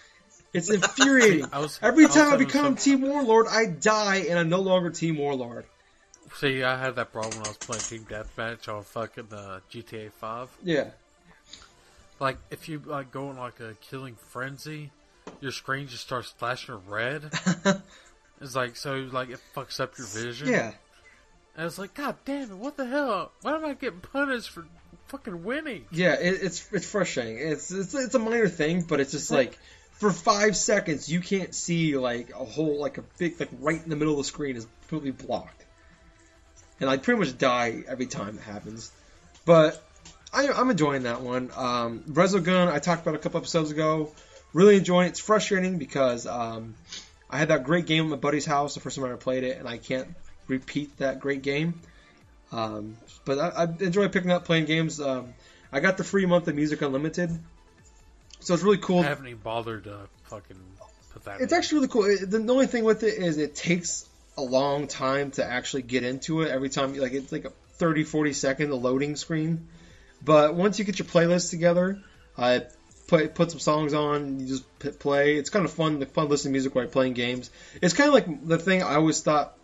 It's 0.52 0.70
infuriating. 0.70 1.46
Was- 1.52 1.78
Every 1.82 2.06
I 2.06 2.08
time 2.08 2.32
I 2.32 2.36
become 2.36 2.76
Team 2.76 3.02
Warlord, 3.02 3.46
I 3.50 3.66
die, 3.66 4.26
and 4.28 4.38
I'm 4.38 4.48
no 4.48 4.60
longer 4.60 4.90
Team 4.90 5.16
Warlord. 5.18 5.64
See, 6.36 6.62
I 6.62 6.78
had 6.78 6.96
that 6.96 7.12
problem 7.12 7.36
when 7.38 7.46
I 7.46 7.48
was 7.50 7.56
playing 7.58 7.82
Team 7.82 8.06
Deathmatch 8.08 8.68
on 8.74 8.82
fucking 8.84 9.28
uh, 9.32 9.60
GTA 9.72 10.12
Five. 10.12 10.48
Yeah. 10.62 10.90
Like, 12.20 12.36
if 12.50 12.68
you 12.68 12.82
like 12.84 13.10
go 13.10 13.30
in 13.30 13.36
like 13.36 13.60
a 13.60 13.74
killing 13.80 14.16
frenzy, 14.16 14.90
your 15.40 15.52
screen 15.52 15.86
just 15.88 16.02
starts 16.02 16.30
flashing 16.30 16.80
red. 16.88 17.30
It's 18.40 18.54
like 18.54 18.76
so, 18.76 18.94
like 19.10 19.30
it 19.30 19.40
fucks 19.56 19.80
up 19.80 19.98
your 19.98 20.06
vision. 20.06 20.46
yeah. 20.46 20.70
And 21.56 21.66
it's 21.66 21.76
like, 21.76 21.92
God 21.94 22.14
damn 22.24 22.52
it, 22.52 22.56
what 22.56 22.76
the 22.76 22.86
hell? 22.86 23.32
Why 23.42 23.56
am 23.56 23.64
I 23.64 23.74
getting 23.74 23.98
punished 23.98 24.50
for 24.50 24.64
fucking 25.08 25.42
winning? 25.42 25.86
Yeah, 25.90 26.12
it, 26.14 26.38
it's 26.42 26.68
it's 26.72 26.88
frustrating. 26.88 27.36
It's, 27.38 27.72
it's 27.72 27.94
it's 27.94 28.14
a 28.14 28.20
minor 28.20 28.46
thing, 28.48 28.82
but 28.82 29.00
it's 29.00 29.10
just 29.10 29.32
like 29.32 29.58
for 29.98 30.12
five 30.12 30.56
seconds 30.56 31.10
you 31.10 31.20
can't 31.20 31.54
see 31.54 31.96
like 31.96 32.30
a 32.30 32.44
whole 32.44 32.78
like 32.80 32.98
a 32.98 33.04
big 33.18 33.38
like 33.38 33.50
right 33.60 33.82
in 33.82 33.90
the 33.90 33.96
middle 33.96 34.14
of 34.14 34.18
the 34.18 34.24
screen 34.24 34.56
is 34.56 34.66
completely 34.88 35.26
blocked, 35.26 35.64
and 36.80 36.88
I 36.88 36.96
pretty 36.96 37.20
much 37.20 37.36
die 37.36 37.82
every 37.86 38.06
time 38.06 38.38
it 38.38 38.42
happens. 38.42 38.90
But 39.44 39.82
I, 40.32 40.48
I'm 40.48 40.70
enjoying 40.70 41.04
that 41.04 41.22
one. 41.22 41.50
Um, 41.56 42.04
Resogun 42.08 42.70
I 42.70 42.78
talked 42.78 43.02
about 43.02 43.14
a 43.14 43.18
couple 43.18 43.38
episodes 43.38 43.70
ago. 43.70 44.12
Really 44.54 44.76
enjoying 44.76 45.06
it. 45.06 45.10
It's 45.10 45.20
frustrating 45.20 45.78
because 45.78 46.26
um, 46.26 46.74
I 47.28 47.38
had 47.38 47.48
that 47.48 47.64
great 47.64 47.86
game 47.86 48.04
at 48.04 48.10
my 48.10 48.16
buddy's 48.16 48.46
house 48.46 48.74
the 48.74 48.80
first 48.80 48.96
time 48.96 49.04
I 49.04 49.08
ever 49.08 49.16
played 49.16 49.44
it, 49.44 49.58
and 49.58 49.68
I 49.68 49.78
can't 49.78 50.08
repeat 50.46 50.98
that 50.98 51.20
great 51.20 51.42
game. 51.42 51.80
Um, 52.50 52.96
but 53.24 53.38
I, 53.38 53.64
I 53.64 53.64
enjoy 53.64 54.08
picking 54.08 54.30
up 54.30 54.44
playing 54.44 54.64
games. 54.64 55.00
Um, 55.00 55.34
I 55.70 55.80
got 55.80 55.98
the 55.98 56.04
free 56.04 56.24
month 56.24 56.48
of 56.48 56.54
Music 56.54 56.80
Unlimited, 56.80 57.30
so 58.40 58.54
it's 58.54 58.62
really 58.62 58.78
cool. 58.78 59.00
I 59.00 59.04
haven't 59.04 59.26
even 59.26 59.40
bothered 59.40 59.84
to 59.84 59.98
fucking 60.24 60.56
put 61.12 61.24
that. 61.24 61.40
It's 61.40 61.52
in. 61.52 61.58
actually 61.58 61.76
really 61.78 61.88
cool. 61.88 62.04
It- 62.04 62.30
the 62.30 62.52
only 62.52 62.66
thing 62.66 62.84
with 62.84 63.02
it 63.02 63.14
is 63.14 63.38
it 63.38 63.54
takes 63.54 64.08
a 64.36 64.42
long 64.42 64.86
time 64.86 65.30
to 65.32 65.44
actually 65.44 65.82
get 65.82 66.04
into 66.04 66.42
it. 66.42 66.50
Every 66.50 66.68
time, 66.68 66.94
like 66.94 67.12
it's 67.12 67.32
like 67.32 67.44
a 67.44 67.52
30, 67.74 68.04
40 68.04 68.32
second 68.32 68.70
loading 68.72 69.16
screen. 69.16 69.68
But 70.24 70.54
once 70.54 70.78
you 70.78 70.84
get 70.84 70.98
your 70.98 71.06
playlist 71.06 71.50
together, 71.50 72.02
I 72.36 72.62
put 73.06 73.34
put 73.34 73.50
some 73.50 73.60
songs 73.60 73.94
on. 73.94 74.40
You 74.40 74.46
just 74.46 74.98
play. 74.98 75.36
It's 75.36 75.50
kind 75.50 75.64
of 75.64 75.72
fun. 75.72 76.04
Fun 76.06 76.28
listening 76.28 76.52
to 76.52 76.56
music 76.56 76.74
while 76.74 76.84
you're 76.84 76.92
playing 76.92 77.14
games. 77.14 77.50
It's 77.82 77.94
kind 77.94 78.08
of 78.08 78.14
like 78.14 78.46
the 78.46 78.58
thing 78.58 78.82
I 78.82 78.94
always 78.96 79.20
thought. 79.20 79.54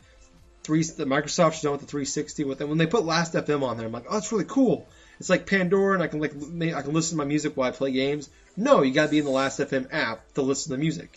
Three, 0.64 0.82
the 0.82 1.04
Microsoft 1.04 1.52
should 1.54 1.64
done 1.64 1.72
with 1.72 1.82
the 1.82 1.86
360 1.86 2.44
with 2.44 2.62
it. 2.62 2.68
When 2.68 2.78
they 2.78 2.86
put 2.86 3.04
Last 3.04 3.34
FM 3.34 3.62
on 3.62 3.76
there, 3.76 3.86
I'm 3.86 3.92
like, 3.92 4.06
oh, 4.08 4.14
that's 4.14 4.32
really 4.32 4.46
cool. 4.46 4.88
It's 5.20 5.30
like 5.30 5.46
Pandora, 5.46 5.94
and 5.94 6.02
I 6.02 6.06
can 6.08 6.20
like 6.20 6.32
I 6.74 6.82
can 6.82 6.92
listen 6.92 7.16
to 7.16 7.24
my 7.24 7.28
music 7.28 7.56
while 7.56 7.68
I 7.68 7.72
play 7.72 7.92
games. 7.92 8.28
No, 8.56 8.82
you 8.82 8.92
got 8.92 9.06
to 9.06 9.10
be 9.10 9.18
in 9.18 9.24
the 9.24 9.30
Last 9.30 9.58
FM 9.60 9.88
app 9.92 10.32
to 10.34 10.42
listen 10.42 10.70
to 10.70 10.76
the 10.76 10.80
music. 10.80 11.16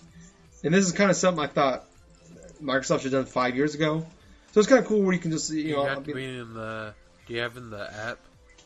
And 0.63 0.73
this 0.73 0.85
is 0.85 0.91
kind 0.91 1.09
of 1.11 1.15
something 1.17 1.43
I 1.43 1.47
thought 1.47 1.85
Microsoft 2.61 3.01
should 3.01 3.13
have 3.13 3.23
done 3.23 3.25
five 3.25 3.55
years 3.55 3.75
ago. 3.75 4.05
So 4.51 4.59
it's 4.59 4.67
kind 4.69 4.81
of 4.81 4.87
cool 4.87 5.01
where 5.03 5.13
you 5.13 5.19
can 5.19 5.31
just 5.31 5.51
you 5.51 5.61
You 5.61 5.75
know 5.75 5.85
have 5.85 6.03
to 6.05 6.13
be 6.13 6.25
in 6.25 6.53
the. 6.53 6.93
Do 7.27 7.33
you 7.33 7.41
have 7.41 7.57
in 7.57 7.69
the 7.69 7.93
app? 7.93 8.19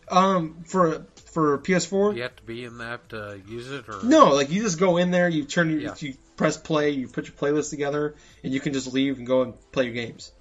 um 0.09 0.63
for 0.65 1.05
for 1.31 1.57
PS4. 1.59 2.15
You 2.15 2.23
have 2.23 2.35
to 2.35 2.43
be 2.43 2.65
in 2.65 2.77
the 2.77 2.85
app 2.85 3.07
to 3.09 3.41
use 3.47 3.71
it, 3.71 3.87
or 3.87 4.03
No, 4.03 4.29
like 4.33 4.49
you 4.51 4.61
just 4.61 4.79
go 4.79 4.97
in 4.97 5.11
there, 5.11 5.29
you 5.29 5.45
turn 5.45 5.69
your, 5.69 5.79
Yeah. 5.79 5.95
you 5.99 6.15
press 6.35 6.57
play, 6.57 6.89
you 6.89 7.07
put 7.07 7.27
your 7.27 7.35
playlist 7.35 7.69
together, 7.69 8.15
and 8.43 8.53
you 8.53 8.59
can 8.59 8.73
just 8.73 8.91
leave 8.91 9.17
and 9.17 9.25
go 9.27 9.43
and 9.43 9.53
play 9.71 9.85
your 9.85 9.93
games. 9.93 10.31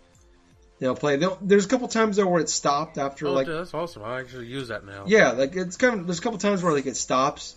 You 0.80 0.86
know, 0.88 0.94
play. 0.94 1.16
There- 1.16 1.36
There's 1.42 1.66
a 1.66 1.68
couple 1.68 1.86
times 1.88 2.16
though 2.16 2.26
where 2.26 2.40
it 2.40 2.48
stopped 2.48 2.96
after 2.98 3.26
Oh, 3.26 3.32
like 3.32 3.46
that's 3.46 3.72
awesome. 3.74 4.02
I 4.02 4.18
actually 4.20 4.46
use 4.46 4.68
that 4.68 4.84
now. 4.84 5.04
yeah, 5.06 5.30
like 5.32 5.54
it's 5.54 5.76
kind 5.76 6.00
of 6.00 6.06
there's 6.06 6.18
a 6.18 6.22
couple 6.22 6.38
times 6.38 6.62
where 6.62 6.72
like 6.72 6.86
it 6.86 6.96
stops, 6.96 7.54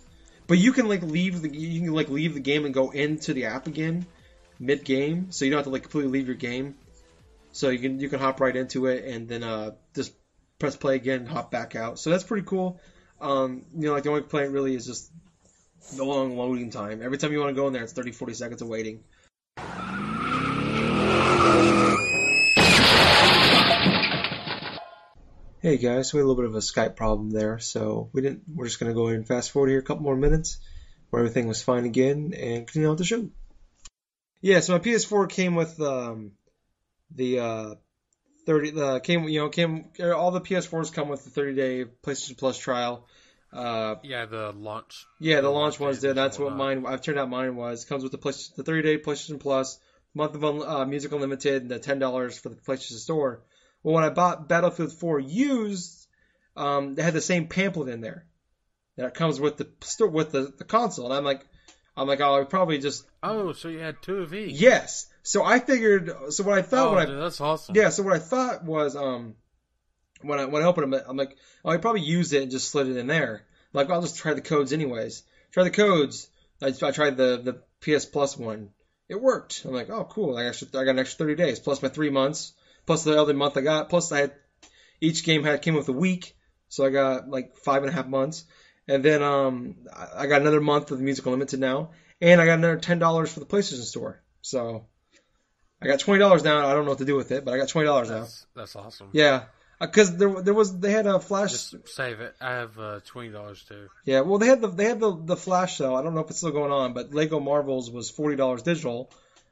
but 0.48 0.58
you 0.58 0.74
can 0.74 0.88
like 0.88 1.02
leave 1.02 1.42
the 1.42 1.50
you 1.50 1.82
can 1.82 1.94
like 1.94 2.10
leave 2.10 2.34
the 2.34 2.42
game 2.42 2.66
and 2.66 2.74
go 2.74 2.90
into 2.92 3.34
the 3.34 3.46
app 3.46 3.66
again 3.68 4.06
mid 4.60 4.84
game, 4.84 5.28
so 5.32 5.46
you 5.46 5.52
don't 5.52 5.58
have 5.60 5.66
to 5.66 5.72
like 5.72 5.84
completely 5.84 6.12
leave 6.12 6.28
your 6.28 6.36
game. 6.36 6.76
So 7.54 7.70
you 7.70 7.80
can 7.80 8.00
you 8.00 8.10
can 8.10 8.20
hop 8.20 8.40
right 8.42 8.56
into 8.56 8.88
it 8.88 9.06
and 9.06 9.28
then 9.30 9.42
uh 9.44 9.72
just 9.96 10.12
press 10.60 10.76
play 10.76 10.96
again, 10.96 11.20
and 11.22 11.30
hop 11.30 11.50
back 11.50 11.76
out. 11.76 12.00
So 12.00 12.10
that's 12.10 12.24
pretty 12.26 12.46
cool. 12.46 12.80
Um, 13.22 13.64
you 13.74 13.88
know, 13.88 13.94
like 13.94 14.04
the 14.04 14.10
only 14.10 14.22
complaint 14.22 14.52
really 14.52 14.76
is 14.76 14.86
just 14.86 15.10
the 15.96 16.04
long 16.04 16.36
loading 16.38 16.72
time. 16.72 17.02
Every 17.02 17.18
time 17.18 17.32
you 17.32 17.40
want 17.40 17.50
to 17.52 17.56
go 17.62 17.68
in 17.68 17.74
there, 17.74 17.84
it's 17.84 17.94
30, 17.94 18.12
40 18.12 18.34
seconds 18.34 18.62
of 18.62 18.68
waiting. 18.68 19.02
Hey 25.64 25.78
guys, 25.78 26.12
we 26.12 26.18
had 26.18 26.26
a 26.26 26.28
little 26.28 26.44
bit 26.44 26.50
of 26.50 26.56
a 26.56 26.58
Skype 26.58 26.98
problem 26.98 27.30
there, 27.30 27.58
so 27.58 28.10
we 28.12 28.22
didn't. 28.22 28.44
We're 28.54 28.66
just 28.66 28.82
gonna 28.82 28.94
go 28.94 29.06
ahead 29.06 29.16
and 29.16 29.26
fast 29.26 29.50
forward 29.52 29.70
here 29.70 29.80
a 29.80 29.82
couple 29.82 30.04
more 30.04 30.18
minutes, 30.18 30.58
where 31.10 31.22
everything 31.22 31.48
was 31.48 31.62
fine 31.62 31.86
again, 31.86 32.34
and 32.38 32.68
continue 32.68 32.90
on 32.90 32.96
with 32.96 33.00
the 33.00 33.06
show. 33.06 33.30
Yeah, 34.42 34.60
so 34.60 34.74
my 34.74 34.80
PS4 34.80 35.30
came 35.30 35.56
with 35.56 35.80
um, 35.80 36.34
the 37.16 37.40
uh, 37.40 37.76
30. 38.46 38.72
The 38.72 39.00
came 39.00 39.24
you 39.30 39.40
know 39.40 39.48
came 39.48 39.86
all 40.02 40.32
the 40.32 40.42
PS4s 40.42 40.92
come 40.92 41.08
with 41.08 41.24
the 41.24 41.30
30 41.30 41.56
day 41.56 41.86
PlayStation 41.86 42.38
Plus 42.38 42.58
trial. 42.58 43.08
Uh, 43.54 43.96
Yeah, 44.04 44.26
the 44.26 44.52
launch. 44.52 45.06
yeah, 45.22 45.38
the 45.38 45.44
The 45.44 45.50
launch 45.50 45.80
launch 45.80 45.80
ones 45.80 46.00
did. 46.02 46.18
That's 46.18 46.38
what 46.38 46.54
mine. 46.54 46.86
I've 46.86 47.02
turned 47.04 47.20
out 47.20 47.30
mine 47.30 47.56
was 47.56 47.86
comes 47.86 48.04
with 48.04 48.12
the 48.12 48.18
PlayStation, 48.18 48.56
the 48.56 48.64
30 48.64 48.82
day 48.82 48.98
PlayStation 48.98 49.40
Plus, 49.40 49.80
month 50.14 50.36
of 50.36 50.44
uh, 50.44 50.86
Music 50.86 51.14
Unlimited, 51.14 51.62
and 51.62 51.72
the 51.72 51.80
ten 51.80 52.00
dollars 52.00 52.38
for 52.38 52.50
the 52.50 52.58
PlayStation 52.58 52.98
Store. 52.98 53.44
Well, 53.84 53.96
when 53.96 54.04
I 54.04 54.10
bought 54.10 54.48
Battlefield 54.48 54.94
4 54.94 55.20
used, 55.20 56.08
um, 56.56 56.96
they 56.96 57.04
had 57.04 57.14
the 57.14 57.22
same 57.22 57.48
pamphlet 57.48 57.90
in 57.90 58.02
there 58.02 58.26
that 58.96 59.14
comes 59.14 59.40
with 59.40 59.58
the 59.58 59.68
with 60.08 60.32
the, 60.32 60.54
the 60.58 60.64
console, 60.64 61.06
and 61.06 61.14
I'm 61.14 61.24
like, 61.26 61.46
I'm 61.98 62.08
like, 62.08 62.22
oh, 62.22 62.40
I 62.40 62.44
probably 62.46 62.78
just 62.80 63.06
Oh, 63.22 63.52
so 63.54 63.68
you 63.68 63.80
had 63.80 64.02
two 64.02 64.18
of 64.20 64.34
each. 64.34 64.54
yes. 64.54 65.08
So 65.24 65.44
I 65.44 65.60
figured. 65.60 66.12
So 66.30 66.44
what 66.44 66.58
I 66.58 66.62
thought 66.62 66.88
Oh, 66.90 66.92
when 66.96 67.02
I 67.02 67.06
dude, 67.06 67.22
that's 67.22 67.40
awesome. 67.42 67.76
yeah, 67.76 67.90
so 67.90 68.04
what 68.04 68.14
I 68.14 68.20
thought 68.20 68.64
was, 68.66 68.96
um, 68.96 69.36
when 70.22 70.40
I 70.40 70.46
when 70.46 70.62
I 70.62 70.66
opened 70.66 70.92
them, 70.94 71.02
I'm 71.08 71.18
like, 71.18 71.38
oh, 71.66 71.70
I 71.72 71.78
probably 71.78 72.02
used 72.02 72.34
it 72.34 72.42
and 72.44 72.52
just 72.52 72.70
slid 72.70 72.88
it 72.88 72.98
in 72.98 73.08
there. 73.08 73.36
I'm 73.74 73.78
like, 73.78 73.90
I'll 73.90 74.02
just 74.02 74.18
try 74.18 74.34
the 74.34 74.42
codes 74.42 74.74
anyways. 74.74 75.24
Try 75.52 75.64
the 75.64 75.70
codes. 75.72 76.30
I, 76.62 76.68
I 76.82 76.92
tried 76.92 77.18
the 77.18 77.42
the 77.82 77.98
PS 78.00 78.06
Plus 78.06 78.38
one. 78.38 78.70
It 79.10 79.22
worked. 79.22 79.64
I'm 79.66 79.74
like, 79.74 79.90
oh, 79.90 80.06
cool. 80.10 80.38
I 80.38 80.48
I 80.48 80.52
got 80.52 80.88
an 80.90 81.00
extra 81.00 81.26
30 81.26 81.36
days 81.36 81.60
plus 81.60 81.82
my 81.82 81.90
three 81.90 82.10
months 82.10 82.54
plus 82.86 83.04
the 83.04 83.20
other 83.22 83.34
month 83.34 83.58
I 83.58 83.62
got. 83.62 83.90
Plus 83.90 84.12
I 84.12 84.20
had 84.22 84.34
each 85.02 85.24
game 85.24 85.44
had 85.44 85.62
came 85.62 85.76
with 85.76 85.90
a 85.90 85.94
week, 85.94 86.36
so 86.70 86.86
I 86.86 86.90
got 86.90 87.30
like 87.30 87.56
five 87.58 87.84
and 87.84 87.90
a 87.92 87.94
half 87.94 88.08
months. 88.08 88.46
And 88.88 89.04
then 89.04 89.24
um, 89.24 89.76
I- 89.96 90.28
got 90.28 90.42
another 90.42 90.60
month 90.62 90.92
of 90.92 90.98
the 90.98 91.04
Music 91.04 91.26
Unlimited 91.26 91.60
now, 91.60 91.92
and 92.20 92.42
I 92.42 92.46
got 92.46 92.60
another 92.60 92.78
ten 92.78 93.00
dollars 93.00 93.32
for 93.34 93.40
the 93.40 93.46
PlayStation 93.46 93.84
Store. 93.84 94.22
So 94.42 94.88
I 95.82 95.88
got 95.88 96.00
twenty 96.00 96.20
dollars 96.20 96.44
now. 96.44 96.68
I 96.68 96.74
don't 96.74 96.84
know 96.84 96.92
what 96.92 96.98
to 97.00 97.06
do 97.06 97.16
with 97.16 97.32
it, 97.32 97.46
but 97.46 97.54
I 97.54 97.58
got 97.58 97.70
twenty 97.70 97.88
dollars 97.88 98.10
now. 98.10 98.20
That's, 98.20 98.46
that's 98.56 98.76
awesome. 98.76 99.10
Yeah, 99.14 99.44
because 99.80 100.18
there 100.18 100.42
there 100.42 100.54
was 100.54 100.78
they 100.80 100.92
had 100.92 101.08
a 101.08 101.20
flash. 101.22 101.52
Just 101.52 101.88
save 101.88 102.20
it. 102.20 102.36
I 102.42 102.52
have 102.56 102.78
uh, 102.78 103.00
twenty 103.06 103.30
dollars 103.30 103.64
too. 103.64 103.88
Yeah, 104.04 104.22
well 104.22 104.38
they 104.38 104.48
had 104.48 104.60
the 104.60 104.68
they 104.68 104.86
had 104.86 105.00
the 105.00 105.16
the 105.16 105.38
flash 105.38 105.78
sale. 105.78 105.96
I 105.96 106.04
don't 106.04 106.14
know 106.14 106.22
if 106.22 106.30
it's 106.30 106.40
still 106.40 106.52
going 106.52 106.74
on, 106.74 106.94
but 106.94 107.14
Lego 107.14 107.40
Marvels 107.40 107.90
was 107.90 108.10
forty 108.10 108.36
dollars 108.36 108.64
digital, 108.64 109.10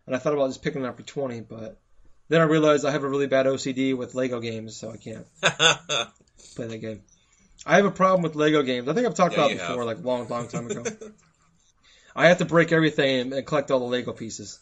and 0.07 0.13
I 0.13 0.19
thought 0.19 0.33
about 0.33 0.49
just 0.49 0.61
picking 0.61 0.83
it 0.83 0.87
up 0.87 0.97
for 0.97 1.03
twenty, 1.03 1.39
but 1.39 1.79
then 2.31 2.41
I 2.41 2.45
realized 2.45 2.85
I 2.85 2.91
have 2.91 3.03
a 3.03 3.09
really 3.09 3.27
bad 3.27 3.45
OCD 3.45 3.93
with 3.93 4.15
Lego 4.15 4.39
games, 4.39 4.77
so 4.77 4.89
I 4.89 4.97
can't 4.97 5.25
play 6.55 6.67
that 6.67 6.77
game. 6.79 7.01
I 7.65 7.75
have 7.75 7.85
a 7.85 7.91
problem 7.91 8.23
with 8.23 8.35
Lego 8.35 8.63
games. 8.63 8.87
I 8.87 8.93
think 8.93 9.05
I've 9.05 9.13
talked 9.15 9.33
Yeah, 9.33 9.47
about 9.47 9.51
before, 9.51 9.83
have. 9.83 9.85
like 9.85 10.03
long, 10.03 10.27
long 10.29 10.47
time 10.47 10.65
ago. 10.71 10.83
I 12.15 12.27
have 12.27 12.39
to 12.39 12.45
break 12.45 12.71
everything 12.71 13.19
and, 13.21 13.33
and 13.33 13.45
collect 13.45 13.69
all 13.71 13.79
the 13.79 13.85
Lego 13.85 14.13
pieces. 14.13 14.59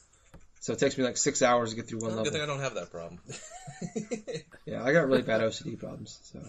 So 0.62 0.74
it 0.74 0.80
takes 0.80 0.98
me 0.98 1.04
like 1.04 1.18
six 1.18 1.42
hours 1.42 1.70
to 1.70 1.76
get 1.76 1.88
through 1.88 2.00
one 2.00 2.16
Well, 2.16 2.24
good 2.24 2.34
thing 2.34 2.42
level. 2.42 2.52
I 2.52 2.54
don't 2.54 2.64
have 2.64 2.74
that 2.76 2.92
problem. 2.92 3.20
Yeah, 4.66 4.84
I 4.84 4.92
got 4.92 5.08
really 5.08 5.22
bad 5.24 5.42
OCD 5.42 5.80
problems, 5.80 6.20
so 6.32 6.40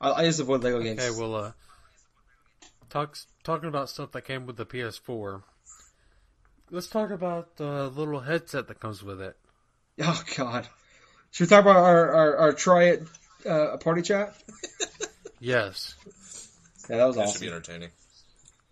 I, 0.00 0.12
I 0.12 0.24
just 0.24 0.38
avoid 0.38 0.62
Lego 0.62 0.80
games. 0.80 1.00
Okay, 1.00 1.18
well, 1.18 1.34
uh, 1.34 1.52
talks 2.88 3.26
talking 3.42 3.68
about 3.68 3.88
stuff 3.88 4.12
that 4.12 4.22
came 4.24 4.46
with 4.46 4.56
the 4.56 4.66
PS4. 4.66 5.42
Let's 6.70 6.86
talk 6.88 7.10
about 7.10 7.56
the 7.56 7.88
little 7.88 8.20
headset 8.20 8.68
that 8.68 8.78
comes 8.80 9.02
with 9.02 9.20
it. 9.20 9.36
Oh 10.02 10.22
God. 10.36 10.68
Should 11.32 11.44
we 11.44 11.48
talk 11.48 11.62
about 11.62 11.76
our 11.76 12.14
our, 12.14 12.36
our 12.36 12.52
try 12.52 12.84
it 12.84 13.02
uh, 13.44 13.76
party 13.78 14.02
chat? 14.02 14.34
Yes. 15.40 15.94
Yeah, 16.88 16.96
that 16.96 17.04
was 17.06 17.16
That 17.16 17.28
should 17.28 17.40
be 17.40 17.50
awesome. 17.52 17.90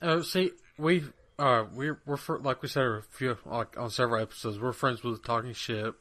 Uh, 0.02 0.22
see, 0.22 0.50
we 0.78 1.04
uh 1.38 1.64
we're 1.72 2.00
we're 2.06 2.16
fr- 2.16 2.38
like 2.38 2.62
we 2.62 2.68
said 2.68 2.82
a 2.82 3.02
few 3.10 3.36
like 3.44 3.78
on 3.78 3.90
several 3.90 4.22
episodes. 4.22 4.58
We're 4.58 4.72
friends 4.72 5.02
with 5.02 5.22
Talking 5.22 5.52
Ship, 5.52 5.94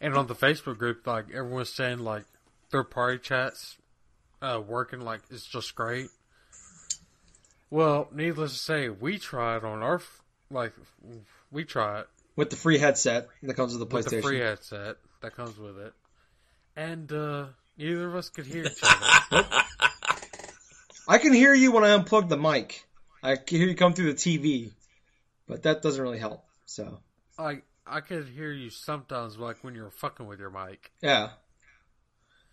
and 0.00 0.14
on 0.14 0.26
the 0.26 0.34
Facebook 0.34 0.78
group, 0.78 1.06
like 1.06 1.30
everyone's 1.32 1.72
saying 1.72 2.00
like 2.00 2.24
third 2.70 2.90
party 2.90 3.18
chats, 3.18 3.76
uh, 4.42 4.60
working 4.66 5.00
like 5.00 5.22
it's 5.30 5.46
just 5.46 5.74
great. 5.74 6.08
Well, 7.70 8.08
needless 8.12 8.52
to 8.52 8.58
say, 8.58 8.88
we 8.88 9.18
tried 9.18 9.64
on 9.64 9.82
our 9.82 10.02
like 10.50 10.72
we 11.50 11.64
tried 11.64 12.04
With 12.36 12.50
the 12.50 12.56
free 12.56 12.78
headset 12.78 13.28
that 13.42 13.54
comes 13.54 13.76
with 13.76 13.88
the 13.88 13.94
with 13.94 14.06
PlayStation. 14.06 14.10
the 14.10 14.22
free 14.22 14.40
headset 14.40 14.96
that 15.22 15.34
comes 15.34 15.58
with 15.58 15.78
it, 15.78 15.94
and 16.76 17.10
uh 17.10 17.46
neither 17.78 18.08
of 18.08 18.14
us 18.14 18.28
could 18.28 18.46
hear 18.46 18.64
each 18.64 18.78
other. 18.82 19.46
I 21.08 21.18
can 21.18 21.32
hear 21.32 21.54
you 21.54 21.72
when 21.72 21.84
I 21.84 21.96
unplug 21.96 22.28
the 22.28 22.36
mic. 22.36 22.84
I 23.22 23.36
can 23.36 23.58
hear 23.58 23.68
you 23.68 23.74
come 23.74 23.94
through 23.94 24.12
the 24.12 24.18
TV, 24.18 24.72
but 25.46 25.62
that 25.62 25.82
doesn't 25.82 26.02
really 26.02 26.18
help. 26.18 26.44
So 26.66 26.98
like 27.38 27.64
I 27.86 28.00
could 28.00 28.28
hear 28.28 28.52
you 28.52 28.70
sometimes, 28.70 29.38
like 29.38 29.62
when 29.62 29.74
you're 29.74 29.90
fucking 29.90 30.26
with 30.26 30.40
your 30.40 30.50
mic. 30.50 30.90
yeah, 31.00 31.30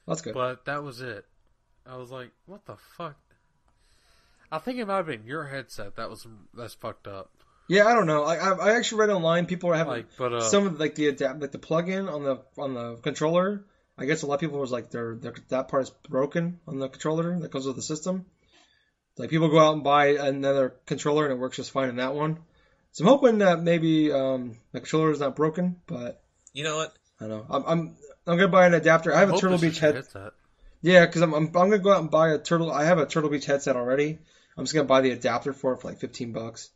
That's 0.08 0.22
good. 0.22 0.34
But 0.34 0.65
that 0.65 0.84
was 0.84 1.02
it. 1.02 1.26
I 1.86 1.98
was 1.98 2.12
like, 2.12 2.32
what 2.46 2.65
the 2.65 2.78
fuck? 2.78 3.17
I 4.52 4.60
think 4.60 4.78
it 4.78 4.86
might 4.86 4.98
have 4.98 5.08
been 5.08 5.26
your 5.26 5.46
headset 5.46 5.96
that 5.96 6.10
was 6.10 6.28
that's 6.54 6.76
fucked 6.76 7.08
up. 7.08 7.32
Yeah, 7.67 7.86
I 7.86 7.93
don't 7.93 8.08
know. 8.08 8.23
I, 8.23 8.36
I 8.36 8.52
I 8.54 8.76
actually 8.76 8.99
read 8.99 9.10
online 9.10 9.45
people 9.45 9.69
are 9.71 9.76
having 9.76 9.93
Like, 9.93 10.08
but 10.17 10.34
uh, 10.34 10.41
some 10.41 10.67
of 10.67 10.80
like 10.80 10.95
the 10.95 11.08
adapt 11.08 11.39
like 11.41 11.52
the 11.52 11.60
plug-in 11.60 12.10
on 12.10 12.23
the 12.23 12.41
on 12.58 12.73
the 12.73 12.95
controller. 12.97 13.65
I 13.97 14.06
guess 14.06 14.23
a 14.23 14.28
lot 14.28 14.36
of 14.36 14.39
people 14.39 14.60
was 14.60 14.71
like 14.71 14.89
their, 14.89 15.15
their 15.15 15.36
that 15.49 15.67
part 15.67 15.84
is 15.84 15.89
broken 16.10 16.60
on 16.67 16.80
the 16.80 16.89
controller 16.89 17.39
that 17.39 17.52
comes 17.52 17.65
with 17.65 17.76
the 17.76 17.82
system. 17.82 18.26
Like 19.17 19.30
people 19.30 19.49
go 19.49 19.60
out 19.60 19.76
and 19.76 19.84
buy 19.84 20.08
another 20.08 20.76
controller 20.88 21.26
and 21.26 21.34
it 21.34 21.39
works 21.39 21.58
just 21.58 21.71
fine 21.71 21.89
in 21.89 21.97
that 21.97 22.15
one. 22.15 22.39
So 22.91 23.04
I'm 23.04 23.10
hoping 23.10 23.39
that 23.39 23.62
maybe 23.62 24.12
um, 24.12 24.58
the 24.71 24.80
controller 24.80 25.12
is 25.12 25.19
not 25.19 25.36
broken, 25.36 25.78
but 25.86 26.23
You 26.54 26.63
know 26.63 26.78
what? 26.78 26.93
I 27.19 27.28
don't 27.28 27.47
know. 27.49 27.56
I'm 27.56 27.63
I'm, 27.65 27.95
I'm 28.26 28.38
gonna 28.38 28.47
buy 28.47 28.65
an 28.65 28.73
adapter. 28.73 29.13
I 29.13 29.19
have 29.19 29.32
a 29.32 29.38
Turtle 29.38 29.58
Beach 29.58 29.80
head. 29.80 29.95
headset. 29.95 30.34
Yeah, 30.82 31.06
because 31.06 31.21
I'm, 31.21 31.34
I'm 31.34 31.45
I'm 31.45 31.52
gonna 31.52 31.80
go 31.80 31.91
out 31.91 32.02
and 32.02 32.12
buy 32.12 32.30
a 32.34 32.39
Turtle. 32.39 32.71
I 32.71 32.86
have 32.86 32.97
a 32.97 33.06
Turtle 33.06 33.30
Beach 33.30 33.45
headset 33.45 33.76
already. 33.76 34.19
I'm 34.58 34.65
just 34.65 34.73
gonna 34.73 34.88
buy 34.88 35.02
the 35.02 35.12
adapter 35.12 35.54
for 35.54 35.73
it 35.73 35.82
for 35.82 35.89
like 35.89 35.99
15 35.99 36.32
bucks. 36.32 36.71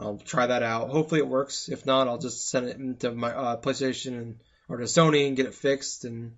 I'll 0.00 0.18
try 0.18 0.46
that 0.46 0.62
out. 0.62 0.90
Hopefully 0.90 1.20
it 1.20 1.28
works. 1.28 1.68
If 1.68 1.86
not, 1.86 2.08
I'll 2.08 2.18
just 2.18 2.48
send 2.48 2.68
it 2.68 2.76
into 2.76 3.12
my 3.12 3.34
uh, 3.34 3.56
PlayStation 3.60 4.18
and 4.18 4.40
or 4.68 4.76
to 4.76 4.84
Sony 4.84 5.26
and 5.26 5.36
get 5.36 5.46
it 5.46 5.54
fixed 5.54 6.04
and 6.04 6.36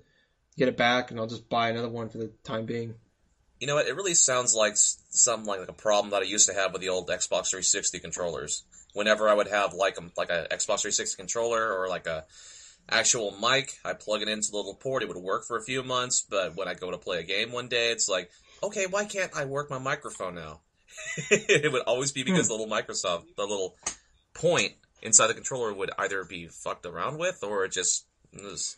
get 0.57 0.69
it 0.69 0.77
back, 0.77 1.11
and 1.11 1.19
I'll 1.19 1.27
just 1.27 1.49
buy 1.49 1.71
another 1.71 1.89
one 1.89 2.09
for 2.09 2.19
the 2.19 2.29
time 2.45 2.67
being. 2.67 2.95
You 3.59 3.67
know 3.67 3.75
what? 3.75 3.87
It 3.87 3.97
really 3.97 4.15
sounds 4.15 4.55
like 4.55 4.77
something 4.77 5.45
some 5.47 5.61
like, 5.61 5.69
a 5.69 5.73
problem 5.73 6.11
that 6.13 6.23
I 6.23 6.27
used 6.27 6.49
to 6.49 6.55
have 6.55 6.73
with 6.73 6.81
the 6.81 6.89
old 6.89 7.09
Xbox 7.09 7.51
360 7.51 7.99
controllers. 7.99 8.65
Whenever 8.95 9.29
I 9.29 9.35
would 9.35 9.49
have 9.49 9.75
like 9.75 9.99
a 9.99 10.03
like 10.17 10.31
a 10.31 10.47
Xbox 10.51 10.81
360 10.83 11.17
controller 11.17 11.73
or 11.73 11.89
like 11.89 12.07
a 12.07 12.25
actual 12.89 13.37
mic, 13.41 13.79
I 13.85 13.93
plug 13.93 14.23
it 14.23 14.29
into 14.29 14.51
the 14.51 14.57
little 14.57 14.75
port. 14.75 15.03
It 15.03 15.09
would 15.09 15.19
work 15.19 15.45
for 15.45 15.57
a 15.57 15.63
few 15.63 15.83
months, 15.83 16.25
but 16.29 16.57
when 16.57 16.69
I 16.69 16.75
go 16.75 16.91
to 16.91 16.99
play 16.99 17.19
a 17.19 17.23
game 17.23 17.53
one 17.53 17.69
day, 17.69 17.91
it's 17.91 18.09
like, 18.09 18.31
okay, 18.63 18.87
why 18.87 19.05
can't 19.05 19.37
I 19.37 19.45
work 19.45 19.71
my 19.71 19.79
microphone 19.79 20.35
now? 20.35 20.61
it 21.31 21.73
would 21.73 21.83
always 21.83 22.13
be 22.13 22.23
because 22.23 22.49
the 22.49 22.55
little 22.55 22.69
Microsoft, 22.69 23.35
the 23.37 23.43
little 23.43 23.77
point 24.35 24.73
inside 25.03 25.29
the 25.29 25.35
controller 25.35 25.73
would 25.73 25.91
either 25.99 26.25
be 26.25 26.47
fucked 26.47 26.87
around 26.87 27.19
with 27.19 27.43
or 27.43 27.65
it 27.65 27.73
just 27.73 28.05
was 28.33 28.77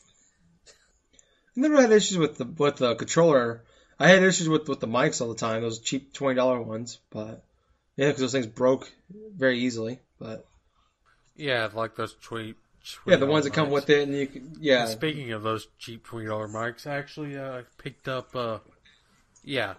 I 1.56 1.60
never 1.60 1.80
had 1.80 1.92
issues 1.92 2.18
with 2.18 2.38
the 2.38 2.44
with 2.44 2.76
the 2.76 2.94
controller. 2.94 3.62
I 3.98 4.08
had 4.08 4.22
issues 4.22 4.48
with 4.48 4.68
with 4.68 4.80
the 4.80 4.86
mics 4.88 5.20
all 5.20 5.28
the 5.28 5.34
time. 5.34 5.62
Those 5.62 5.80
cheap 5.80 6.12
twenty 6.12 6.36
dollar 6.36 6.60
ones, 6.60 6.98
but 7.10 7.44
yeah, 7.96 8.06
because 8.06 8.20
those 8.20 8.32
things 8.32 8.46
broke 8.46 8.90
very 9.36 9.58
easily. 9.60 10.00
But 10.18 10.46
Yeah, 11.36 11.68
like 11.72 11.94
those 11.94 12.14
cheap. 12.14 12.56
yeah, 13.06 13.16
the 13.16 13.26
ones 13.26 13.44
that 13.44 13.52
come 13.52 13.70
with 13.70 13.90
it, 13.90 14.08
and 14.08 14.16
you 14.16 14.26
can, 14.26 14.56
yeah, 14.58 14.82
And 14.82 14.90
speaking 14.90 15.32
of 15.32 15.42
those 15.42 15.68
cheap 15.78 16.04
twenty 16.04 16.26
dollar 16.26 16.48
mics, 16.48 16.86
I 16.86 16.96
actually 16.96 17.36
uh, 17.36 17.62
picked 17.76 18.08
up. 18.08 18.34
Uh, 18.34 18.58
yeah, 19.44 19.74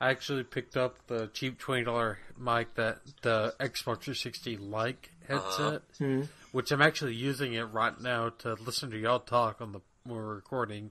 I 0.00 0.10
actually 0.10 0.44
picked 0.44 0.76
up 0.76 1.06
the 1.08 1.28
cheap 1.34 1.58
twenty 1.58 1.84
dollar 1.84 2.18
mic 2.38 2.74
that 2.76 3.00
the 3.22 3.54
Xbox 3.60 4.02
360 4.04 4.56
like 4.56 5.10
headset, 5.28 5.82
Mhm. 5.98 6.28
which 6.52 6.70
I'm 6.72 6.80
actually 6.80 7.14
using 7.14 7.52
it 7.52 7.64
right 7.64 7.98
now 8.00 8.30
to 8.38 8.54
listen 8.54 8.90
to 8.92 8.98
y'all 8.98 9.20
talk 9.20 9.60
on 9.60 9.72
the 9.72 9.80
when 10.04 10.16
we're 10.16 10.34
recording, 10.34 10.90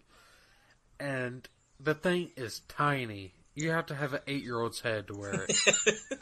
and 1.00 1.48
the 1.80 1.96
thing 1.96 2.32
is 2.36 2.60
tiny. 2.68 3.34
You 3.56 3.72
have 3.72 3.88
to 3.88 3.96
have 3.96 4.14
an 4.14 4.22
eight 4.28 4.44
year 4.44 4.60
old's 4.62 4.82
head 4.82 5.08
to 5.08 5.16
wear 5.16 5.46
it. 5.50 5.58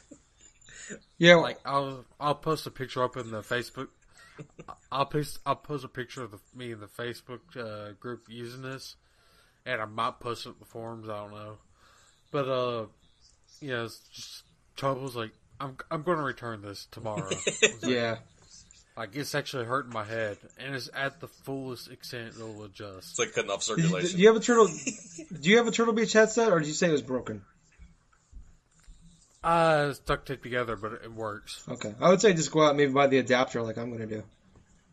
yeah. 1.17 1.35
like 1.35 1.59
I'll 1.65 2.05
I'll 2.19 2.35
post 2.35 2.65
a 2.67 2.71
picture 2.71 3.03
up 3.03 3.17
in 3.17 3.31
the 3.31 3.41
Facebook. 3.41 3.89
I'll 4.91 5.05
post 5.07 5.39
I'll 5.45 5.55
post 5.55 5.83
a 5.83 5.87
picture 5.89 6.23
of 6.23 6.31
the, 6.31 6.39
me 6.55 6.71
in 6.71 6.79
the 6.79 6.87
Facebook 6.87 7.41
uh, 7.57 7.91
group 7.99 8.27
using 8.29 8.61
this, 8.61 8.95
and 9.65 9.81
I 9.81 9.85
might 9.85 10.19
post 10.19 10.45
it 10.45 10.49
in 10.49 10.55
the 10.59 10.65
forums. 10.65 11.09
I 11.09 11.17
don't 11.17 11.31
know, 11.31 11.57
but 12.31 12.47
uh, 12.47 12.85
yeah, 13.61 13.83
it's 13.83 13.99
just 14.09 14.43
trouble's 14.75 15.15
like 15.15 15.31
I'm 15.59 15.77
I'm 15.89 16.03
going 16.03 16.17
to 16.17 16.23
return 16.23 16.61
this 16.61 16.87
tomorrow. 16.91 17.29
It's 17.45 17.83
like, 17.83 17.91
yeah. 17.91 18.17
like 18.95 19.15
it's 19.15 19.33
actually 19.35 19.65
hurting 19.65 19.91
my 19.93 20.03
head, 20.03 20.37
and 20.59 20.75
it's 20.75 20.89
at 20.95 21.19
the 21.19 21.27
fullest 21.27 21.91
extent 21.91 22.33
it'll 22.35 22.63
adjust. 22.63 23.11
it's 23.11 23.19
like 23.19 23.33
cutting 23.33 23.49
off 23.51 23.65
Did 23.65 23.77
you, 23.77 23.83
circulation. 23.83 24.15
do 24.17 24.21
you 24.21 24.27
have 24.27 24.37
a 24.37 24.39
turtle? 24.39 24.67
do 24.67 25.49
you 25.49 25.57
have 25.57 25.67
a 25.67 25.71
Turtle 25.71 25.93
Beach 25.93 26.13
headset, 26.13 26.51
or 26.51 26.59
did 26.59 26.67
you 26.67 26.73
say 26.73 26.89
it 26.89 26.91
was 26.91 27.01
broken? 27.01 27.41
Uh, 29.43 29.87
it's 29.91 29.99
duct 29.99 30.27
taped 30.27 30.43
together, 30.43 30.75
but 30.75 30.93
it 30.93 31.11
works. 31.11 31.63
Okay, 31.69 31.93
I 32.01 32.09
would 32.09 32.19
say 32.21 32.33
just 32.33 32.51
go 32.51 32.63
out 32.63 32.69
and 32.69 32.77
maybe 32.77 32.91
buy 32.91 33.07
the 33.07 33.19
adapter, 33.19 33.61
like 33.61 33.77
I'm 33.77 33.91
gonna 33.91 34.05
do. 34.07 34.23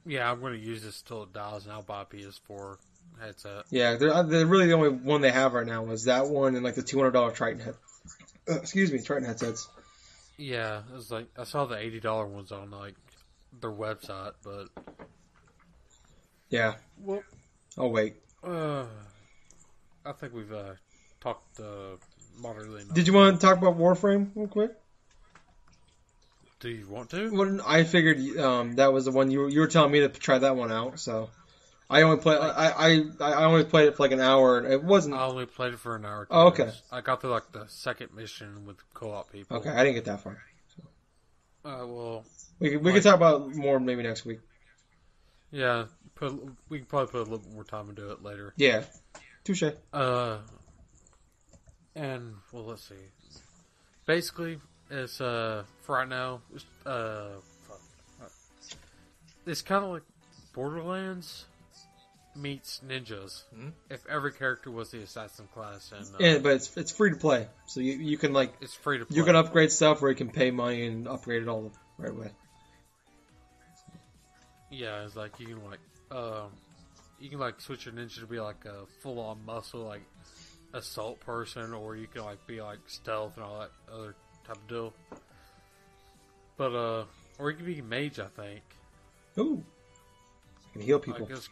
Yeah, 0.06 0.30
I'm 0.30 0.40
going 0.40 0.52
to 0.52 0.58
use 0.58 0.82
this 0.82 1.00
till 1.02 1.22
it 1.22 1.32
dies, 1.32 1.64
and 1.64 1.72
I'll 1.72 1.82
buy 1.82 2.02
a 2.02 2.04
PS4 2.04 2.76
headset. 3.20 3.64
Yeah, 3.70 3.94
they're, 3.96 4.12
uh, 4.12 4.22
they're 4.22 4.46
really 4.46 4.66
the 4.66 4.72
only 4.74 4.90
one 4.90 5.20
they 5.20 5.30
have 5.30 5.54
right 5.54 5.66
now 5.66 5.86
is 5.90 6.04
that 6.04 6.26
one 6.28 6.54
and 6.56 6.64
like 6.64 6.74
the 6.74 6.82
two 6.82 6.98
hundred 6.98 7.12
dollar 7.12 7.32
Tritton 7.32 7.62
head. 7.64 7.74
Uh, 8.48 8.56
excuse 8.56 8.92
me, 8.92 8.98
Tritton 8.98 9.24
headsets. 9.26 9.68
Yeah, 10.36 10.82
it 10.90 10.94
was 10.94 11.10
like 11.10 11.28
I 11.38 11.44
saw 11.44 11.64
the 11.64 11.76
eighty 11.78 12.00
dollar 12.00 12.26
ones 12.26 12.52
on 12.52 12.70
like 12.70 12.94
their 13.60 13.70
website, 13.72 14.32
but 14.42 14.66
Yeah. 16.50 16.74
well, 16.98 17.22
Oh 17.78 17.88
wait, 17.88 18.16
uh, 18.46 18.84
I 20.04 20.12
think 20.12 20.34
we've 20.34 20.52
uh, 20.52 20.74
talked 21.20 21.58
uh, 21.60 21.96
moderately. 22.36 22.82
Enough. 22.82 22.94
did 22.94 23.06
you 23.06 23.12
want 23.14 23.40
to 23.40 23.46
talk 23.46 23.58
about 23.58 23.78
Warframe 23.78 24.30
real 24.34 24.48
quick? 24.48 24.72
Do 26.60 26.68
you 26.70 26.88
want 26.88 27.10
to? 27.10 27.30
Well, 27.30 27.60
I 27.66 27.84
figured 27.84 28.18
um, 28.38 28.74
that 28.76 28.92
was 28.92 29.04
the 29.04 29.10
one 29.10 29.30
you 29.30 29.40
were, 29.40 29.48
you 29.48 29.60
were 29.60 29.66
telling 29.66 29.92
me 29.92 30.00
to 30.00 30.08
try 30.08 30.38
that 30.38 30.56
one 30.56 30.72
out. 30.72 30.98
So 30.98 31.28
I 31.90 32.02
only 32.02 32.16
play 32.18 32.36
I, 32.38 32.68
I 32.70 33.02
I 33.20 33.44
only 33.44 33.64
played 33.64 33.88
it 33.88 33.96
for 33.96 34.02
like 34.04 34.12
an 34.12 34.20
hour. 34.20 34.64
It 34.66 34.82
wasn't 34.82 35.14
I 35.14 35.24
only 35.26 35.44
played 35.46 35.74
it 35.74 35.78
for 35.80 35.94
an 35.96 36.04
hour. 36.06 36.26
Oh, 36.30 36.46
okay. 36.48 36.70
I 36.90 37.00
got 37.02 37.20
through 37.20 37.30
like 37.30 37.52
the 37.52 37.66
second 37.68 38.14
mission 38.14 38.64
with 38.64 38.76
co-op 38.94 39.30
people. 39.30 39.58
okay. 39.58 39.68
I 39.70 39.84
didn't 39.84 39.96
get 39.96 40.04
that 40.06 40.20
far. 40.20 40.38
Uh, 41.64 41.86
well, 41.86 42.24
We 42.60 42.70
can, 42.70 42.78
we 42.80 42.92
Like- 42.92 43.02
can 43.02 43.10
talk 43.12 43.16
about 43.16 43.54
more 43.54 43.78
maybe 43.80 44.02
next 44.02 44.24
week. 44.24 44.40
yeah. 45.50 45.86
Put 46.14 46.32
we 46.68 46.78
can 46.78 46.86
probably 46.86 47.10
put 47.10 47.18
a 47.18 47.30
little 47.30 47.38
bit 47.38 47.52
more 47.52 47.64
time 47.64 47.88
into 47.90 48.10
it 48.12 48.22
later. 48.22 48.54
Yeah, 48.56 48.84
touche. 49.42 49.64
Uh, 49.92 50.38
and 51.96 52.34
well, 52.52 52.64
let's 52.64 52.88
see. 52.88 52.94
Basically, 54.06 54.58
it's 54.90 55.20
uh 55.20 55.64
for 55.82 55.96
right 55.96 56.08
now. 56.08 56.40
It's, 56.54 56.64
uh, 56.86 57.40
fuck. 57.68 58.30
it's 59.46 59.62
kind 59.62 59.84
of 59.84 59.90
like 59.90 60.02
Borderlands 60.54 61.46
meets 62.36 62.80
ninjas. 62.86 63.44
Hmm? 63.54 63.68
If 63.90 64.06
every 64.06 64.32
character 64.32 64.70
was 64.70 64.90
the 64.90 65.00
assassin 65.00 65.48
class, 65.54 65.92
and 65.92 66.06
uh, 66.14 66.18
Yeah, 66.18 66.38
but 66.38 66.52
it's 66.52 66.76
it's 66.76 66.92
free 66.92 67.10
to 67.10 67.16
play, 67.16 67.48
so 67.66 67.80
you 67.80 67.94
you 67.94 68.18
can 68.18 68.32
like 68.32 68.54
it's 68.60 68.74
free 68.74 68.98
to 68.98 69.06
play. 69.06 69.16
you 69.16 69.24
can 69.24 69.36
upgrade 69.36 69.72
stuff 69.72 70.02
where 70.02 70.10
you 70.10 70.16
can 70.16 70.30
pay 70.30 70.50
money 70.50 70.86
and 70.86 71.08
upgrade 71.08 71.42
it 71.42 71.48
all 71.48 71.72
right 71.98 72.10
away. 72.10 72.30
Yeah, 74.70 75.04
it's 75.04 75.16
like 75.16 75.38
you 75.38 75.46
can 75.46 75.64
like 75.64 75.80
um, 76.10 76.50
you 77.20 77.30
can 77.30 77.38
like 77.38 77.60
switch 77.60 77.86
your 77.86 77.94
ninja 77.94 78.20
to 78.20 78.26
be 78.26 78.40
like 78.40 78.64
a 78.64 78.86
full 79.02 79.20
on 79.20 79.44
muscle 79.44 79.80
like 79.84 80.02
assault 80.72 81.20
person, 81.20 81.72
or 81.72 81.96
you 81.96 82.06
can 82.06 82.24
like 82.24 82.44
be 82.46 82.60
like 82.60 82.80
stealth 82.86 83.36
and 83.36 83.44
all 83.44 83.60
that 83.60 83.70
other 83.92 84.16
type 84.46 84.56
of 84.56 84.68
deal. 84.68 84.92
But 86.56 86.74
uh, 86.74 87.04
or 87.38 87.50
you 87.50 87.56
can 87.56 87.66
be 87.66 87.82
mage, 87.82 88.18
I 88.20 88.26
think. 88.28 88.60
Ooh, 89.38 89.62
can 90.72 90.82
heal 90.82 90.98
people. 90.98 91.26
I 91.26 91.28
guess 91.34 91.48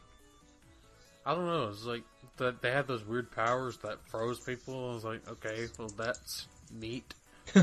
I 1.27 1.35
don't 1.35 1.47
know. 1.47 1.69
It's 1.69 1.85
like 1.85 2.03
that 2.39 2.63
they 2.63 2.71
had 2.71 2.87
those 2.87 3.05
weird 3.05 3.31
powers 3.33 3.77
that 3.79 3.99
froze 4.09 4.39
people. 4.41 4.91
I 4.91 4.95
was 4.95 5.05
like, 5.05 5.29
okay, 5.29 5.67
well 5.79 5.89
that's 5.97 6.47
neat. 6.73 7.15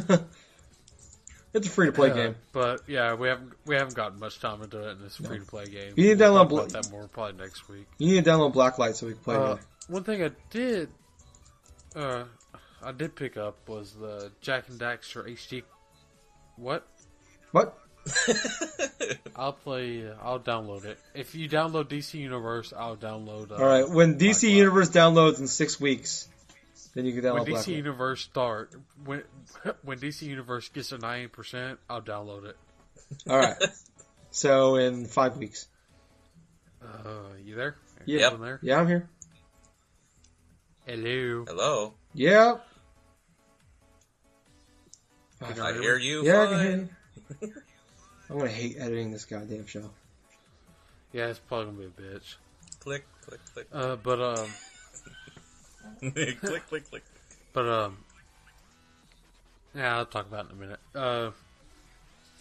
it's 1.54 1.68
a 1.68 1.70
free 1.70 1.88
to 1.88 1.92
play 1.92 2.12
Uh, 2.12 2.16
game. 2.16 2.36
But 2.52 2.82
yeah, 2.88 3.14
we 3.16 3.28
haven't 3.30 3.54
we 3.66 3.76
haven't 3.76 3.96
gotten 3.96 4.20
much 4.20 4.40
time 4.40 4.62
into 4.62 4.88
it 4.88 4.92
in 4.92 5.02
this 5.02 5.16
free 5.18 5.40
to 5.40 5.46
play 5.46 5.66
game. 5.66 5.94
You 5.96 6.10
need 6.10 6.20
to 6.20 6.32
We'll 6.32 6.46
download 6.46 6.50
Bla- 6.50 6.68
that 6.68 6.92
more 6.92 7.08
probably 7.08 7.42
next 7.42 7.68
week. 7.70 7.88
You 7.98 8.08
need 8.16 8.26
to 8.26 8.30
download 8.30 8.54
Blacklight 8.54 8.96
so 8.96 9.08
we 9.08 9.14
can 9.14 9.22
play 9.24 9.36
Uh, 9.36 9.54
it. 9.54 9.60
one 9.88 10.04
thing 10.04 10.24
I 10.24 10.32
did, 10.50 10.90
uh, 11.96 12.26
I 12.84 12.92
did 12.92 13.16
pick 13.16 13.38
up 13.38 13.68
was 13.68 13.94
the 13.94 14.32
Jak 14.42 14.70
and 14.70 14.80
Daxter 14.80 15.28
HD. 15.30 15.64
What? 16.56 16.88
What? 17.52 17.78
I'll 19.36 19.54
play. 19.54 20.10
I'll 20.22 20.40
download 20.40 20.86
it. 20.86 21.00
If 21.14 21.36
you 21.36 21.50
download 21.50 21.86
DC 21.86 22.14
Universe, 22.16 22.74
I'll 22.76 22.98
download. 22.98 23.52
Uh, 23.52 23.56
All 23.56 23.66
right, 23.66 23.90
when 23.90 24.18
DC 24.18 24.48
Blacklight. 24.48 24.56
Universe 24.56 24.90
downloads 24.90 25.40
in 25.40 25.48
six 25.48 25.80
weeks, 25.80 26.28
then 26.96 27.06
you 27.06 27.14
can 27.14 27.24
download. 27.24 27.46
When 27.46 27.46
download 27.46 27.58
DC 27.58 27.66
Blacklight. 27.66 27.76
Universe 27.76 28.22
start, 28.22 28.76
when 29.06 29.24
when 29.84 30.00
DC 30.00 30.22
Universe 30.24 30.70
gets 30.70 30.90
to 30.90 30.98
ninety 30.98 31.28
percent, 31.28 31.80
I'll 31.90 32.02
download 32.02 32.46
it. 32.46 32.58
All 33.30 33.38
right. 33.38 33.56
So 34.32 34.76
in 34.76 35.06
five 35.06 35.38
weeks. 35.38 35.68
Uh, 36.84 37.34
you 37.44 37.56
there? 37.56 37.78
Yeah. 38.06 38.20
Yep. 38.20 38.40
There? 38.40 38.60
Yeah, 38.62 38.80
I'm 38.80 38.88
here. 38.88 39.10
Hello. 40.86 41.46
Hello. 41.48 41.94
Yeah. 42.14 42.58
Can 45.40 45.56
you 45.56 45.64
I 45.64 45.74
hear 45.74 45.82
hear 45.82 45.98
you. 45.98 46.26
Yeah, 46.26 46.42
I 46.42 46.48
can 46.48 46.60
hear 46.60 46.90
you. 47.42 47.54
I'm 48.30 48.38
gonna 48.38 48.50
hate 48.50 48.76
editing 48.78 49.12
this 49.12 49.26
goddamn 49.26 49.66
show. 49.66 49.90
Yeah, 51.14 51.28
it's 51.28 51.40
probably 51.40 51.66
gonna 51.66 51.78
be 51.78 51.86
a 51.86 52.16
bitch. 52.18 52.36
Click, 52.80 53.06
click, 53.26 53.40
click. 53.54 53.68
Uh, 53.74 53.96
but 53.96 54.22
um, 54.22 54.48
click, 56.14 56.42
click, 56.68 56.90
click. 56.90 57.04
But 57.54 57.68
um, 57.68 57.98
yeah, 59.74 59.98
I'll 59.98 60.06
talk 60.06 60.28
about 60.28 60.46
it 60.46 60.52
in 60.52 60.58
a 60.58 60.62
minute. 60.62 60.80
Uh, 60.94 61.32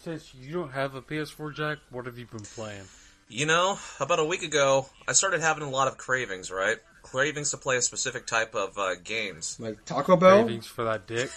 since 0.03 0.33
you 0.35 0.53
don't 0.53 0.71
have 0.71 0.95
a 0.95 1.01
PS4, 1.01 1.55
Jack, 1.55 1.79
what 1.89 2.05
have 2.05 2.17
you 2.17 2.25
been 2.25 2.39
playing? 2.39 2.83
You 3.27 3.45
know, 3.45 3.77
about 3.99 4.19
a 4.19 4.25
week 4.25 4.43
ago, 4.43 4.87
I 5.07 5.13
started 5.13 5.41
having 5.41 5.63
a 5.63 5.69
lot 5.69 5.87
of 5.87 5.97
cravings, 5.97 6.51
right? 6.51 6.77
Cravings 7.01 7.51
to 7.51 7.57
play 7.57 7.77
a 7.77 7.81
specific 7.81 8.27
type 8.27 8.55
of 8.55 8.77
uh, 8.77 8.95
games. 9.03 9.57
Like 9.59 9.83
Taco 9.85 10.15
Bell 10.15 10.43
Cravings 10.43 10.67
for 10.67 10.83
that 10.85 11.07
dick. 11.07 11.29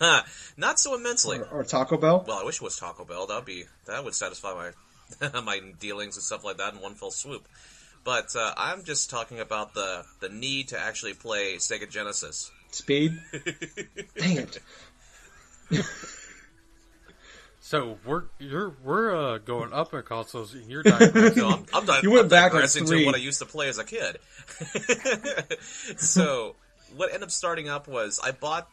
Not 0.56 0.78
so 0.78 0.94
immensely. 0.94 1.38
or, 1.38 1.46
or 1.46 1.64
Taco 1.64 1.96
Bell. 1.96 2.24
Well, 2.26 2.38
I 2.38 2.44
wish 2.44 2.56
it 2.56 2.62
was 2.62 2.78
Taco 2.78 3.04
Bell. 3.04 3.26
That'd 3.26 3.44
be 3.44 3.64
that 3.86 4.04
would 4.04 4.14
satisfy 4.14 4.52
my 4.54 5.40
my 5.42 5.60
dealings 5.80 6.16
and 6.16 6.24
stuff 6.24 6.44
like 6.44 6.58
that 6.58 6.74
in 6.74 6.80
one 6.80 6.94
fell 6.94 7.10
swoop. 7.10 7.46
But 8.04 8.36
uh, 8.36 8.52
I'm 8.56 8.84
just 8.84 9.08
talking 9.10 9.40
about 9.40 9.74
the 9.74 10.04
the 10.20 10.28
need 10.28 10.68
to 10.68 10.78
actually 10.78 11.14
play 11.14 11.54
Sega 11.56 11.88
Genesis. 11.88 12.50
Speed. 12.70 13.12
Dang 14.18 14.36
it. 14.38 14.60
So 17.64 17.96
we're 18.04 18.24
you're 18.38 18.74
we're 18.84 19.16
uh, 19.16 19.38
going 19.38 19.72
up 19.72 19.94
in 19.94 20.02
consoles, 20.02 20.52
and 20.52 20.70
you're 20.70 20.82
digressing. 20.82 21.32
So 21.32 21.48
I'm, 21.48 21.64
I'm, 21.72 21.86
di- 21.86 22.00
You 22.02 22.10
went 22.10 22.24
I'm 22.24 22.28
back 22.28 22.52
like 22.52 22.60
digressing 22.60 22.84
to 22.84 23.06
what 23.06 23.14
I 23.14 23.18
used 23.18 23.38
to 23.38 23.46
play 23.46 23.68
as 23.70 23.78
a 23.78 23.84
kid. 23.84 24.18
so 25.96 26.56
what 26.94 27.06
ended 27.06 27.22
up 27.22 27.30
starting 27.30 27.70
up 27.70 27.88
was 27.88 28.20
I 28.22 28.32
bought 28.32 28.68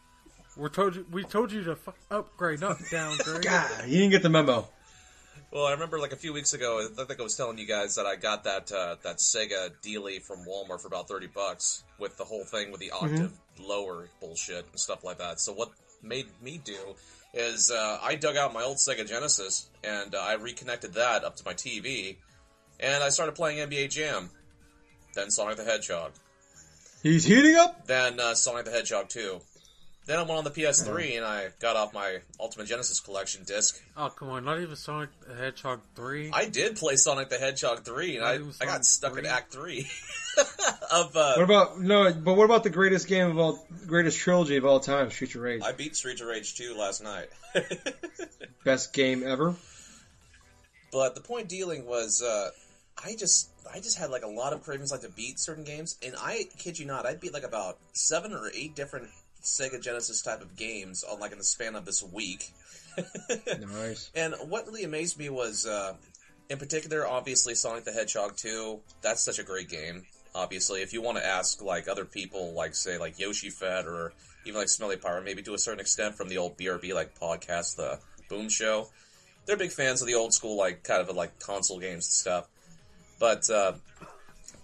We're 0.58 0.68
told 0.68 0.94
you 0.94 1.06
we 1.10 1.24
told 1.24 1.52
you 1.52 1.64
to 1.64 1.74
fuck 1.76 1.96
upgrade, 2.10 2.60
not 2.60 2.76
downgrade. 2.90 3.40
God, 3.40 3.70
you 3.86 3.96
didn't 3.96 4.10
get 4.10 4.22
the 4.22 4.28
memo. 4.28 4.68
Well, 5.50 5.64
I 5.64 5.70
remember 5.70 5.98
like 5.98 6.12
a 6.12 6.16
few 6.16 6.34
weeks 6.34 6.52
ago, 6.52 6.86
I 7.00 7.04
think 7.04 7.18
I 7.18 7.22
was 7.22 7.34
telling 7.34 7.56
you 7.56 7.66
guys 7.66 7.94
that 7.94 8.04
I 8.04 8.16
got 8.16 8.44
that 8.44 8.70
uh, 8.70 8.96
that 9.04 9.20
Sega 9.20 9.70
dealie 9.82 10.20
from 10.20 10.40
Walmart 10.44 10.82
for 10.82 10.88
about 10.88 11.08
thirty 11.08 11.28
bucks 11.28 11.82
with 11.98 12.18
the 12.18 12.24
whole 12.24 12.44
thing 12.44 12.70
with 12.70 12.80
the 12.80 12.90
octave 12.90 13.32
lower 13.58 14.10
bullshit 14.20 14.66
and 14.70 14.78
stuff 14.78 15.02
like 15.02 15.16
that. 15.16 15.40
So 15.40 15.54
what 15.54 15.70
made 16.02 16.26
me 16.42 16.60
do 16.62 16.94
is 17.34 17.70
uh, 17.70 17.98
I 18.02 18.14
dug 18.14 18.36
out 18.36 18.52
my 18.52 18.62
old 18.62 18.76
Sega 18.76 19.06
Genesis 19.08 19.68
and 19.82 20.14
uh, 20.14 20.18
I 20.18 20.34
reconnected 20.34 20.94
that 20.94 21.24
up 21.24 21.36
to 21.36 21.44
my 21.44 21.54
TV, 21.54 22.16
and 22.80 23.02
I 23.02 23.08
started 23.08 23.34
playing 23.34 23.58
NBA 23.68 23.90
Jam, 23.90 24.30
then 25.14 25.30
Sonic 25.30 25.56
the 25.56 25.64
Hedgehog, 25.64 26.12
He's 27.02 27.24
heating 27.24 27.56
up. 27.56 27.86
then 27.86 28.20
uh, 28.20 28.34
Sonic 28.34 28.64
the 28.66 28.70
Hedgehog 28.70 29.08
two. 29.08 29.40
Then 30.04 30.18
I 30.18 30.22
went 30.22 30.32
on 30.38 30.44
the 30.44 30.50
PS3 30.50 31.16
and 31.16 31.24
I 31.24 31.50
got 31.60 31.76
off 31.76 31.94
my 31.94 32.18
Ultimate 32.40 32.66
Genesis 32.66 32.98
Collection 32.98 33.44
disc 33.44 33.80
Oh 33.96 34.08
come 34.08 34.30
on, 34.30 34.44
not 34.44 34.60
even 34.60 34.74
Sonic 34.74 35.10
the 35.28 35.34
Hedgehog 35.34 35.80
three. 35.94 36.30
I 36.32 36.46
did 36.48 36.76
play 36.76 36.96
Sonic 36.96 37.28
the 37.28 37.38
Hedgehog 37.38 37.84
3, 37.84 38.16
and 38.16 38.24
I, 38.24 38.38
I 38.60 38.66
got 38.66 38.84
stuck 38.84 39.12
3? 39.12 39.20
in 39.20 39.26
Act 39.26 39.52
3 39.52 39.86
of, 40.92 41.16
uh, 41.16 41.34
What 41.36 41.42
about 41.44 41.80
no? 41.80 42.12
But 42.12 42.34
what 42.34 42.44
about 42.44 42.64
the 42.64 42.70
greatest 42.70 43.06
game 43.06 43.30
of 43.30 43.38
all, 43.38 43.64
greatest 43.86 44.18
trilogy 44.18 44.56
of 44.56 44.64
all 44.64 44.80
time, 44.80 45.10
Street 45.10 45.34
of 45.36 45.40
Rage? 45.42 45.62
I 45.64 45.70
beat 45.72 45.94
Street 45.94 46.20
of 46.20 46.26
Rage 46.26 46.56
2 46.56 46.74
last 46.74 47.02
night. 47.04 47.28
Best 48.64 48.92
game 48.92 49.22
ever. 49.24 49.54
but 50.90 51.14
the 51.14 51.20
point 51.20 51.48
dealing 51.48 51.86
was, 51.86 52.22
uh, 52.22 52.50
I 53.02 53.14
just, 53.16 53.50
I 53.72 53.78
just 53.78 53.98
had 53.98 54.10
like 54.10 54.22
a 54.22 54.28
lot 54.28 54.52
of 54.52 54.62
cravings 54.64 54.90
like 54.90 55.02
to 55.02 55.08
beat 55.10 55.38
certain 55.38 55.64
games, 55.64 55.96
and 56.04 56.14
I 56.18 56.44
kid 56.58 56.78
you 56.78 56.86
not, 56.86 57.06
I 57.06 57.14
beat 57.14 57.32
like 57.32 57.44
about 57.44 57.78
seven 57.92 58.32
or 58.32 58.50
eight 58.52 58.74
different 58.74 59.08
Sega 59.42 59.82
Genesis 59.82 60.22
type 60.22 60.40
of 60.40 60.56
games 60.56 61.04
on 61.04 61.20
like 61.20 61.32
in 61.32 61.38
the 61.38 61.44
span 61.44 61.74
of 61.74 61.84
this 61.84 62.02
week. 62.02 62.50
Nice. 63.58 64.10
And 64.14 64.34
what 64.48 64.66
really 64.66 64.84
amazed 64.84 65.18
me 65.18 65.30
was, 65.30 65.64
uh, 65.66 65.94
in 66.50 66.58
particular, 66.58 67.06
obviously 67.06 67.54
Sonic 67.54 67.84
the 67.84 67.92
Hedgehog 67.92 68.36
2. 68.36 68.80
That's 69.00 69.22
such 69.22 69.38
a 69.38 69.42
great 69.42 69.70
game. 69.70 70.04
Obviously, 70.34 70.82
if 70.82 70.92
you 70.92 71.00
want 71.00 71.16
to 71.16 71.26
ask 71.26 71.62
like 71.62 71.88
other 71.88 72.04
people, 72.04 72.52
like 72.52 72.74
say 72.74 72.98
like 72.98 73.18
Yoshi 73.18 73.48
Fed 73.48 73.86
or 73.86 74.12
even 74.44 74.60
like 74.60 74.68
Smelly 74.68 74.96
Power, 74.96 75.22
maybe 75.22 75.42
to 75.42 75.54
a 75.54 75.58
certain 75.58 75.80
extent 75.80 76.16
from 76.16 76.28
the 76.28 76.38
old 76.38 76.58
BRB 76.58 76.94
like 76.94 77.18
podcast, 77.18 77.76
the 77.76 77.98
Boom 78.28 78.48
Show, 78.48 78.88
they're 79.46 79.56
big 79.56 79.72
fans 79.72 80.00
of 80.00 80.06
the 80.06 80.14
old 80.14 80.32
school 80.32 80.56
like 80.56 80.82
kind 80.84 81.00
of 81.00 81.14
like 81.14 81.38
console 81.38 81.80
games 81.80 82.06
and 82.06 82.12
stuff. 82.12 82.48
But 83.18 83.48
uh, 83.50 83.72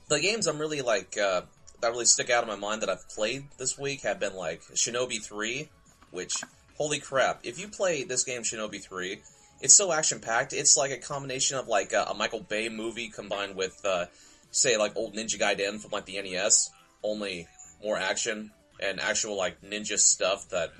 the 0.08 0.20
games 0.20 0.46
I'm 0.46 0.58
really 0.58 0.82
like 0.82 1.16
uh, 1.18 1.42
that 1.80 1.90
really 1.90 2.04
stick 2.04 2.30
out 2.30 2.42
in 2.42 2.48
my 2.48 2.56
mind 2.56 2.82
that 2.82 2.90
I've 2.90 3.08
played 3.08 3.44
this 3.58 3.78
week 3.78 4.02
have 4.02 4.20
been 4.20 4.34
like 4.34 4.62
Shinobi 4.74 5.22
3, 5.22 5.68
which 6.10 6.42
holy 6.76 6.98
crap! 6.98 7.40
If 7.42 7.58
you 7.58 7.68
play 7.68 8.04
this 8.04 8.24
game 8.24 8.42
Shinobi 8.42 8.82
3, 8.82 9.20
it's 9.60 9.74
so 9.74 9.92
action 9.92 10.20
packed. 10.20 10.52
It's 10.52 10.76
like 10.76 10.90
a 10.90 10.98
combination 10.98 11.58
of 11.58 11.68
like 11.68 11.92
a, 11.92 12.04
a 12.10 12.14
Michael 12.14 12.40
Bay 12.40 12.68
movie 12.68 13.08
combined 13.08 13.56
with 13.56 13.80
uh, 13.84 14.06
say 14.50 14.76
like 14.76 14.96
old 14.96 15.14
Ninja 15.14 15.38
Gaiden 15.38 15.80
from 15.80 15.90
like 15.90 16.06
the 16.06 16.20
NES, 16.20 16.70
only 17.02 17.46
more 17.82 17.96
action 17.96 18.50
and 18.80 19.00
actual 19.00 19.36
like 19.36 19.60
ninja 19.60 19.98
stuff 19.98 20.48
that 20.50 20.70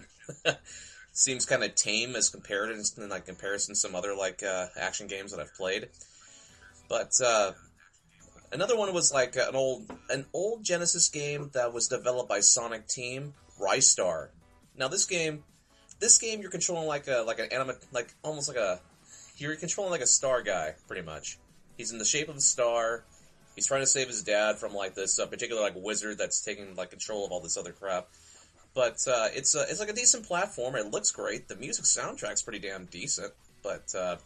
seems 1.12 1.46
kind 1.46 1.64
of 1.64 1.74
tame 1.74 2.14
as 2.14 2.28
compared 2.28 2.70
in 2.70 3.08
like 3.08 3.26
comparison 3.26 3.74
to 3.74 3.78
some 3.78 3.94
other 3.94 4.14
like 4.14 4.42
uh, 4.42 4.66
action 4.78 5.06
games 5.06 5.32
that 5.32 5.40
I've 5.40 5.54
played. 5.54 5.88
But 6.88 7.12
uh, 7.24 7.52
another 8.52 8.76
one 8.76 8.92
was 8.92 9.12
like 9.12 9.36
an 9.36 9.54
old 9.54 9.90
an 10.10 10.26
old 10.32 10.64
Genesis 10.64 11.08
game 11.08 11.50
that 11.54 11.72
was 11.72 11.88
developed 11.88 12.28
by 12.28 12.40
Sonic 12.40 12.86
Team, 12.86 13.34
Ristar. 13.60 14.28
Now 14.76 14.88
this 14.88 15.06
game, 15.06 15.44
this 16.00 16.18
game 16.18 16.40
you're 16.40 16.50
controlling 16.50 16.86
like 16.86 17.08
a 17.08 17.24
like 17.26 17.38
an 17.38 17.48
anima 17.52 17.74
like 17.92 18.14
almost 18.22 18.48
like 18.48 18.56
a 18.56 18.80
you're 19.36 19.56
controlling 19.56 19.92
like 19.92 20.00
a 20.00 20.06
star 20.06 20.42
guy 20.42 20.74
pretty 20.86 21.02
much. 21.02 21.38
He's 21.76 21.92
in 21.92 21.98
the 21.98 22.04
shape 22.04 22.28
of 22.28 22.36
a 22.36 22.40
star. 22.40 23.04
He's 23.54 23.66
trying 23.66 23.82
to 23.82 23.86
save 23.86 24.08
his 24.08 24.22
dad 24.22 24.58
from 24.58 24.74
like 24.74 24.94
this 24.94 25.18
uh, 25.18 25.26
particular 25.26 25.62
like 25.62 25.74
wizard 25.76 26.18
that's 26.18 26.44
taking 26.44 26.74
like 26.76 26.90
control 26.90 27.24
of 27.24 27.32
all 27.32 27.40
this 27.40 27.56
other 27.56 27.72
crap. 27.72 28.08
But 28.74 29.04
uh, 29.08 29.28
it's 29.32 29.56
uh, 29.56 29.66
it's 29.68 29.80
like 29.80 29.88
a 29.88 29.94
decent 29.94 30.26
platform. 30.26 30.76
It 30.76 30.90
looks 30.90 31.10
great. 31.10 31.48
The 31.48 31.56
music 31.56 31.84
soundtrack's 31.84 32.42
pretty 32.42 32.60
damn 32.60 32.84
decent. 32.86 33.32
But 33.62 33.92
uh, 33.94 34.16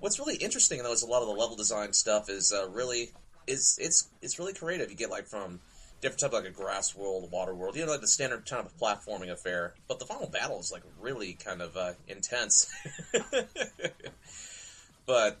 what's 0.00 0.18
really 0.18 0.36
interesting 0.36 0.82
though 0.82 0.92
is 0.92 1.02
a 1.02 1.06
lot 1.06 1.22
of 1.22 1.28
the 1.28 1.34
level 1.34 1.56
design 1.56 1.92
stuff 1.92 2.28
is 2.28 2.52
uh, 2.52 2.68
really 2.70 3.10
is 3.46 3.78
it's 3.80 4.08
it's 4.22 4.38
really 4.38 4.52
creative. 4.52 4.90
You 4.90 4.96
get 4.96 5.10
like 5.10 5.26
from 5.26 5.60
different 6.00 6.20
type 6.20 6.32
of 6.32 6.44
like 6.44 6.52
a 6.52 6.54
grass 6.54 6.94
world, 6.94 7.30
water 7.30 7.54
world, 7.54 7.76
you 7.76 7.84
know, 7.84 7.92
like 7.92 8.00
the 8.00 8.08
standard 8.08 8.48
kind 8.48 8.64
of 8.64 8.76
platforming 8.78 9.30
affair. 9.30 9.74
But 9.88 9.98
the 9.98 10.06
final 10.06 10.28
battle 10.28 10.58
is 10.58 10.72
like 10.72 10.82
really 11.00 11.34
kind 11.34 11.62
of 11.62 11.76
uh, 11.76 11.92
intense. 12.08 12.70
but 15.06 15.38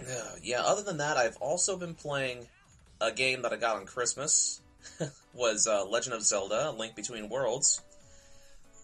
uh, 0.00 0.32
yeah, 0.42 0.62
other 0.62 0.82
than 0.82 0.98
that, 0.98 1.16
I've 1.16 1.36
also 1.36 1.76
been 1.76 1.94
playing 1.94 2.46
a 3.00 3.12
game 3.12 3.42
that 3.42 3.52
I 3.52 3.56
got 3.56 3.76
on 3.76 3.86
Christmas. 3.86 4.60
was 5.34 5.66
uh, 5.66 5.84
Legend 5.84 6.14
of 6.14 6.22
Zelda: 6.22 6.70
Link 6.70 6.94
Between 6.94 7.28
Worlds. 7.28 7.82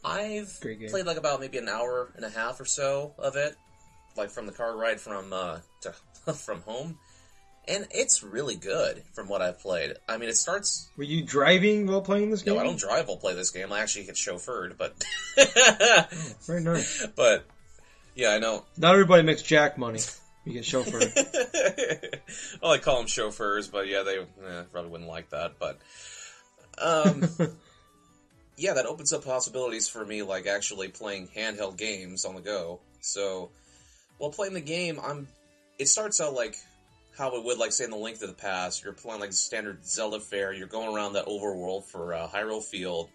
I've 0.04 0.60
played 0.60 1.06
like 1.06 1.16
about 1.16 1.40
maybe 1.40 1.56
an 1.56 1.68
hour 1.68 2.10
and 2.14 2.26
a 2.26 2.28
half 2.28 2.60
or 2.60 2.66
so 2.66 3.14
of 3.18 3.36
it, 3.36 3.56
like 4.16 4.30
from 4.30 4.46
the 4.46 4.52
car 4.52 4.76
ride 4.76 5.00
from 5.00 5.32
uh, 5.32 5.58
to, 5.82 5.92
from 6.34 6.62
home, 6.62 6.98
and 7.66 7.86
it's 7.90 8.22
really 8.22 8.56
good 8.56 9.02
from 9.12 9.28
what 9.28 9.42
I've 9.42 9.60
played. 9.60 9.94
I 10.08 10.16
mean, 10.16 10.28
it 10.28 10.36
starts. 10.36 10.88
Were 10.96 11.04
you 11.04 11.22
driving 11.22 11.86
while 11.86 12.02
playing 12.02 12.30
this 12.30 12.42
game? 12.42 12.54
No, 12.54 12.60
I 12.60 12.64
don't 12.64 12.78
drive 12.78 13.08
while 13.08 13.16
play 13.16 13.34
this 13.34 13.50
game. 13.50 13.72
I 13.72 13.80
actually 13.80 14.06
get 14.06 14.16
chauffeured, 14.16 14.76
but 14.76 14.94
Very 16.46 16.62
nice. 16.62 17.06
but 17.16 17.46
yeah, 18.14 18.30
I 18.30 18.38
know. 18.38 18.64
Not 18.76 18.92
everybody 18.92 19.22
makes 19.22 19.42
jack 19.42 19.78
money. 19.78 20.00
You 20.44 20.52
get 20.52 20.64
chauffeured. 20.64 22.20
well, 22.62 22.72
I 22.72 22.78
call 22.78 22.98
them 22.98 23.06
chauffeurs, 23.06 23.68
but 23.68 23.88
yeah, 23.88 24.02
they 24.02 24.18
eh, 24.18 24.62
probably 24.70 24.90
wouldn't 24.90 25.08
like 25.08 25.30
that. 25.30 25.58
But 25.58 25.78
um, 26.76 27.24
yeah, 28.56 28.74
that 28.74 28.86
opens 28.86 29.12
up 29.12 29.24
possibilities 29.24 29.88
for 29.88 30.04
me, 30.04 30.22
like 30.22 30.46
actually 30.46 30.88
playing 30.88 31.28
handheld 31.28 31.78
games 31.78 32.24
on 32.24 32.34
the 32.34 32.42
go. 32.42 32.80
So 33.00 33.50
while 34.18 34.30
playing 34.30 34.54
the 34.54 34.60
game, 34.60 35.00
I'm. 35.02 35.28
It 35.78 35.88
starts 35.88 36.20
out 36.20 36.34
like 36.34 36.56
how 37.16 37.36
it 37.36 37.44
would, 37.44 37.58
like 37.58 37.72
say 37.72 37.84
in 37.84 37.90
the 37.90 37.96
Link 37.96 38.18
to 38.20 38.26
the 38.26 38.32
Past. 38.32 38.84
You're 38.84 38.92
playing 38.92 39.20
like 39.20 39.32
standard 39.32 39.84
Zelda 39.84 40.20
fare. 40.20 40.52
You're 40.52 40.66
going 40.66 40.94
around 40.94 41.14
that 41.14 41.26
overworld 41.26 41.84
for 41.84 42.14
uh, 42.14 42.28
Hyrule 42.28 42.62
Field, 42.62 43.08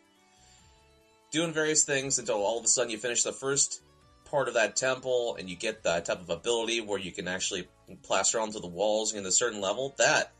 doing 1.32 1.54
various 1.54 1.84
things 1.84 2.20
until 2.20 2.38
all 2.38 2.60
of 2.60 2.66
a 2.66 2.68
sudden 2.68 2.92
you 2.92 2.98
finish 2.98 3.24
the 3.24 3.34
first 3.34 3.82
part 4.26 4.48
of 4.48 4.54
that 4.54 4.76
temple 4.76 5.36
and 5.40 5.50
you 5.50 5.56
get 5.56 5.84
that 5.84 6.06
type 6.06 6.22
of 6.22 6.30
ability 6.30 6.82
where 6.82 7.00
you 7.00 7.12
can 7.12 7.28
actually 7.28 7.68
plaster 8.04 8.40
onto 8.40 8.60
the 8.60 8.68
walls 8.68 9.14
in 9.14 9.26
a 9.26 9.32
certain 9.32 9.62
level. 9.62 9.96
That 9.98 10.32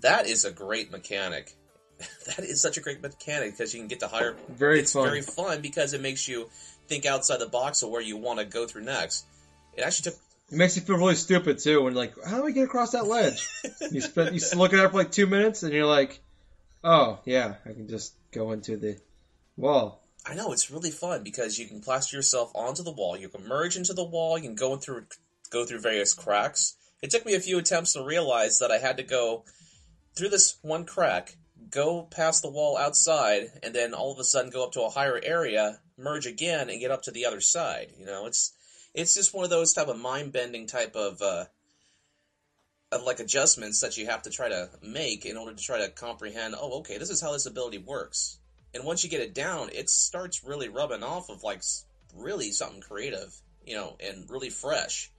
that 0.00 0.26
is 0.26 0.44
a 0.44 0.50
great 0.50 0.90
mechanic. 0.90 1.52
that 2.26 2.40
is 2.40 2.60
such 2.60 2.76
a 2.76 2.80
great 2.80 3.00
mechanic 3.00 3.52
because 3.52 3.72
you 3.74 3.80
can 3.80 3.88
get 3.88 4.00
to 4.00 4.08
higher. 4.08 4.36
Very 4.48 4.80
it's 4.80 4.92
fun. 4.92 5.08
very 5.08 5.22
fun 5.22 5.62
because 5.62 5.92
it 5.94 6.00
makes 6.00 6.28
you 6.28 6.48
think 6.88 7.06
outside 7.06 7.40
the 7.40 7.46
box 7.46 7.82
of 7.82 7.90
where 7.90 8.02
you 8.02 8.16
want 8.16 8.38
to 8.38 8.44
go 8.44 8.66
through 8.66 8.84
next. 8.84 9.24
It 9.76 9.82
actually 9.82 10.10
took 10.10 10.20
It 10.50 10.56
makes 10.56 10.76
you 10.76 10.82
feel 10.82 10.96
really 10.96 11.14
stupid 11.14 11.58
too 11.58 11.82
when 11.82 11.94
like, 11.94 12.14
how 12.24 12.38
do 12.38 12.46
I 12.46 12.50
get 12.50 12.64
across 12.64 12.92
that 12.92 13.06
ledge? 13.06 13.46
you 13.90 14.00
spend 14.00 14.34
you 14.34 14.58
look 14.58 14.72
at 14.72 14.84
it 14.84 14.90
for 14.90 14.96
like 14.96 15.12
two 15.12 15.26
minutes 15.26 15.62
and 15.62 15.72
you're 15.72 15.86
like, 15.86 16.20
oh 16.82 17.20
yeah, 17.24 17.56
I 17.64 17.72
can 17.72 17.88
just 17.88 18.14
go 18.32 18.52
into 18.52 18.76
the 18.76 18.98
wall. 19.56 20.02
I 20.28 20.34
know 20.34 20.52
it's 20.52 20.70
really 20.70 20.90
fun 20.90 21.22
because 21.22 21.58
you 21.58 21.66
can 21.66 21.80
plaster 21.80 22.16
yourself 22.16 22.50
onto 22.54 22.82
the 22.82 22.92
wall. 22.92 23.16
You 23.16 23.28
can 23.28 23.46
merge 23.46 23.76
into 23.76 23.92
the 23.92 24.04
wall. 24.04 24.36
You 24.36 24.44
can 24.44 24.56
go 24.56 24.76
through 24.76 25.06
go 25.50 25.64
through 25.64 25.80
various 25.80 26.14
cracks. 26.14 26.76
It 27.02 27.10
took 27.10 27.26
me 27.26 27.34
a 27.34 27.40
few 27.40 27.58
attempts 27.58 27.92
to 27.92 28.04
realize 28.04 28.58
that 28.58 28.70
I 28.70 28.78
had 28.78 28.96
to 28.96 29.02
go 29.02 29.44
through 30.16 30.30
this 30.30 30.56
one 30.62 30.86
crack, 30.86 31.36
go 31.70 32.02
past 32.02 32.42
the 32.42 32.50
wall 32.50 32.76
outside, 32.76 33.50
and 33.62 33.74
then 33.74 33.94
all 33.94 34.12
of 34.12 34.18
a 34.18 34.24
sudden 34.24 34.50
go 34.50 34.64
up 34.64 34.72
to 34.72 34.82
a 34.82 34.90
higher 34.90 35.20
area, 35.22 35.78
merge 35.98 36.26
again, 36.26 36.70
and 36.70 36.80
get 36.80 36.90
up 36.90 37.02
to 37.02 37.10
the 37.10 37.26
other 37.26 37.40
side. 37.40 37.92
You 37.98 38.06
know, 38.06 38.26
it's 38.26 38.52
it's 38.96 39.14
just 39.14 39.34
one 39.34 39.44
of 39.44 39.50
those 39.50 39.74
type 39.74 39.88
of 39.88 39.98
mind 39.98 40.32
bending 40.32 40.66
type 40.66 40.96
of 40.96 41.20
uh, 41.20 41.44
of 42.90 43.02
like 43.02 43.20
adjustments 43.20 43.80
that 43.80 43.96
you 43.98 44.06
have 44.06 44.22
to 44.22 44.30
try 44.30 44.48
to 44.48 44.70
make 44.82 45.26
in 45.26 45.36
order 45.36 45.54
to 45.54 45.62
try 45.62 45.78
to 45.78 45.90
comprehend. 45.90 46.54
Oh, 46.58 46.78
okay, 46.78 46.96
this 46.96 47.10
is 47.10 47.20
how 47.20 47.32
this 47.32 47.46
ability 47.46 47.78
works. 47.78 48.38
And 48.74 48.84
once 48.84 49.04
you 49.04 49.10
get 49.10 49.20
it 49.20 49.34
down, 49.34 49.68
it 49.72 49.90
starts 49.90 50.44
really 50.44 50.68
rubbing 50.68 51.02
off 51.02 51.28
of 51.28 51.42
like 51.42 51.62
really 52.14 52.50
something 52.50 52.80
creative, 52.80 53.34
you 53.66 53.76
know, 53.76 53.96
and 54.00 54.28
really 54.30 54.50
fresh. 54.50 55.10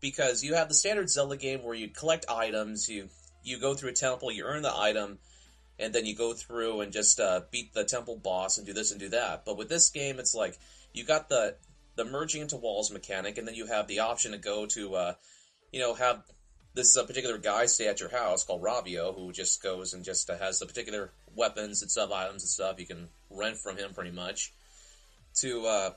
Because 0.00 0.42
you 0.42 0.54
have 0.54 0.68
the 0.68 0.74
standard 0.74 1.08
Zelda 1.08 1.36
game 1.36 1.62
where 1.62 1.74
you 1.74 1.88
collect 1.88 2.26
items, 2.28 2.88
you 2.88 3.08
you 3.44 3.60
go 3.60 3.74
through 3.74 3.90
a 3.90 3.94
temple, 3.94 4.32
you 4.32 4.44
earn 4.44 4.62
the 4.62 4.76
item, 4.76 5.18
and 5.78 5.94
then 5.94 6.04
you 6.04 6.16
go 6.16 6.34
through 6.34 6.80
and 6.80 6.92
just 6.92 7.20
uh, 7.20 7.42
beat 7.52 7.72
the 7.74 7.84
temple 7.84 8.16
boss 8.16 8.58
and 8.58 8.66
do 8.66 8.72
this 8.72 8.90
and 8.90 9.00
do 9.00 9.10
that. 9.10 9.44
But 9.44 9.56
with 9.56 9.68
this 9.68 9.90
game, 9.90 10.18
it's 10.18 10.34
like 10.34 10.58
you 10.92 11.04
got 11.04 11.28
the 11.28 11.54
the 11.98 12.04
merging 12.04 12.42
into 12.42 12.56
walls 12.56 12.90
mechanic, 12.92 13.36
and 13.36 13.46
then 13.46 13.56
you 13.56 13.66
have 13.66 13.88
the 13.88 13.98
option 13.98 14.30
to 14.30 14.38
go 14.38 14.66
to, 14.66 14.94
uh, 14.94 15.12
you 15.72 15.80
know, 15.80 15.94
have 15.94 16.22
this 16.72 16.96
uh, 16.96 17.04
particular 17.04 17.38
guy 17.38 17.66
stay 17.66 17.88
at 17.88 17.98
your 17.98 18.08
house 18.08 18.44
called 18.44 18.62
Ravio, 18.62 19.12
who 19.14 19.32
just 19.32 19.60
goes 19.60 19.92
and 19.92 20.04
just 20.04 20.30
uh, 20.30 20.38
has 20.38 20.60
the 20.60 20.66
particular 20.66 21.10
weapons 21.34 21.82
and 21.82 21.90
sub 21.90 22.12
items 22.12 22.42
and 22.42 22.48
stuff 22.48 22.78
you 22.78 22.86
can 22.86 23.08
rent 23.30 23.58
from 23.58 23.76
him 23.76 23.92
pretty 23.92 24.12
much 24.12 24.52
to 25.40 25.66
uh, 25.66 25.90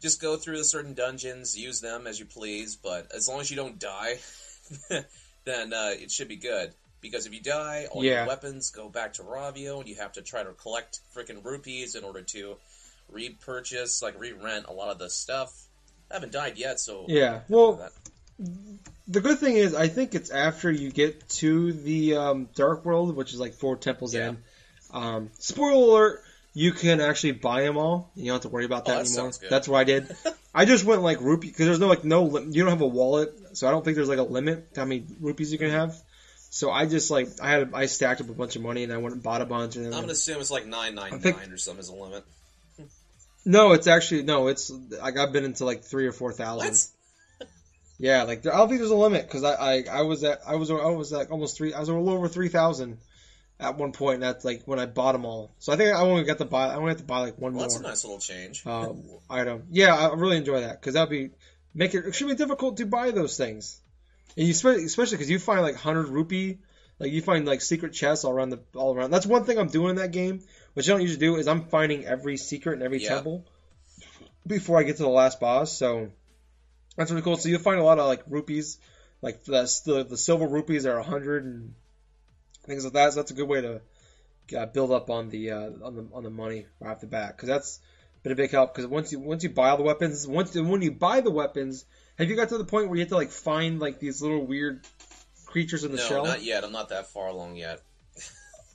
just 0.00 0.20
go 0.20 0.36
through 0.36 0.58
the 0.58 0.64
certain 0.64 0.92
dungeons, 0.92 1.58
use 1.58 1.80
them 1.80 2.06
as 2.06 2.20
you 2.20 2.26
please, 2.26 2.76
but 2.76 3.10
as 3.14 3.28
long 3.28 3.40
as 3.40 3.50
you 3.50 3.56
don't 3.56 3.78
die, 3.78 4.18
then 5.44 5.72
uh, 5.72 5.92
it 5.92 6.10
should 6.10 6.28
be 6.28 6.36
good. 6.36 6.74
Because 7.00 7.26
if 7.26 7.32
you 7.32 7.40
die, 7.40 7.86
all 7.90 8.04
Yeah. 8.04 8.18
your 8.18 8.26
weapons 8.26 8.70
go 8.70 8.88
back 8.90 9.14
to 9.14 9.22
Ravio, 9.22 9.78
and 9.78 9.88
you 9.88 9.96
have 9.96 10.12
to 10.12 10.22
try 10.22 10.42
to 10.42 10.52
collect 10.52 11.00
freaking 11.16 11.42
rupees 11.44 11.94
in 11.94 12.04
order 12.04 12.22
to 12.22 12.56
repurchase, 13.10 14.02
like 14.02 14.18
re-rent 14.18 14.66
a 14.68 14.72
lot 14.72 14.88
of 14.90 14.98
the 14.98 15.10
stuff. 15.10 15.52
I 16.10 16.14
haven't 16.14 16.32
died 16.32 16.56
yet, 16.58 16.80
so 16.80 17.04
Yeah. 17.08 17.40
Well, 17.48 17.90
the 19.06 19.20
good 19.20 19.38
thing 19.38 19.56
is, 19.56 19.74
I 19.74 19.88
think 19.88 20.14
it's 20.14 20.30
after 20.30 20.70
you 20.70 20.90
get 20.90 21.28
to 21.30 21.72
the 21.72 22.16
um, 22.16 22.48
Dark 22.54 22.84
World, 22.84 23.14
which 23.16 23.32
is 23.32 23.40
like 23.40 23.54
four 23.54 23.76
temples 23.76 24.14
Yeah. 24.14 24.28
in. 24.30 24.38
Um, 24.90 25.30
spoiler 25.38 25.72
alert: 25.72 26.22
you 26.54 26.72
can 26.72 27.00
actually 27.00 27.32
buy 27.32 27.62
them 27.62 27.76
all. 27.76 28.10
You 28.14 28.26
don't 28.26 28.34
have 28.34 28.42
to 28.42 28.48
worry 28.48 28.64
about 28.64 28.82
Oh, 28.86 28.92
that 28.92 29.04
that 29.06 29.10
anymore. 29.10 29.32
That's 29.50 29.68
what 29.68 29.78
I 29.78 29.84
did. 29.84 30.14
I 30.54 30.64
just 30.64 30.84
went 30.84 31.02
like 31.02 31.20
rupee 31.20 31.48
because 31.48 31.66
there's 31.66 31.78
no 31.78 31.88
like 31.88 32.04
no 32.04 32.38
you 32.38 32.62
don't 32.62 32.70
have 32.70 32.80
a 32.80 32.86
wallet, 32.86 33.34
so 33.52 33.68
I 33.68 33.70
don't 33.70 33.84
think 33.84 33.96
there's 33.96 34.08
like 34.08 34.18
a 34.18 34.22
limit 34.22 34.74
to 34.74 34.80
how 34.80 34.86
many 34.86 35.04
rupees 35.20 35.52
you 35.52 35.58
can 35.58 35.70
have. 35.70 35.94
So 36.50 36.70
I 36.70 36.86
just 36.86 37.10
like 37.10 37.28
I 37.42 37.50
had 37.50 37.74
I 37.74 37.86
stacked 37.86 38.22
up 38.22 38.30
a 38.30 38.32
bunch 38.32 38.56
of 38.56 38.62
money 38.62 38.82
and 38.82 38.92
I 38.92 38.96
went 38.96 39.14
and 39.14 39.22
bought 39.22 39.42
a 39.42 39.46
bunch 39.46 39.76
and 39.76 39.86
I'm 39.86 39.92
gonna 39.92 40.12
assume 40.12 40.40
it's 40.40 40.50
like 40.50 40.66
nine 40.66 40.94
nine 40.94 41.20
nine 41.22 41.52
or 41.52 41.58
something 41.58 41.80
is 41.80 41.90
the 41.90 41.94
limit. 41.94 42.24
No, 43.48 43.72
it's 43.72 43.86
actually 43.86 44.22
no, 44.22 44.46
it's 44.48 44.70
like 44.70 45.16
I've 45.18 45.32
been 45.32 45.44
into 45.44 45.64
like 45.64 45.82
three 45.82 46.06
or 46.06 46.12
four 46.12 46.32
thousand. 46.32 46.76
Yeah, 48.00 48.22
like 48.22 48.46
I 48.46 48.56
don't 48.56 48.68
think 48.68 48.78
there's 48.78 48.92
a 48.92 48.96
limit 48.96 49.26
because 49.26 49.42
I, 49.42 49.54
I 49.54 49.84
I 49.90 50.02
was 50.02 50.22
at 50.22 50.42
I 50.46 50.54
was 50.54 50.70
I 50.70 50.74
was 50.74 51.10
like 51.10 51.32
almost 51.32 51.56
three 51.56 51.74
I 51.74 51.80
was 51.80 51.88
a 51.88 51.92
little 51.92 52.10
over 52.10 52.28
three 52.28 52.48
thousand 52.48 52.98
at 53.58 53.76
one 53.76 53.90
point. 53.90 54.14
And 54.14 54.22
that's 54.22 54.44
like 54.44 54.62
when 54.66 54.78
I 54.78 54.86
bought 54.86 55.12
them 55.12 55.24
all. 55.24 55.50
So 55.58 55.72
I 55.72 55.76
think 55.76 55.92
I 55.92 56.00
only 56.00 56.22
got 56.22 56.38
to 56.38 56.44
buy 56.44 56.68
I 56.68 56.76
only 56.76 56.90
have 56.90 56.98
to 56.98 57.04
buy 57.04 57.18
like 57.18 57.38
one 57.38 57.54
Well, 57.54 57.62
that's 57.62 57.76
a 57.76 57.82
nice 57.82 58.04
little 58.04 58.20
change. 58.20 58.62
uh, 58.64 58.92
item. 59.28 59.64
Yeah, 59.72 59.96
I 59.96 60.14
really 60.14 60.36
enjoy 60.36 60.60
that 60.60 60.80
because 60.80 60.94
that'd 60.94 61.10
be 61.10 61.30
make 61.74 61.92
it 61.94 62.06
extremely 62.06 62.36
difficult 62.36 62.76
to 62.76 62.86
buy 62.86 63.10
those 63.10 63.36
things, 63.36 63.80
and 64.36 64.46
you 64.46 64.52
especially 64.52 65.16
because 65.16 65.28
you 65.28 65.40
find 65.40 65.62
like 65.62 65.74
hundred 65.74 66.06
rupee. 66.06 66.58
Like 67.00 67.10
you 67.10 67.20
find 67.22 67.46
like 67.46 67.62
secret 67.62 67.94
chests 67.94 68.24
all 68.24 68.32
around 68.32 68.50
the 68.50 68.60
all 68.76 68.94
around. 68.94 69.10
That's 69.10 69.26
one 69.26 69.42
thing 69.42 69.58
I'm 69.58 69.68
doing 69.70 69.90
in 69.90 69.96
that 69.96 70.12
game, 70.12 70.40
which 70.74 70.88
I 70.88 70.92
don't 70.92 71.02
usually 71.02 71.20
do, 71.20 71.36
is 71.36 71.48
I'm 71.48 71.62
finding 71.62 72.04
every 72.04 72.36
secret 72.36 72.74
in 72.74 72.82
every 72.82 73.02
Yeah. 73.02 73.14
temple 73.14 73.44
before 74.46 74.78
I 74.78 74.82
get 74.82 74.96
to 74.96 75.02
the 75.02 75.08
last 75.08 75.40
boss. 75.40 75.72
So 75.72 76.10
that's 76.96 77.10
really 77.10 77.22
cool. 77.22 77.36
So 77.36 77.48
you'll 77.48 77.60
find 77.60 77.78
a 77.78 77.84
lot 77.84 77.98
of 77.98 78.06
like 78.06 78.22
rupees, 78.28 78.78
like 79.22 79.44
the 79.44 79.62
the, 79.84 80.04
the 80.04 80.16
silver 80.16 80.46
rupees 80.46 80.86
are 80.86 81.00
hundred 81.02 81.44
and 81.44 81.74
things 82.66 82.84
like 82.84 82.94
that. 82.94 83.12
So 83.12 83.20
that's 83.20 83.30
a 83.30 83.34
good 83.34 83.48
way 83.48 83.60
to 83.60 83.80
uh, 84.56 84.66
build 84.66 84.92
up 84.92 85.10
on 85.10 85.28
the 85.28 85.50
uh, 85.50 85.70
on 85.82 85.94
the 85.94 86.08
on 86.12 86.22
the 86.22 86.30
money 86.30 86.66
right 86.80 86.90
off 86.90 87.00
the 87.00 87.06
bat 87.06 87.36
because 87.36 87.48
that's 87.48 87.80
been 88.22 88.32
a 88.32 88.36
big 88.36 88.50
help. 88.50 88.74
Because 88.74 88.88
once 88.88 89.12
you 89.12 89.20
once 89.20 89.42
you 89.42 89.50
buy 89.50 89.70
all 89.70 89.76
the 89.76 89.82
weapons, 89.82 90.26
once 90.26 90.54
when 90.54 90.82
you 90.82 90.92
buy 90.92 91.20
the 91.20 91.30
weapons, 91.30 91.84
have 92.18 92.28
you 92.28 92.36
got 92.36 92.48
to 92.50 92.58
the 92.58 92.64
point 92.64 92.88
where 92.88 92.96
you 92.96 93.02
have 93.02 93.10
to 93.10 93.16
like 93.16 93.30
find 93.30 93.80
like 93.80 94.00
these 94.00 94.22
little 94.22 94.44
weird 94.44 94.86
creatures 95.46 95.84
in 95.84 95.92
the 95.92 95.98
no, 95.98 96.08
shell? 96.08 96.24
not 96.24 96.42
yet. 96.42 96.64
I'm 96.64 96.72
not 96.72 96.90
that 96.90 97.06
far 97.06 97.28
along 97.28 97.56
yet. 97.56 97.80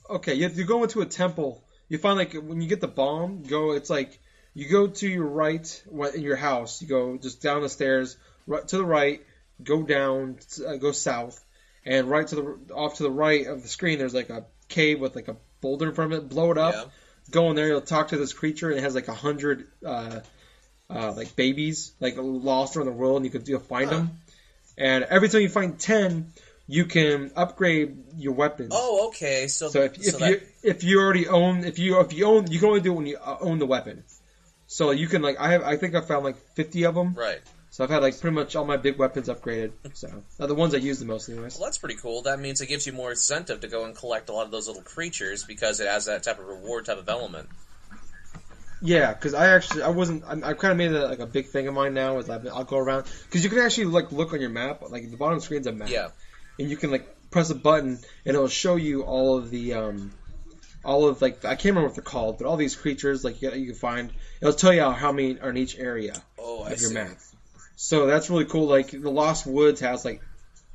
Okay, 0.08 0.34
you, 0.34 0.42
have, 0.42 0.58
you 0.58 0.66
go 0.66 0.82
into 0.82 1.00
a 1.00 1.06
temple. 1.06 1.63
You 1.88 1.98
find 1.98 2.16
like 2.18 2.34
when 2.34 2.60
you 2.60 2.68
get 2.68 2.80
the 2.80 2.88
bomb, 2.88 3.42
go. 3.42 3.72
It's 3.72 3.90
like 3.90 4.18
you 4.54 4.68
go 4.68 4.86
to 4.88 5.08
your 5.08 5.24
right 5.26 5.82
what- 5.86 6.14
in 6.14 6.22
your 6.22 6.36
house. 6.36 6.80
You 6.82 6.88
go 6.88 7.16
just 7.18 7.42
down 7.42 7.62
the 7.62 7.68
stairs, 7.68 8.16
right 8.46 8.66
to 8.68 8.76
the 8.78 8.84
right, 8.84 9.20
go 9.62 9.82
down, 9.82 10.38
uh, 10.66 10.76
go 10.76 10.92
south, 10.92 11.44
and 11.84 12.08
right 12.08 12.26
to 12.26 12.34
the 12.36 12.74
off 12.74 12.96
to 12.96 13.02
the 13.02 13.10
right 13.10 13.46
of 13.46 13.62
the 13.62 13.68
screen. 13.68 13.98
There's 13.98 14.14
like 14.14 14.30
a 14.30 14.46
cave 14.68 15.00
with 15.00 15.14
like 15.14 15.28
a 15.28 15.36
boulder 15.60 15.88
in 15.88 15.94
front 15.94 16.12
of 16.12 16.18
it. 16.24 16.28
Blow 16.28 16.50
it 16.52 16.58
up. 16.58 16.74
Yeah. 16.74 16.84
Go 17.30 17.50
in 17.50 17.56
there. 17.56 17.68
You'll 17.68 17.80
talk 17.80 18.08
to 18.08 18.16
this 18.16 18.32
creature, 18.32 18.70
and 18.70 18.78
it 18.78 18.82
has 18.82 18.94
like 18.94 19.08
a 19.08 19.14
hundred 19.14 19.66
uh, 19.84 20.20
uh, 20.90 21.12
like 21.16 21.36
babies 21.36 21.92
like 22.00 22.14
lost 22.18 22.76
around 22.76 22.86
the 22.86 22.92
world, 22.92 23.16
and 23.16 23.24
you 23.24 23.30
could 23.30 23.46
you'll 23.48 23.60
find 23.60 23.90
Huh. 23.90 23.96
them. 23.98 24.18
And 24.76 25.04
every 25.04 25.28
time 25.28 25.42
you 25.42 25.48
find 25.48 25.78
ten, 25.78 26.32
you 26.66 26.86
can 26.86 27.30
upgrade 27.36 27.96
your 28.16 28.32
weapons. 28.32 28.70
Oh, 28.72 29.08
okay. 29.08 29.48
So, 29.48 29.68
So 29.68 29.82
if, 29.82 29.98
if 29.98 30.18
that- 30.18 30.30
you 30.30 30.40
if 30.62 30.84
you 30.84 31.00
already 31.00 31.28
own 31.28 31.64
if 31.64 31.78
you 31.78 32.00
if 32.00 32.12
you 32.12 32.26
own 32.26 32.50
you 32.50 32.58
can 32.58 32.68
only 32.68 32.80
do 32.80 32.92
it 32.92 32.96
when 32.96 33.06
you 33.06 33.18
uh, 33.18 33.36
own 33.40 33.58
the 33.58 33.66
weapon. 33.66 34.04
So 34.66 34.90
you 34.92 35.06
can 35.08 35.22
like 35.22 35.38
I 35.38 35.52
have 35.52 35.62
I 35.62 35.76
think 35.76 35.94
I 35.94 36.00
found 36.00 36.24
like 36.24 36.36
fifty 36.54 36.84
of 36.84 36.94
them. 36.94 37.14
right. 37.14 37.40
So 37.70 37.82
I've 37.82 37.90
had 37.90 38.02
like 38.02 38.20
pretty 38.20 38.36
much 38.36 38.54
all 38.54 38.64
my 38.64 38.76
big 38.76 38.98
weapons 38.98 39.28
upgraded. 39.28 39.72
So 39.94 40.22
they're 40.38 40.46
the 40.46 40.54
ones 40.54 40.74
I 40.74 40.78
use 40.78 41.00
the 41.00 41.06
most, 41.06 41.28
anyways. 41.28 41.56
Well, 41.58 41.64
that's 41.66 41.78
pretty 41.78 41.96
cool. 41.96 42.22
That 42.22 42.38
means 42.38 42.60
it 42.60 42.66
gives 42.68 42.86
you 42.86 42.92
more 42.92 43.10
incentive 43.10 43.62
to 43.62 43.66
go 43.68 43.84
and 43.84 43.96
collect 43.96 44.28
a 44.28 44.32
lot 44.32 44.46
of 44.46 44.52
those 44.52 44.68
little 44.68 44.84
creatures 44.84 45.42
because 45.42 45.80
it 45.80 45.88
has 45.88 46.04
that 46.06 46.22
type 46.22 46.38
of 46.38 46.46
reward 46.46 46.86
type 46.86 46.98
of 46.98 47.08
element. 47.08 47.48
Yeah, 48.80 49.12
because 49.14 49.34
I 49.34 49.54
actually 49.56 49.82
I 49.82 49.88
wasn't 49.88 50.24
I, 50.24 50.50
I 50.50 50.54
kind 50.54 50.72
of 50.72 50.76
made 50.76 50.92
it 50.92 51.00
like 51.08 51.18
a 51.18 51.26
big 51.26 51.46
thing 51.48 51.66
of 51.66 51.74
mine 51.74 51.94
now 51.94 52.18
is 52.18 52.28
I've, 52.30 52.46
I'll 52.46 52.64
go 52.64 52.76
around 52.76 53.06
because 53.24 53.42
you 53.42 53.50
can 53.50 53.58
actually 53.60 53.86
like 53.86 54.12
look 54.12 54.32
on 54.34 54.40
your 54.40 54.50
map 54.50 54.82
like 54.90 55.10
the 55.10 55.16
bottom 55.16 55.40
screen's 55.40 55.66
a 55.66 55.72
map. 55.72 55.88
Yeah. 55.88 56.08
And 56.58 56.70
you 56.70 56.76
can 56.76 56.90
like 56.90 57.30
press 57.30 57.50
a 57.50 57.54
button 57.54 57.98
and 58.24 58.34
it'll 58.36 58.48
show 58.48 58.76
you 58.76 59.02
all 59.02 59.36
of 59.36 59.50
the 59.50 59.74
um 59.74 60.12
all 60.84 61.08
of 61.08 61.20
like 61.22 61.44
I 61.44 61.54
can't 61.54 61.64
remember 61.74 61.88
what 61.88 61.94
they're 61.96 62.04
called, 62.04 62.38
but 62.38 62.46
all 62.46 62.56
these 62.56 62.76
creatures 62.76 63.24
like 63.24 63.40
you, 63.42 63.50
you 63.52 63.66
can 63.66 63.74
find. 63.74 64.12
It'll 64.40 64.52
tell 64.54 64.72
you 64.72 64.90
how 64.90 65.12
many 65.12 65.40
are 65.40 65.50
in 65.50 65.56
each 65.56 65.78
area 65.78 66.14
Oh, 66.38 66.62
I 66.62 66.70
of 66.72 66.80
your 66.80 66.90
see. 66.90 66.94
map. 66.94 67.16
So 67.76 68.06
that's 68.06 68.30
really 68.30 68.44
cool. 68.44 68.66
Like 68.66 68.90
the 68.90 69.10
Lost 69.10 69.46
Woods 69.46 69.80
has 69.80 70.04
like 70.04 70.20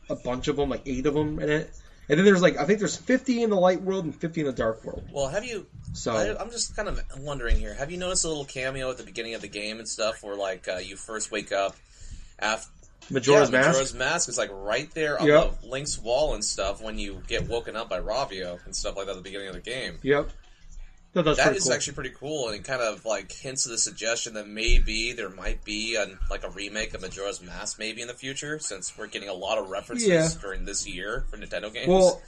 a 0.09 0.15
bunch 0.15 0.47
of 0.47 0.55
them, 0.55 0.69
like 0.69 0.81
eight 0.85 1.05
of 1.05 1.13
them 1.13 1.39
in 1.39 1.49
it. 1.49 1.69
And 2.09 2.17
then 2.17 2.25
there's 2.25 2.41
like 2.41 2.57
I 2.57 2.65
think 2.65 2.79
there's 2.79 2.97
50 2.97 3.43
in 3.43 3.51
the 3.51 3.55
light 3.55 3.81
world 3.83 4.03
and 4.05 4.15
50 4.15 4.41
in 4.41 4.47
the 4.47 4.51
dark 4.53 4.83
world. 4.83 5.07
Well, 5.13 5.27
have 5.27 5.45
you? 5.45 5.67
So 5.93 6.13
I, 6.13 6.41
I'm 6.41 6.49
just 6.49 6.75
kind 6.75 6.87
of 6.89 6.99
wondering 7.19 7.57
here. 7.57 7.75
Have 7.75 7.91
you 7.91 7.97
noticed 7.97 8.25
a 8.25 8.27
little 8.29 8.45
cameo 8.45 8.89
at 8.89 8.97
the 8.97 9.03
beginning 9.03 9.35
of 9.35 9.41
the 9.41 9.47
game 9.47 9.77
and 9.77 9.87
stuff, 9.87 10.23
where 10.23 10.35
like 10.35 10.67
uh, 10.67 10.77
you 10.77 10.95
first 10.95 11.31
wake 11.31 11.51
up 11.51 11.75
after 12.39 12.67
Majora's 13.11 13.49
yeah, 13.49 13.57
Mask. 13.57 13.67
Majora's 13.69 13.93
Mask 13.93 14.29
is 14.29 14.37
like 14.37 14.49
right 14.53 14.89
there 14.93 15.19
on 15.19 15.27
Yep. 15.27 15.61
the 15.61 15.67
Link's 15.67 15.97
wall 15.99 16.33
and 16.35 16.43
stuff 16.45 16.81
when 16.81 16.97
you 16.99 17.21
get 17.27 17.47
woken 17.47 17.75
up 17.75 17.89
by 17.89 17.99
Ravio 17.99 18.63
and 18.65 18.75
stuff 18.75 18.95
like 18.97 19.05
that 19.07 19.11
at 19.11 19.17
the 19.17 19.23
beginning 19.23 19.47
of 19.47 19.53
the 19.55 19.61
game. 19.61 19.97
Yep. 20.03 20.29
No, 21.15 21.23
that's 21.23 21.37
That 21.37 21.45
pretty 21.45 21.57
is 21.57 21.63
cool. 21.63 21.73
actually 21.73 21.93
pretty 21.95 22.09
cool, 22.11 22.47
and 22.49 22.55
it 22.55 22.63
kind 22.63 22.81
of 22.83 23.03
like 23.03 23.31
hints 23.31 23.65
at 23.65 23.71
the 23.71 23.79
suggestion 23.79 24.35
that 24.35 24.47
maybe 24.47 25.13
there 25.13 25.29
might 25.29 25.63
be 25.65 25.95
a, 25.95 26.05
like 26.29 26.43
a 26.43 26.49
remake 26.51 26.93
of 26.93 27.01
Majora's 27.01 27.41
Mask 27.41 27.79
maybe 27.79 28.01
in 28.03 28.07
the 28.07 28.13
future, 28.13 28.59
since 28.59 28.95
we're 28.95 29.07
getting 29.07 29.27
a 29.27 29.33
lot 29.33 29.57
of 29.57 29.69
references 29.71 30.07
Yeah. 30.07 30.29
during 30.39 30.65
this 30.65 30.87
year 30.87 31.25
for 31.31 31.37
Nintendo 31.37 31.73
games. 31.73 31.87
well, 31.87 32.21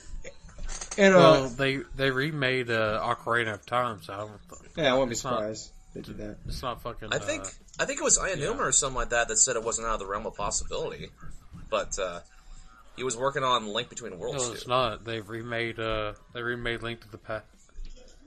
and 0.97 1.13
uh, 1.13 1.17
Well, 1.17 1.49
they 1.49 1.77
they 1.95 2.09
remade 2.09 2.71
uh, 2.71 2.99
Ocarina 3.03 3.53
of 3.53 3.65
Time, 3.67 4.01
so 4.01 4.13
I 4.13 4.17
don't. 4.17 4.31
th- 4.49 4.71
yeah, 4.77 4.89
I 4.91 4.93
wouldn't 4.93 5.09
be 5.09 5.13
it's 5.13 5.23
not- 5.23 5.33
surprised 5.37 5.65
if 5.67 5.80
they 5.93 6.01
did 6.01 6.17
that. 6.17 6.37
It's 6.47 6.61
not 6.61 6.81
fucking. 6.81 7.09
I 7.11 7.19
think 7.19 7.43
uh, 7.43 7.47
I 7.79 7.85
think 7.85 7.99
it 7.99 8.03
was 8.03 8.17
Aonuma 8.17 8.39
yeah. 8.39 8.57
or 8.59 8.71
something 8.71 8.95
like 8.95 9.09
that 9.09 9.27
that 9.27 9.37
said 9.37 9.55
it 9.55 9.63
wasn't 9.63 9.87
out 9.87 9.95
of 9.95 9.99
the 9.99 10.05
realm 10.07 10.25
of 10.25 10.35
possibility, 10.35 11.09
but 11.69 11.97
uh, 11.99 12.19
he 12.95 13.03
was 13.03 13.17
working 13.17 13.43
on 13.43 13.67
Link 13.67 13.89
Between 13.89 14.17
Worlds. 14.19 14.47
no, 14.47 14.53
it's 14.53 14.63
too. 14.63 14.69
not. 14.69 15.03
They 15.05 15.19
remade. 15.21 15.79
Uh, 15.79 16.13
they 16.33 16.41
remade 16.41 16.81
Link 16.83 17.01
to 17.01 17.11
the 17.11 17.17
Past. 17.17 17.45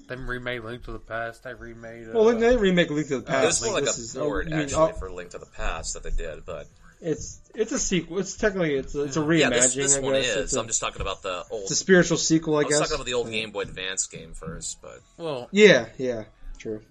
They 0.07 0.17
remade 0.17 0.62
Link 0.65 0.85
to 0.85 0.93
the 0.93 0.99
Past. 0.99 1.45
They 1.45 1.55
remade. 1.55 2.09
Uh, 2.09 2.12
Well, 2.12 2.25
they 2.27 2.39
didn't 2.39 2.61
remake 2.61 2.91
Link 2.91 3.09
to 3.09 3.21
the 3.21 3.23
It 3.23 3.27
Past. 3.27 3.47
was 3.47 3.62
more 3.65 3.73
like 3.75 3.85
this 3.85 3.99
a 3.99 4.01
is- 4.03 4.15
board 4.15 4.49
you 4.49 4.55
mean- 4.55 4.65
actually 4.65 4.93
oh, 4.93 4.95
for 4.95 5.11
Link 5.11 5.31
to 5.31 5.39
the 5.39 5.47
Past 5.47 5.95
that 5.95 6.03
they 6.03 6.11
did, 6.11 6.45
but 6.45 6.67
It's 7.01 7.41
it's 7.55 7.73
a 7.73 7.79
sequel. 7.79 8.19
It's 8.19 8.37
technically 8.37 8.75
it's 8.75 8.95
a, 8.95 9.05
it's 9.05 9.17
a 9.17 9.21
reimagining. 9.21 9.41
yeah, 9.41 9.49
this, 9.51 9.75
this 9.75 9.97
I 9.97 10.01
one 10.01 10.12
guess. 10.15 10.27
is. 10.27 10.37
It's 10.37 10.57
a, 10.57 10.61
I'm 10.61 10.67
just 10.67 10.81
talking 10.83 11.01
about 11.01 11.23
the 11.23 11.45
old. 11.51 11.62
it's 11.62 11.71
a 11.71 11.77
spiritual 11.77 12.19
sequel, 12.19 12.57
I, 12.57 12.61
I 12.61 12.65
was 12.65 12.69
guess. 12.73 12.79
talking 12.81 12.95
about 12.97 13.07
the 13.07 13.15
old 13.15 13.31
Game 13.31 13.51
Boy 13.51 13.62
Advance 13.62 14.07
game 14.07 14.35
first, 14.35 14.83
but 14.83 15.01
well, 15.17 15.49
Yeah, 15.53 15.87
yeah, 15.97 16.25
true. 16.59 16.83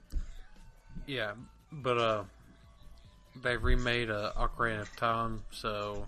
Yeah, 1.07 1.31
but 1.71 1.97
uh, 1.97 2.23
they 3.41 3.57
remade 3.57 4.09
uh, 4.09 4.31
Ocarina 4.37 4.81
of 4.81 4.95
Time, 4.95 5.43
so 5.51 6.07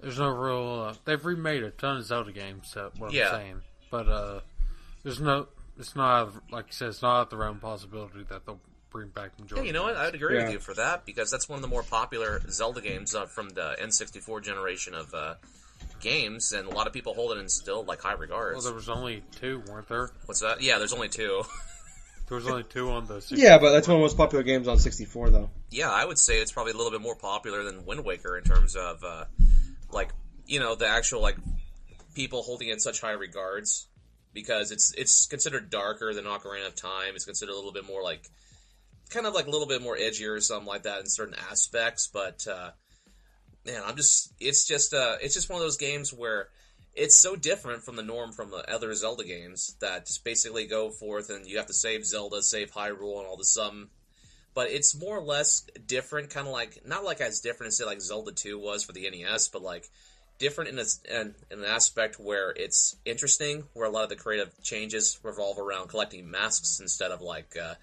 there's 0.00 0.18
no 0.18 0.28
real. 0.28 0.86
Uh, 0.90 0.94
they've 1.04 1.24
remade 1.24 1.62
a 1.62 1.70
ton 1.70 1.98
of 1.98 2.04
Zelda 2.04 2.32
games. 2.32 2.70
So 2.72 2.90
what 2.98 3.12
Yeah. 3.12 3.28
I'm 3.28 3.34
saying, 3.34 3.60
but 3.90 4.08
uh, 4.08 4.40
There's 5.02 5.20
no. 5.20 5.48
It's 5.78 5.94
not 5.94 6.32
like 6.50 6.66
you 6.66 6.72
said. 6.72 6.88
It's 6.88 7.02
not 7.02 7.20
out 7.20 7.30
the 7.30 7.36
realm 7.36 7.60
possibility 7.60 8.24
that 8.30 8.44
they'll 8.44 8.60
bring 8.90 9.08
back 9.08 9.30
Yeah, 9.38 9.42
Majora. 9.44 9.66
you 9.66 9.72
know 9.72 9.84
what? 9.84 9.96
I'd 9.96 10.14
agree 10.14 10.36
Yeah. 10.36 10.44
with 10.44 10.52
you 10.54 10.58
for 10.58 10.74
that 10.74 11.04
because 11.06 11.30
that's 11.30 11.48
one 11.48 11.56
of 11.58 11.62
the 11.62 11.68
more 11.68 11.82
popular 11.84 12.40
Zelda 12.50 12.80
games 12.80 13.14
uh, 13.14 13.26
from 13.26 13.50
the 13.50 13.76
N64 13.80 14.42
generation 14.42 14.94
of 14.94 15.14
uh, 15.14 15.34
games, 16.00 16.50
and 16.52 16.66
a 16.66 16.70
lot 16.74 16.86
of 16.88 16.92
people 16.92 17.14
hold 17.14 17.36
it 17.36 17.40
in 17.40 17.48
still 17.48 17.84
like 17.84 18.00
high 18.00 18.14
regards. 18.14 18.56
Well, 18.56 18.64
there 18.64 18.74
was 18.74 18.88
only 18.88 19.22
two, 19.40 19.62
weren't 19.68 19.88
there? 19.88 20.10
What's 20.26 20.40
that? 20.40 20.62
Yeah, 20.62 20.78
there's 20.78 20.92
only 20.92 21.08
two. 21.08 21.42
There 22.28 22.36
was 22.36 22.46
only 22.46 22.62
two 22.64 22.90
on 22.90 23.06
the. 23.06 23.20
64. 23.20 23.38
Yeah, 23.38 23.58
but 23.58 23.72
that's 23.72 23.88
one 23.88 23.96
of 23.96 24.00
the 24.00 24.04
most 24.04 24.16
popular 24.16 24.44
games 24.44 24.68
on 24.68 24.78
64, 24.78 25.30
though. 25.30 25.50
yeah, 25.70 25.90
I 25.90 26.04
would 26.04 26.18
say 26.18 26.40
it's 26.40 26.52
probably 26.52 26.72
a 26.72 26.76
little 26.76 26.92
bit 26.92 27.00
more 27.00 27.16
popular 27.16 27.64
than 27.64 27.86
Wind 27.86 28.04
Waker 28.04 28.36
in 28.36 28.44
terms 28.44 28.76
of 28.76 29.02
uh, 29.02 29.24
like 29.90 30.12
you 30.46 30.60
know 30.60 30.74
the 30.74 30.86
actual 30.86 31.22
like 31.22 31.36
people 32.14 32.42
holding 32.42 32.68
it 32.68 32.72
in 32.72 32.80
such 32.80 33.00
high 33.00 33.12
regards 33.12 33.86
because 34.34 34.70
it's 34.70 34.92
it's 34.94 35.26
considered 35.26 35.70
darker 35.70 36.12
than 36.12 36.24
Ocarina 36.24 36.66
of 36.66 36.74
Time. 36.74 37.14
It's 37.14 37.24
considered 37.24 37.52
a 37.52 37.56
little 37.56 37.72
bit 37.72 37.86
more 37.86 38.02
like 38.02 38.28
kind 39.10 39.26
of 39.26 39.34
like 39.34 39.46
a 39.46 39.50
little 39.50 39.66
bit 39.66 39.82
more 39.82 39.96
edgier 39.96 40.36
or 40.36 40.40
something 40.40 40.66
like 40.66 40.82
that 40.82 41.00
in 41.00 41.06
certain 41.06 41.34
aspects. 41.50 42.08
But 42.12 42.46
uh, 42.46 42.70
man, 43.64 43.82
I'm 43.86 43.96
just 43.96 44.32
it's 44.38 44.66
just 44.66 44.92
uh, 44.92 45.16
it's 45.22 45.34
just 45.34 45.48
one 45.48 45.56
of 45.56 45.64
those 45.64 45.78
games 45.78 46.12
where 46.12 46.48
it's 46.98 47.16
so 47.16 47.36
different 47.36 47.82
from 47.82 47.96
the 47.96 48.02
norm 48.02 48.32
from 48.32 48.50
the 48.50 48.68
other 48.72 48.92
Zelda 48.94 49.24
games 49.24 49.76
that 49.80 50.06
just 50.06 50.24
basically 50.24 50.66
go 50.66 50.90
forth 50.90 51.30
and 51.30 51.46
you 51.46 51.56
have 51.56 51.66
to 51.66 51.72
save 51.72 52.04
Zelda, 52.04 52.42
save 52.42 52.72
Hyrule, 52.72 53.18
and 53.18 53.26
all 53.26 53.36
this 53.36 53.56
um 53.56 53.88
but 54.54 54.70
it's 54.70 54.98
more 54.98 55.18
or 55.18 55.22
less 55.22 55.64
different, 55.86 56.30
kind 56.30 56.48
of 56.48 56.52
like 56.52 56.84
not 56.84 57.04
like 57.04 57.20
as 57.20 57.38
different 57.40 57.68
as 57.68 57.76
say 57.76 57.84
like 57.84 58.00
Zelda 58.00 58.32
Two 58.32 58.58
was 58.58 58.82
for 58.82 58.92
the 58.92 59.08
NES, 59.08 59.48
but 59.48 59.62
like 59.62 59.88
different 60.38 60.70
in, 60.70 60.78
a, 60.78 61.20
in, 61.20 61.34
in 61.50 61.58
an 61.60 61.64
aspect 61.64 62.18
where 62.18 62.50
it's 62.50 62.96
interesting, 63.04 63.64
where 63.74 63.86
a 63.86 63.90
lot 63.90 64.02
of 64.04 64.08
the 64.08 64.16
creative 64.16 64.50
changes 64.62 65.18
revolve 65.22 65.58
around 65.58 65.88
collecting 65.88 66.28
masks 66.28 66.80
instead 66.80 67.12
of 67.12 67.20
like 67.20 67.56
uh, 67.56 67.74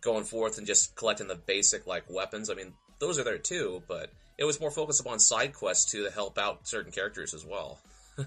going 0.00 0.24
forth 0.24 0.58
and 0.58 0.66
just 0.66 0.96
collecting 0.96 1.28
the 1.28 1.36
basic 1.36 1.86
like 1.86 2.10
weapons. 2.10 2.50
I 2.50 2.54
mean, 2.54 2.72
those 2.98 3.18
are 3.20 3.24
there 3.24 3.38
too, 3.38 3.82
but 3.86 4.10
it 4.38 4.44
was 4.44 4.60
more 4.60 4.70
focused 4.72 5.00
upon 5.00 5.20
side 5.20 5.54
quests 5.54 5.90
too 5.90 6.04
to 6.04 6.10
help 6.10 6.38
out 6.38 6.66
certain 6.66 6.90
characters 6.90 7.34
as 7.34 7.44
well. 7.44 7.78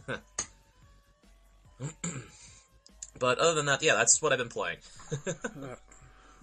but 3.20 3.40
other 3.40 3.56
than 3.56 3.66
that, 3.66 3.82
yeah, 3.82 3.96
that's 3.96 4.22
what 4.22 4.32
I've 4.32 4.40
been 4.40 4.50
playing. 4.50 4.78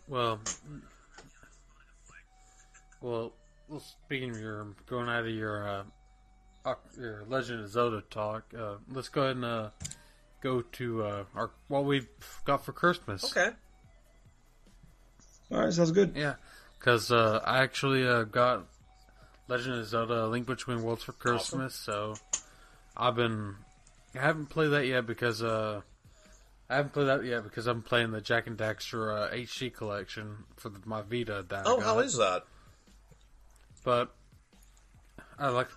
Well, 0.09 0.39
well, 3.01 3.33
well, 3.69 3.81
speaking 3.81 4.31
of 4.31 4.39
your 4.39 4.69
going 4.87 5.09
out 5.09 5.25
of 5.25 5.31
your 5.31 5.85
uh, 6.65 6.75
your 6.97 7.25
Legend 7.29 7.65
of 7.65 7.71
Zelda 7.71 8.03
talk, 8.09 8.45
uh, 8.57 8.75
let's 8.89 9.09
go 9.09 9.23
ahead 9.23 9.37
and 9.37 9.45
uh, 9.45 9.71
go 10.41 10.63
to 10.63 11.03
uh, 11.03 11.25
our 11.35 11.51
what 11.67 11.85
we 11.87 12.07
got 12.45 12.65
for 12.65 12.73
Christmas. 12.73 13.25
Okay. 13.37 13.51
All 15.51 15.61
right, 15.61 15.73
sounds 15.73 15.91
good. 15.91 16.13
Yeah, 16.15 16.35
because 16.79 17.11
uh, 17.11 17.41
I 17.45 17.65
actually 17.65 18.07
uh, 18.07 18.23
got 18.23 18.65
Legend 19.49 19.81
of 19.81 19.87
Zelda: 19.87 20.29
Link 20.29 20.47
Between 20.47 20.85
Worlds 20.85 21.03
for 21.03 21.13
Christmas, 21.13 21.75
so 21.75 22.15
I've 22.97 23.15
been 23.15 23.57
I 24.15 24.21
haven't 24.21 24.47
played 24.47 24.69
that 24.69 24.87
yet 24.87 25.07
because 25.07 25.43
uh, 25.43 25.83
I 26.71 26.77
haven't 26.77 26.93
played 26.93 27.09
that 27.09 27.25
yet 27.25 27.45
because 27.45 27.67
I'm 27.67 27.83
playing 27.83 28.13
the 28.13 28.21
Jak 28.21 28.47
and 28.47 28.57
Daxter 28.57 29.15
uh, 29.15 29.35
HD 29.35 29.73
collection 29.73 30.45
for 30.57 30.69
the, 30.69 30.81
my 30.85 31.03
Vita. 31.03 31.45
That 31.49 31.65
Oh, 31.67 31.81
how 31.81 31.99
is 31.99 32.17
that? 32.17 32.45
but 33.85 34.13
I 35.39 35.49
like 35.49 35.69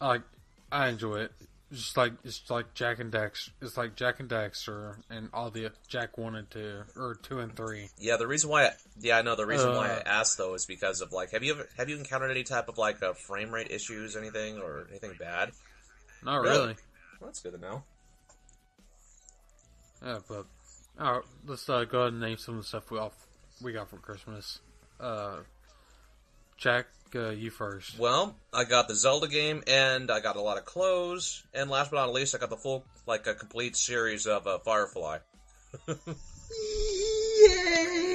I 0.00 0.08
like 0.08 0.22
I 0.70 0.88
enjoy 0.88 1.20
it. 1.20 1.32
Just 1.72 1.96
like 1.96 2.14
it's 2.24 2.50
like 2.50 2.74
Jak 2.74 2.98
and 2.98 3.12
Dax. 3.12 3.48
It's 3.62 3.76
like 3.76 3.94
Jak 3.94 4.18
and 4.18 4.28
Daxter 4.28 4.96
and 5.08 5.28
all 5.32 5.50
the 5.52 5.70
Jak 5.86 6.18
one 6.18 6.34
and 6.34 6.50
two 6.50 6.82
or 6.96 7.14
two 7.14 7.38
and 7.38 7.54
three. 7.54 7.88
Yeah, 7.96 8.16
the 8.16 8.26
reason 8.26 8.50
why, 8.50 8.64
I, 8.66 8.70
yeah, 8.98 9.18
I 9.18 9.22
know 9.22 9.36
the 9.36 9.46
reason 9.46 9.70
why 9.76 9.88
I 9.90 9.96
Uh. 9.98 10.02
asked 10.04 10.36
though 10.36 10.54
is 10.54 10.66
because 10.66 11.00
of 11.00 11.12
like, 11.12 11.30
have 11.30 11.44
you 11.44 11.52
ever 11.52 11.68
have 11.76 11.88
you 11.88 11.96
encountered 11.96 12.32
any 12.32 12.42
type 12.42 12.68
of 12.68 12.76
like 12.76 13.00
uh, 13.04 13.12
frame 13.12 13.52
rate 13.52 13.70
issues, 13.70 14.16
anything 14.16 14.58
or 14.58 14.86
anything 14.90 15.12
bad? 15.16 15.52
Not 16.24 16.38
Really? 16.42 16.58
really. 16.58 16.76
Well, 17.20 17.28
that's 17.28 17.40
good 17.40 17.52
to 17.52 17.58
know. 17.60 17.84
Yeah, 20.04 20.18
but 20.28 20.46
all 20.98 21.12
right, 21.12 21.22
let's 21.46 21.68
uh, 21.68 21.84
go 21.84 22.00
ahead 22.00 22.12
and 22.14 22.20
name 22.20 22.36
some 22.38 22.56
of 22.56 22.62
the 22.62 22.66
stuff 22.66 22.90
we 22.90 22.98
all 22.98 23.12
we 23.62 23.72
got 23.72 23.88
for 23.90 23.98
Christmas. 23.98 24.58
Uh, 24.98 25.38
Jack, 26.56 26.86
uh, 27.14 27.30
you 27.30 27.50
first. 27.50 27.98
Well, 27.98 28.36
I 28.52 28.64
got 28.64 28.88
the 28.88 28.94
Zelda 28.94 29.28
game, 29.28 29.62
and 29.66 30.10
I 30.10 30.20
got 30.20 30.36
a 30.36 30.40
lot 30.40 30.58
of 30.58 30.64
clothes, 30.64 31.44
and 31.54 31.70
last 31.70 31.90
but 31.90 31.98
not 31.98 32.12
least, 32.12 32.34
I 32.34 32.38
got 32.38 32.50
the 32.50 32.56
full, 32.56 32.84
like 33.06 33.26
a 33.26 33.34
complete 33.34 33.76
series 33.76 34.26
of 34.26 34.46
uh, 34.46 34.58
Firefly. 34.58 35.18
Yay! 37.40 38.09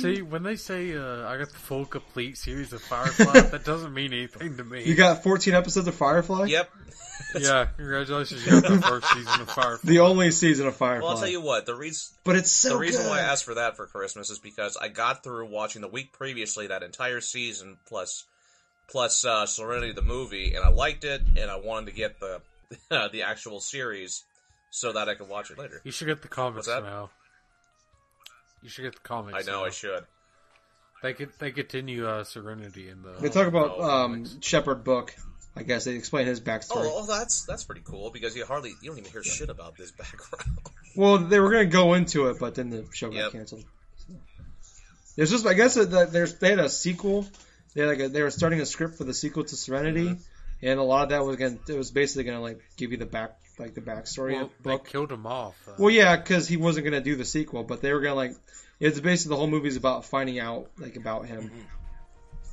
See, 0.00 0.22
when 0.22 0.42
they 0.42 0.56
say 0.56 0.96
uh, 0.96 1.26
I 1.26 1.38
got 1.38 1.50
the 1.50 1.58
full 1.58 1.84
complete 1.84 2.36
series 2.38 2.72
of 2.72 2.82
Firefly, 2.82 3.40
that 3.50 3.64
doesn't 3.64 3.92
mean 3.94 4.12
anything 4.12 4.56
to 4.56 4.64
me. 4.64 4.84
You 4.84 4.94
got 4.94 5.22
14 5.22 5.54
episodes 5.54 5.88
of 5.88 5.94
Firefly? 5.94 6.46
Yep. 6.46 6.70
yeah, 7.40 7.66
congratulations, 7.76 8.44
you 8.44 8.60
got 8.60 8.70
the 8.70 8.80
first 8.80 9.08
season 9.12 9.40
of 9.40 9.50
Firefly. 9.50 9.90
The 9.90 10.00
only 10.00 10.30
season 10.30 10.66
of 10.66 10.76
Firefly. 10.76 11.02
Well, 11.04 11.16
I'll 11.16 11.18
tell 11.18 11.28
you 11.28 11.40
what. 11.40 11.66
The 11.66 11.74
reason 11.74 12.16
but 12.24 12.36
it's 12.36 12.50
so 12.50 12.70
the 12.70 12.78
reason 12.78 13.02
good. 13.02 13.10
why 13.10 13.18
I 13.18 13.22
asked 13.22 13.44
for 13.44 13.54
that 13.54 13.76
for 13.76 13.86
Christmas 13.86 14.30
is 14.30 14.38
because 14.38 14.76
I 14.76 14.88
got 14.88 15.24
through 15.24 15.46
watching 15.50 15.82
the 15.82 15.88
week 15.88 16.12
previously 16.12 16.68
that 16.68 16.82
entire 16.82 17.20
season 17.20 17.78
plus 17.86 18.24
plus 18.88 19.24
uh, 19.24 19.46
Serenity 19.46 19.92
the 19.92 20.02
movie, 20.02 20.54
and 20.54 20.64
I 20.64 20.68
liked 20.68 21.04
it, 21.04 21.22
and 21.36 21.50
I 21.50 21.56
wanted 21.56 21.86
to 21.86 21.92
get 21.92 22.20
the 22.20 22.40
the 23.12 23.22
actual 23.22 23.60
series 23.60 24.24
so 24.70 24.92
that 24.92 25.08
I 25.08 25.14
could 25.14 25.28
watch 25.28 25.50
it 25.50 25.58
later. 25.58 25.80
You 25.84 25.92
should 25.92 26.06
get 26.06 26.22
the 26.22 26.28
comics 26.28 26.68
What's 26.68 26.84
now. 26.84 27.10
You 28.62 28.68
should 28.68 28.82
get 28.82 28.94
the 28.94 29.00
comics. 29.00 29.46
I 29.48 29.50
know 29.50 29.60
now. 29.60 29.66
I 29.66 29.70
should. 29.70 30.04
They 31.02 31.12
could 31.12 31.30
they 31.38 31.50
continue 31.52 32.06
uh, 32.08 32.24
Serenity 32.24 32.88
in 32.88 33.02
the. 33.02 33.12
They 33.20 33.28
talk 33.28 33.46
about 33.46 33.72
Oh, 33.76 33.82
um. 33.82 34.26
Shepherd 34.40 34.82
Book. 34.84 35.14
I 35.58 35.62
guess 35.62 35.84
they 35.84 35.94
explain 35.94 36.26
his 36.26 36.40
backstory. 36.40 36.86
Oh, 36.86 36.96
well, 36.96 37.04
that's 37.04 37.44
that's 37.46 37.64
pretty 37.64 37.80
cool 37.84 38.10
because 38.10 38.36
you 38.36 38.44
hardly 38.44 38.74
you 38.82 38.90
don't 38.90 38.98
even 38.98 39.10
hear 39.10 39.22
shit 39.22 39.48
about 39.48 39.76
this 39.76 39.90
background. 39.92 40.58
Well, 40.98 41.18
they 41.18 41.38
were 41.40 41.50
going 41.50 41.66
to 41.68 41.70
go 41.70 41.92
into 41.92 42.28
it, 42.28 42.38
but 42.40 42.54
then 42.54 42.70
the 42.70 42.86
show 42.94 43.08
got 43.10 43.16
Yep. 43.16 43.32
canceled. 43.32 43.64
It's 45.18 45.30
just, 45.30 45.46
I 45.46 45.52
guess, 45.52 45.74
that 45.74 46.10
there's 46.10 46.38
they 46.38 46.50
had 46.50 46.58
a 46.58 46.70
sequel. 46.70 47.26
They 47.74 47.82
had 47.82 47.88
like 47.88 48.00
a, 48.00 48.08
they 48.08 48.22
were 48.22 48.30
starting 48.30 48.60
a 48.62 48.66
script 48.66 48.96
for 48.96 49.04
the 49.04 49.12
sequel 49.12 49.44
to 49.44 49.56
Serenity, 49.56 50.06
Mm-hmm. 50.06 50.66
and 50.66 50.80
a 50.80 50.82
lot 50.82 51.02
of 51.04 51.08
that 51.10 51.24
was 51.24 51.36
going. 51.36 51.58
to 51.66 51.74
It 51.74 51.76
was 51.78 51.90
basically 51.90 52.24
going 52.24 52.38
to 52.38 52.42
like 52.42 52.60
give 52.78 52.92
you 52.92 52.96
the 52.96 53.04
back, 53.04 53.36
like 53.58 53.74
the 53.74 53.80
backstory 53.80 54.34
well, 54.34 54.44
of 54.44 54.50
they 54.62 54.70
book. 54.70 54.88
killed 54.88 55.12
him 55.12 55.26
off. 55.26 55.56
Uh, 55.68 55.72
Well, 55.78 55.90
yeah, 55.90 56.16
because 56.16 56.48
he 56.48 56.56
wasn't 56.56 56.84
going 56.84 57.02
to 57.02 57.04
do 57.04 57.16
the 57.16 57.24
sequel, 57.24 57.64
but 57.64 57.80
they 57.80 57.92
were 57.92 58.00
going 58.00 58.12
to 58.12 58.16
like. 58.16 58.32
It's 58.78 59.00
basically 59.00 59.30
the 59.30 59.36
whole 59.36 59.46
movie's 59.46 59.76
about 59.76 60.04
finding 60.04 60.38
out 60.38 60.68
like 60.78 60.96
about 60.96 61.26
him, 61.26 61.50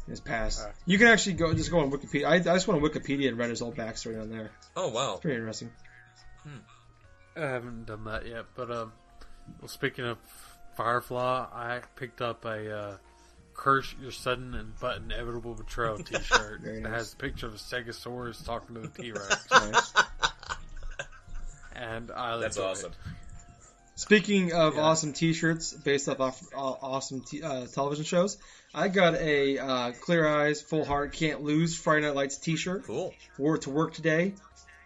his 0.08 0.22
past. 0.22 0.62
Uh. 0.62 0.72
you 0.86 0.98
can 0.98 1.08
actually 1.08 1.34
go 1.34 1.54
just 1.54 1.70
go 1.72 1.80
on 1.80 1.92
Wikipedia. 1.92 2.26
I, 2.26 2.36
I 2.36 2.40
just 2.40 2.68
went 2.68 2.82
on 2.82 2.90
Wikipedia 2.90 3.28
and 3.28 3.38
read 3.38 3.50
his 3.50 3.60
whole 3.60 3.74
backstory 3.74 4.22
on 4.22 4.30
there. 4.30 4.52
Oh 4.76 4.90
wow! 4.90 5.18
Pretty 5.22 5.38
interesting. 5.38 5.72
I 7.36 7.40
haven't 7.40 7.86
done 7.86 8.06
that 8.06 8.28
yet, 8.28 8.46
but 8.56 8.70
um, 8.70 8.92
well, 9.60 9.68
speaking 9.68 10.06
of 10.06 10.18
Firefly, 10.76 11.46
I 11.52 11.82
picked 11.96 12.22
up 12.22 12.46
a 12.46 12.76
uh, 12.76 12.98
"Curse 13.54 13.96
Your 14.02 14.12
Sudden 14.12 14.54
and 14.54 14.74
But 14.80 14.98
Inevitable 14.98 15.56
Betrayal" 15.56 15.98
T-shirt 16.04 16.62
Very 16.62 16.82
that 16.82 16.92
has 16.92 17.14
a 17.14 17.18
picture 17.18 17.48
of 17.48 17.56
a 17.56 17.58
Stegosaurus 17.58 18.46
talking 18.46 18.76
to 18.76 18.82
the 18.82 18.88
T-Rex, 18.90 19.48
Nice. 19.52 19.94
And 21.76 22.12
I 22.12 22.38
That's 22.38 22.58
enjoy 22.58 22.70
awesome. 22.70 22.92
It. 22.92 22.98
Speaking 23.96 24.54
of 24.54 24.76
Yeah. 24.76 24.82
awesome 24.82 25.14
T-shirts 25.14 25.74
based 25.74 26.10
off, 26.10 26.20
off 26.20 26.42
uh, 26.54 26.58
awesome 26.58 27.22
t- 27.22 27.44
uh, 27.44 27.68
television 27.68 28.06
shows, 28.06 28.38
I 28.74 28.88
got 28.88 29.16
a 29.16 29.60
uh, 29.60 29.92
Clear 30.02 30.28
Eyes, 30.28 30.62
Full 30.64 30.84
Heart, 30.84 31.14
Can't 31.14 31.44
Lose 31.44 31.78
Friday 31.78 32.06
Night 32.08 32.16
Lights 32.16 32.38
T-shirt. 32.40 32.86
Cool. 32.86 33.14
Wore 33.38 33.56
it 33.56 33.62
to 33.64 33.70
work 33.70 33.94
today. 33.94 34.34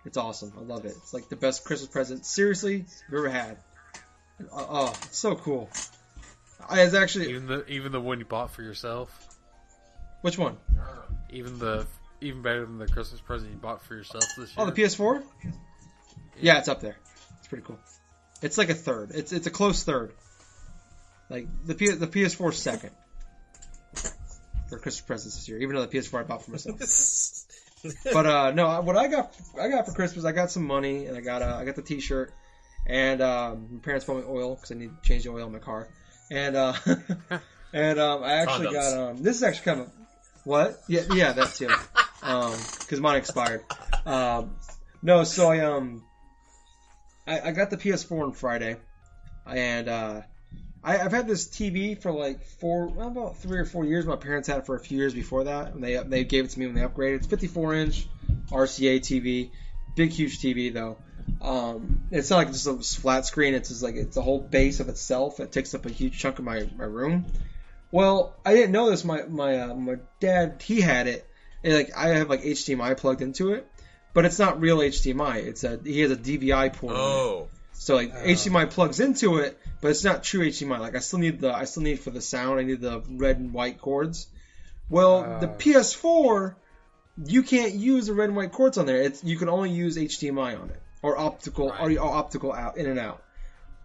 It's 0.06 0.18
awesome. 0.18 0.52
I 0.58 0.62
love 0.62 0.86
it. 0.86 0.94
It's 0.98 1.14
like 1.14 1.30
the 1.30 1.36
best 1.38 1.64
Christmas 1.66 1.90
present, 1.90 2.26
seriously, 2.26 2.86
you've 3.10 3.14
ever 3.18 3.30
had. 3.30 3.58
Uh, 4.42 4.44
oh, 4.70 4.94
it's 5.04 5.18
so 5.18 5.36
cool. 5.36 5.70
I 6.70 6.82
it's 6.82 6.94
actually 6.94 7.30
Even 7.30 7.48
the 7.48 7.66
even 7.68 7.92
the 7.94 8.02
one 8.02 8.20
you 8.20 8.26
bought 8.26 8.52
for 8.52 8.62
yourself, 8.62 9.10
which 10.22 10.38
one? 10.38 10.58
even 11.30 11.60
the 11.60 11.86
even 12.22 12.42
better 12.42 12.66
than 12.66 12.78
the 12.78 12.88
Christmas 12.88 13.22
present 13.22 13.52
you 13.52 13.58
bought 13.58 13.82
for 13.84 13.96
yourself 13.96 14.24
this 14.38 14.50
year. 14.50 14.56
Oh, 14.58 14.70
the 14.70 14.72
PS4. 14.82 15.24
Yeah, 16.42 16.60
it's 16.60 16.68
up 16.68 16.82
there. 16.82 16.98
It's 17.40 17.48
pretty 17.48 17.64
cool. 17.66 17.80
It's 18.42 18.58
like 18.58 18.70
a 18.70 18.76
third. 18.76 19.12
It's 19.14 19.32
it's 19.32 19.48
a 19.48 19.52
close 19.52 19.84
third. 19.84 20.14
Like 21.30 21.48
the 21.66 21.76
P- 21.76 21.92
the 21.92 22.08
PS4 22.08 22.54
's 22.54 22.58
second 22.58 22.92
for 24.70 24.80
Christmas 24.80 25.02
presents 25.02 25.36
this 25.36 25.50
year, 25.50 25.60
even 25.60 25.76
though 25.76 25.86
the 25.86 25.98
PS4 25.98 26.20
I 26.20 26.24
bought 26.24 26.44
for 26.44 26.52
myself. 26.52 26.80
But 28.12 28.26
uh, 28.26 28.52
no, 28.52 28.82
what 28.82 28.98
I 28.98 29.08
got 29.08 29.34
I 29.62 29.70
got 29.70 29.86
for 29.86 29.92
Christmas, 29.94 30.26
I 30.26 30.32
got 30.32 30.50
some 30.52 30.66
money 30.66 31.06
and 31.06 31.16
I 31.16 31.22
got 31.22 31.44
uh, 31.44 31.58
I 31.60 31.64
got 31.64 31.76
the 31.76 31.84
T-shirt, 31.84 32.34
and 32.88 33.22
um, 33.22 33.68
my 33.72 33.80
parents 33.80 34.06
bought 34.06 34.18
me 34.18 34.24
oil 34.28 34.56
because 34.56 34.72
I 34.72 34.76
need 34.76 34.90
to 34.90 35.08
change 35.08 35.24
the 35.24 35.30
oil 35.30 35.46
in 35.46 35.54
my 35.54 35.60
car, 35.60 35.88
and 36.32 36.56
uh, 36.56 36.74
and 37.74 38.00
um, 38.00 38.24
I 38.24 38.34
actually 38.34 38.68
Condoms. 38.68 38.74
got 38.74 39.10
um, 39.10 39.18
this 39.22 39.38
is 39.38 39.44
actually 39.44 39.66
kind 39.66 39.82
of 39.82 39.92
what 40.44 40.82
yeah 40.88 41.02
yeah 41.14 41.34
that 41.34 41.54
too, 41.54 41.70
um, 42.24 42.52
because 42.80 43.00
mine 43.00 43.18
expired. 43.18 43.64
Um, 44.08 44.56
no, 45.04 45.24
so 45.24 45.52
I 45.52 45.60
um. 45.60 46.04
I, 47.28 47.50
I 47.50 47.52
got 47.52 47.70
the 47.70 47.78
PS4 47.78 48.24
on 48.24 48.32
Friday, 48.32 48.78
and 49.46 49.88
uh, 49.88 50.22
I, 50.84 50.98
I've 51.00 51.12
had 51.12 51.28
this 51.28 51.48
TV 51.48 52.02
for 52.02 52.12
like 52.12 52.44
four, 52.46 52.88
well, 52.88 53.08
about 53.08 53.38
three 53.38 53.60
or 53.60 53.66
four 53.66 53.86
years. 53.86 54.06
My 54.06 54.16
parents 54.16 54.48
had 54.48 54.60
it 54.60 54.66
for 54.66 54.76
a 54.76 54.80
few 54.80 54.98
years 54.98 55.14
before 55.14 55.44
that, 55.44 55.74
and 55.74 55.84
they 55.84 55.98
they 55.98 56.24
gave 56.24 56.46
it 56.46 56.52
to 56.52 56.60
me 56.60 56.66
when 56.66 56.76
they 56.76 56.82
upgraded. 56.82 57.18
It's 57.18 57.28
54 57.28 57.76
inch 57.76 58.08
RCA 58.50 59.00
TV, 59.00 59.52
big 59.96 60.12
huge 60.12 60.40
TV 60.40 60.74
though. 60.74 60.98
Um, 61.42 62.04
it's 62.10 62.30
not 62.30 62.38
like 62.38 62.52
just 62.52 62.68
a 62.68 62.78
flat 62.78 63.26
screen. 63.26 63.54
It's 63.54 63.70
just 63.70 63.84
like 63.84 63.96
it's 63.96 64.18
a 64.18 64.22
whole 64.22 64.40
base 64.40 64.80
of 64.80 64.88
itself. 64.88 65.40
It 65.40 65.52
takes 65.52 65.74
up 65.76 65.86
a 65.86 65.90
huge 65.90 66.18
chunk 66.18 66.40
of 66.40 66.46
my, 66.46 66.68
my 66.78 66.86
room. 66.86 67.26
Well, 67.92 68.36
I 68.46 68.54
didn't 68.54 68.72
know 68.72 68.90
this. 68.90 69.04
My 69.04 69.24
my 69.24 69.60
uh, 69.62 69.76
my 69.76 69.98
dad 70.20 70.62
he 70.62 70.82
had 70.82 71.08
it, 71.08 71.28
and 71.64 71.74
like 71.74 71.96
I 71.96 72.10
have 72.10 72.30
like 72.30 72.44
HDMI 72.44 72.98
plugged 72.98 73.22
into 73.22 73.54
it, 73.54 73.70
but 74.18 74.26
it's 74.26 74.40
not 74.40 74.60
real 74.60 74.80
HDMI. 74.80 75.46
It's 75.46 75.64
a 75.64 75.80
he 75.84 76.00
has 76.00 76.10
a 76.10 76.16
DVI 76.16 76.74
port. 76.74 76.96
Oh, 76.98 77.50
So 77.74 77.94
like 77.94 78.12
Oh. 78.16 78.26
HDMI 78.26 78.66
plugs 78.72 79.00
into 79.00 79.38
it, 79.38 79.60
but 79.80 79.92
it's 79.92 80.04
not 80.04 80.24
true 80.24 80.44
HDMI. 80.44 80.80
Like 80.80 80.96
I 80.96 81.00
still 81.00 81.20
need 81.20 81.40
the 81.40 81.54
I 81.54 81.66
still 81.66 81.84
need 81.84 82.00
for 82.00 82.10
the 82.10 82.20
sound. 82.22 82.60
I 82.60 82.64
need 82.64 82.82
the 82.82 83.04
red 83.08 83.38
and 83.38 83.54
white 83.54 83.80
cords. 83.80 84.26
Well, 84.90 85.40
the 85.40 85.50
Oh. 85.50 85.56
PS4, 85.60 86.56
you 87.28 87.44
can't 87.44 87.74
use 87.76 88.08
the 88.08 88.16
red 88.16 88.30
and 88.30 88.36
white 88.36 88.52
cords 88.54 88.80
on 88.80 88.88
there. 88.88 89.04
It's 89.04 89.24
you 89.24 89.38
can 89.38 89.50
only 89.50 89.70
use 89.70 89.98
HDMI 89.98 90.60
on 90.60 90.72
it 90.72 90.82
or 91.04 91.16
optical 91.20 91.70
Right. 91.70 91.96
or, 91.98 92.02
or 92.02 92.12
optical 92.16 92.52
out 92.54 92.78
in 92.78 92.88
and 92.88 92.98
out. 93.00 93.22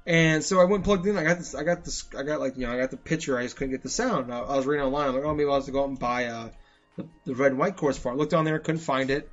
And 0.06 0.42
so 0.42 0.60
I 0.60 0.64
went 0.64 0.84
plugged 0.84 1.06
in. 1.06 1.18
I 1.18 1.24
got 1.24 1.36
this. 1.36 1.54
I 1.54 1.62
got 1.62 1.84
this. 1.84 2.06
I 2.16 2.22
got 2.22 2.40
like 2.40 2.56
you 2.56 2.66
know 2.66 2.72
I 2.72 2.78
got 2.78 2.90
the 2.90 2.96
picture. 2.96 3.38
I 3.38 3.42
just 3.42 3.56
couldn't 3.56 3.72
get 3.72 3.82
the 3.82 3.90
sound. 3.90 4.32
I, 4.32 4.38
I 4.40 4.56
was 4.56 4.64
reading 4.64 4.86
online. 4.86 5.08
I'm 5.10 5.14
like, 5.16 5.24
oh, 5.24 5.34
maybe 5.34 5.48
I'll 5.50 5.56
have 5.56 5.66
to 5.66 5.72
go 5.72 5.82
out 5.82 5.90
and 5.90 5.98
buy 5.98 6.24
uh, 6.36 6.48
the, 6.96 7.06
the 7.26 7.34
red 7.34 7.50
and 7.52 7.58
white 7.60 7.76
cords 7.76 7.98
for 7.98 8.08
it. 8.10 8.14
I 8.14 8.16
looked 8.16 8.32
on 8.34 8.46
there, 8.46 8.58
couldn't 8.58 8.80
find 8.80 9.10
it. 9.10 9.30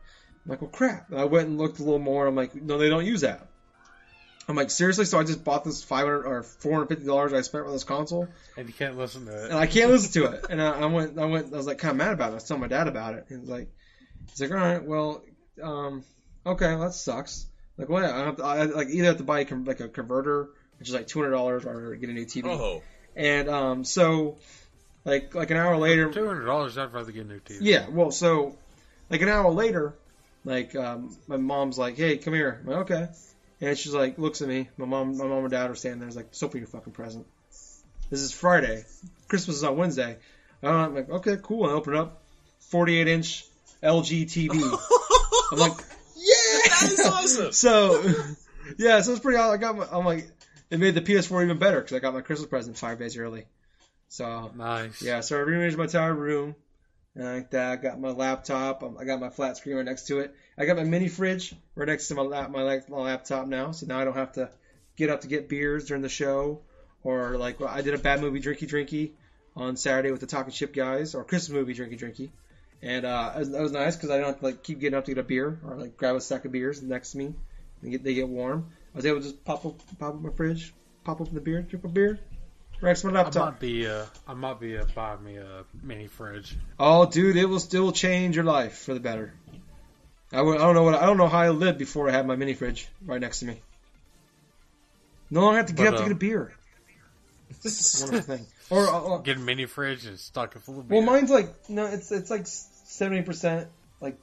I'm 0.49 0.53
like, 0.53 0.61
well, 0.61 0.71
crap. 0.71 1.11
And 1.11 1.19
I 1.19 1.25
went 1.25 1.47
and 1.47 1.57
looked 1.59 1.79
a 1.79 1.83
little 1.83 1.99
more. 1.99 2.25
I'm 2.25 2.35
like, 2.35 2.55
no, 2.55 2.79
they 2.79 2.89
don't 2.89 3.05
use 3.05 3.21
that. 3.21 3.47
I'm 4.47 4.55
like, 4.55 4.71
seriously? 4.71 5.05
So 5.05 5.19
I 5.19 5.23
just 5.23 5.43
bought 5.43 5.63
this 5.63 5.83
500 5.83 6.23
or 6.25 6.41
450 6.41 7.05
dollars 7.05 7.33
I 7.33 7.41
spent 7.41 7.67
on 7.67 7.71
this 7.71 7.83
console, 7.83 8.27
And 8.57 8.67
you 8.67 8.73
can't 8.73 8.97
listen 8.97 9.27
to 9.27 9.43
it. 9.45 9.51
and 9.51 9.53
I 9.59 9.67
can't 9.67 9.91
listen 9.91 10.11
to 10.23 10.31
it. 10.31 10.45
And 10.49 10.59
I, 10.59 10.71
I 10.81 10.85
went, 10.87 11.19
I 11.19 11.25
went, 11.25 11.53
I 11.53 11.57
was 11.57 11.67
like 11.67 11.77
kind 11.77 11.91
of 11.91 11.97
mad 11.97 12.13
about 12.13 12.29
it. 12.29 12.31
I 12.31 12.35
was 12.35 12.45
telling 12.45 12.61
my 12.61 12.67
dad 12.67 12.87
about 12.87 13.13
it. 13.13 13.25
He 13.29 13.35
was 13.35 13.47
like, 13.47 13.69
he's 14.31 14.41
like, 14.41 14.49
all 14.49 14.57
right, 14.57 14.83
well, 14.83 15.23
um, 15.61 16.03
okay, 16.47 16.69
well, 16.73 16.79
that 16.85 16.93
sucks. 16.93 17.45
Like, 17.77 17.89
what? 17.89 18.03
I 18.03 18.17
have 18.25 18.37
to, 18.37 18.43
I 18.43 18.63
like 18.65 18.87
either 18.89 19.05
have 19.09 19.17
to 19.17 19.23
buy 19.23 19.41
a, 19.41 19.55
like 19.55 19.81
a 19.81 19.87
converter, 19.87 20.49
which 20.79 20.89
is 20.89 20.95
like 20.95 21.05
200 21.07 21.29
dollars, 21.31 21.65
or 21.65 21.95
get 21.95 22.09
a 22.09 22.13
new 22.13 22.25
TV. 22.25 22.47
oh, 22.47 22.81
And 23.15 23.49
um, 23.49 23.83
so, 23.85 24.37
like, 25.05 25.35
like 25.35 25.51
an 25.51 25.57
hour 25.57 25.77
later, 25.77 26.11
Two 26.11 26.25
hundred 26.27 26.45
dollars. 26.45 26.75
I'd 26.75 26.91
rather 26.91 27.11
get 27.11 27.25
a 27.25 27.27
new 27.29 27.39
TV. 27.39 27.59
yeah, 27.61 27.87
well, 27.87 28.09
so 28.09 28.57
like 29.11 29.21
an 29.21 29.29
hour 29.29 29.51
later, 29.51 29.93
like 30.45 30.75
um, 30.75 31.15
my 31.27 31.37
mom's 31.37 31.77
like, 31.77 31.97
"Hey, 31.97 32.17
come 32.17 32.33
here." 32.33 32.59
I'm 32.61 32.67
like, 32.69 32.77
"Okay," 32.91 33.07
and 33.61 33.77
she's 33.77 33.93
like, 33.93 34.17
looks 34.17 34.41
at 34.41 34.47
me. 34.47 34.69
My 34.77 34.85
mom, 34.85 35.17
my 35.17 35.25
mom 35.25 35.43
and 35.43 35.51
dad 35.51 35.69
are 35.69 35.75
standing 35.75 35.99
there. 35.99 36.07
It's 36.07 36.17
like, 36.17 36.29
"So 36.31 36.47
for 36.47 36.57
your 36.57 36.67
fucking 36.67 36.93
present." 36.93 37.25
This 38.09 38.21
is 38.21 38.31
Friday. 38.31 38.85
Christmas 39.27 39.57
is 39.57 39.63
on 39.63 39.77
Wednesday. 39.77 40.17
I'm 40.63 40.95
like, 40.95 41.09
"Okay, 41.09 41.37
cool." 41.41 41.65
I 41.65 41.71
open 41.73 41.93
it 41.93 41.99
up, 41.99 42.21
48 42.69 43.07
inch 43.07 43.45
LG 43.83 44.25
TV. 44.25 44.59
I'm 45.51 45.57
like, 45.59 45.77
"Yeah!" 46.15 46.69
That 46.69 46.89
is 46.91 46.99
awesome. 47.05 47.51
so, 47.51 48.13
yeah, 48.77 49.01
so 49.01 49.11
it's 49.11 49.21
pretty. 49.21 49.37
I 49.37 49.57
got 49.57 49.77
my. 49.77 49.87
I'm 49.91 50.05
like, 50.05 50.29
it 50.69 50.79
made 50.79 50.95
the 50.95 51.01
PS4 51.01 51.43
even 51.43 51.57
better 51.59 51.79
because 51.81 51.95
I 51.95 51.99
got 51.99 52.13
my 52.13 52.21
Christmas 52.21 52.49
present 52.49 52.77
five 52.77 52.99
days 52.99 53.17
early. 53.17 53.45
So 54.09 54.51
Nice. 54.55 55.01
yeah, 55.03 55.19
so 55.21 55.37
I 55.37 55.41
rearranged 55.41 55.77
my 55.77 55.83
entire 55.83 56.13
room. 56.13 56.55
Like 57.15 57.49
that, 57.51 57.71
I 57.71 57.75
got 57.75 57.99
my 57.99 58.11
laptop. 58.11 58.83
um, 58.83 58.97
I 58.97 59.03
got 59.03 59.19
my 59.19 59.29
flat 59.29 59.57
screen 59.57 59.75
right 59.75 59.85
next 59.85 60.07
to 60.07 60.19
it. 60.19 60.33
I 60.57 60.65
got 60.65 60.77
my 60.77 60.83
mini 60.83 61.07
fridge 61.07 61.53
right 61.75 61.87
next 61.87 62.07
to 62.09 62.15
my 62.15 62.21
lap, 62.21 62.49
my, 62.49 62.81
my 62.87 62.97
laptop 62.97 63.47
now. 63.47 63.71
So 63.71 63.87
now 63.87 63.99
I 63.99 64.05
don't 64.05 64.13
have 64.15 64.33
to 64.33 64.49
get 64.95 65.09
up 65.09 65.21
to 65.21 65.27
get 65.27 65.49
beers 65.49 65.85
during 65.85 66.01
the 66.01 66.09
show, 66.09 66.61
or 67.03 67.37
like 67.37 67.59
well, 67.59 67.69
I 67.69 67.81
did 67.81 67.93
a 67.93 67.97
bad 67.97 68.21
movie 68.21 68.39
drinky 68.39 68.67
drinky 68.69 69.11
on 69.55 69.75
Saturday 69.75 70.11
with 70.11 70.21
the 70.21 70.27
Talking 70.27 70.51
Chip 70.51 70.73
guys, 70.73 71.15
or 71.15 71.23
Christmas 71.23 71.55
movie 71.55 71.73
drinky 71.73 71.99
drinky, 71.99 72.29
and 72.81 73.05
uh, 73.05 73.33
that 73.35 73.61
was- 73.61 73.71
nice 73.71 73.95
because 73.95 74.11
I 74.11 74.17
don't 74.17 74.27
have 74.27 74.39
to 74.39 74.45
like 74.45 74.63
keep 74.63 74.79
getting 74.79 74.97
up 74.97 75.05
to 75.05 75.11
get 75.13 75.19
a 75.19 75.23
beer 75.23 75.59
or 75.65 75.75
like 75.75 75.97
grab 75.97 76.15
a 76.15 76.21
stack 76.21 76.45
of 76.45 76.51
beers 76.51 76.81
next 76.81 77.11
to 77.11 77.17
me. 77.17 77.33
And 77.81 77.91
get, 77.91 78.03
they 78.03 78.13
get 78.13 78.27
warm. 78.27 78.67
I 78.93 78.97
was 78.97 79.05
able 79.05 79.19
to 79.19 79.23
just 79.23 79.43
pop 79.45 79.65
up, 79.65 79.79
pop 79.99 80.15
up 80.15 80.21
my 80.21 80.31
fridge, 80.31 80.73
pop 81.03 81.21
open 81.21 81.33
the 81.33 81.41
beer, 81.41 81.61
drink 81.61 81.85
a 81.85 81.87
beer, 81.87 82.19
right 82.81 82.89
next 82.89 83.01
to 83.01 83.11
my 83.11 83.23
I 83.23 83.29
might 83.29 83.59
be 83.59 83.87
uh, 83.87 84.05
I 84.27 84.33
might 84.33 84.59
be 84.59 84.77
uh, 84.77 84.85
buying 84.95 85.23
me 85.23 85.37
a 85.37 85.63
mini 85.81 86.07
fridge. 86.07 86.55
Oh, 86.79 87.05
dude, 87.05 87.35
it 87.35 87.45
will 87.45 87.59
still 87.59 87.91
change 87.91 88.35
your 88.35 88.45
life 88.45 88.79
for 88.79 88.93
the 88.93 88.99
better. 88.99 89.33
I, 90.31 90.41
would, 90.41 90.57
I 90.57 90.61
don't 90.61 90.75
know 90.75 90.83
what 90.83 90.95
I 90.95 91.05
don't 91.05 91.17
know 91.17 91.27
how 91.27 91.39
I 91.39 91.49
lived 91.49 91.79
before 91.79 92.09
I 92.09 92.11
had 92.11 92.27
my 92.27 92.35
mini 92.35 92.53
fridge 92.53 92.87
right 93.05 93.19
next 93.19 93.39
to 93.39 93.45
me. 93.45 93.61
No 95.29 95.41
longer 95.41 95.57
have 95.57 95.67
to 95.67 95.73
get 95.73 95.85
But, 95.85 95.93
up 95.93 95.95
to 95.95 96.01
uh, 96.01 96.07
get 96.07 96.11
a 96.11 96.15
beer. 96.15 96.53
This 97.63 98.01
Wonderful 98.03 98.37
thing. 98.37 98.45
Or 98.69 98.87
uh, 98.87 99.15
uh, 99.15 99.17
Get 99.17 99.37
a 99.37 99.39
mini 99.39 99.65
fridge 99.65 100.05
and 100.05 100.19
stock 100.19 100.55
it 100.55 100.61
full 100.61 100.79
of 100.79 100.87
beer. 100.87 100.99
well, 100.99 101.05
mine's 101.05 101.31
like 101.31 101.69
no, 101.69 101.87
it's 101.87 102.11
it's 102.11 102.29
like 102.29 102.43
seventy 102.45 103.23
percent 103.23 103.67
like 103.99 104.17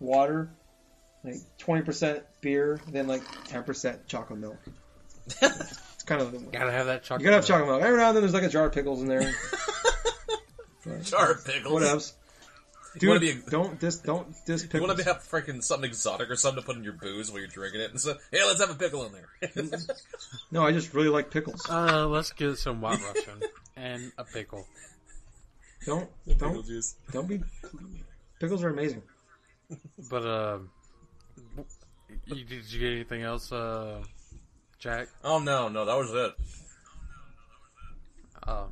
water, 0.00 0.48
like 1.22 1.36
twenty 1.58 1.82
percent 1.82 2.22
beer, 2.40 2.80
then 2.88 3.06
like 3.06 3.22
ten 3.44 3.62
percent 3.62 4.06
chocolate 4.06 4.38
milk. 4.38 4.58
It's 6.10 6.22
kind 6.22 6.22
of 6.22 6.32
the, 6.32 6.38
gotta 6.50 6.72
have 6.72 6.86
that 6.86 7.02
chocolate. 7.04 7.20
you 7.22 7.26
gotta 7.26 7.36
have 7.36 7.48
milk. 7.48 7.60
chocolate 7.60 7.68
milk. 7.68 7.82
Every 7.82 7.98
now 7.98 8.08
and 8.08 8.16
then 8.16 8.22
there's 8.22 8.34
like 8.34 8.42
a 8.42 8.48
jar 8.48 8.66
of 8.66 8.72
pickles 8.72 9.00
in 9.02 9.06
there. 9.08 9.32
jar 11.04 11.32
of 11.32 11.44
pickles. 11.44 11.72
What 11.72 11.82
else? 11.82 12.14
You 13.00 13.08
wanna 13.08 13.20
Dude, 13.20 13.44
be- 13.44 13.50
don't 13.50 13.78
dis 13.78 13.98
don't 13.98 14.34
dis 14.46 14.66
You 14.72 14.80
want 14.82 14.98
to 14.98 15.04
have 15.04 15.18
freaking 15.18 15.62
something 15.62 15.88
exotic 15.88 16.28
or 16.28 16.34
something 16.34 16.60
to 16.60 16.66
put 16.66 16.76
in 16.76 16.82
your 16.82 16.94
booze 16.94 17.30
while 17.30 17.38
you're 17.38 17.46
drinking 17.46 17.82
it, 17.82 17.90
and 17.92 18.00
so 18.00 18.16
hey, 18.32 18.44
let's 18.44 18.60
have 18.60 18.70
a 18.70 18.74
pickle 18.74 19.04
in 19.06 19.12
there. 19.12 19.68
No, 20.50 20.66
I 20.66 20.72
just 20.72 20.92
really 20.92 21.08
like 21.08 21.30
pickles. 21.30 21.64
Uh, 21.70 22.08
let's 22.08 22.32
get 22.32 22.58
some 22.58 22.80
white 22.80 22.98
Russian 23.00 23.40
and 23.76 24.10
a 24.18 24.24
pickle. 24.24 24.66
Don't 25.86 26.08
pickle 26.26 26.54
don't 26.54 26.66
juice. 26.66 26.96
don't 27.12 27.28
be. 27.28 27.40
Pickles 28.40 28.64
are 28.64 28.70
amazing. 28.70 29.02
But 30.10 30.26
uh, 30.26 30.58
you, 32.26 32.44
did 32.44 32.72
you 32.72 32.80
get 32.80 32.90
anything 32.92 33.22
else, 33.22 33.52
uh, 33.52 34.02
Jack? 34.80 35.08
Oh 35.22 35.38
no, 35.38 35.68
no, 35.68 35.84
that 35.84 35.96
was 35.96 36.10
it. 36.12 36.32
Uh, 38.46 38.64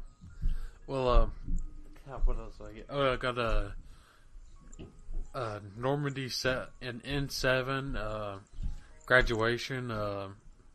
well, 0.87 1.09
uh, 1.09 1.27
what 2.25 2.39
else 2.39 2.55
I 2.67 2.73
get? 2.73 2.87
Oh, 2.89 3.13
I 3.13 3.17
got 3.17 3.37
a, 3.37 3.75
a 5.35 5.61
Normandy 5.77 6.31
set 6.31 6.71
an 6.81 7.03
N 7.05 7.29
seven 7.29 7.95
uh, 7.97 8.39
graduation 9.05 9.91
uh, 9.91 10.29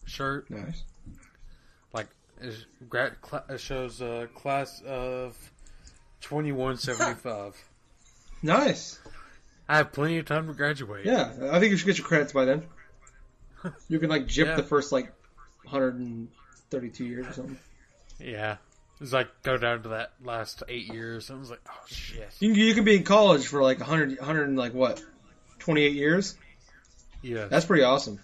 shirt. 0.06 0.50
Nice. 0.52 0.84
Like 1.94 2.08
it, 2.40 2.54
grad, 2.88 3.20
cla 3.22 3.58
shows 3.58 4.02
a 4.02 4.30
class 4.36 4.82
of 4.86 5.36
twenty 6.22 6.52
one 6.52 6.78
seventy 6.78 7.16
five. 7.20 7.56
Nice. 8.44 9.00
I 9.68 9.78
have 9.78 9.92
plenty 9.94 10.20
of 10.20 10.26
time 10.26 10.46
to 10.46 10.54
graduate. 10.54 11.06
Yeah, 11.06 11.32
I 11.52 11.60
think 11.60 11.72
you 11.72 11.78
should 11.78 11.88
get 11.88 11.98
your 11.98 12.06
credits 12.06 12.34
by 12.34 12.46
then. 12.46 12.64
You 13.88 13.98
can 13.98 14.10
like 14.10 14.28
jip 14.28 14.46
Yeah. 14.48 14.56
the 14.58 14.64
first 14.64 14.92
like 14.92 15.12
132 15.64 17.05
years 17.05 17.28
or 17.28 17.34
something. 17.34 17.57
Yeah. 18.20 18.57
It's 19.01 19.11
like 19.11 19.28
go 19.43 19.57
down 19.57 19.84
to 19.84 19.89
that 19.89 20.14
last 20.24 20.64
eight 20.70 20.93
years. 20.93 21.30
I 21.30 21.36
was 21.36 21.49
like, 21.49 21.61
oh 21.68 21.84
shit. 21.88 22.30
You 22.39 22.51
can, 22.53 22.59
you 22.59 22.74
can 22.74 22.84
be 22.84 22.95
in 22.95 23.03
college 23.03 23.47
for 23.47 23.61
like 23.61 23.80
100 23.80 24.18
100 24.20 24.47
and 24.47 24.57
like 24.57 24.74
what 24.74 25.03
28 25.59 25.93
years. 25.93 26.36
Yeah. 27.22 27.45
That's 27.45 27.66
pretty 27.66 27.84
awesome. 27.84 28.20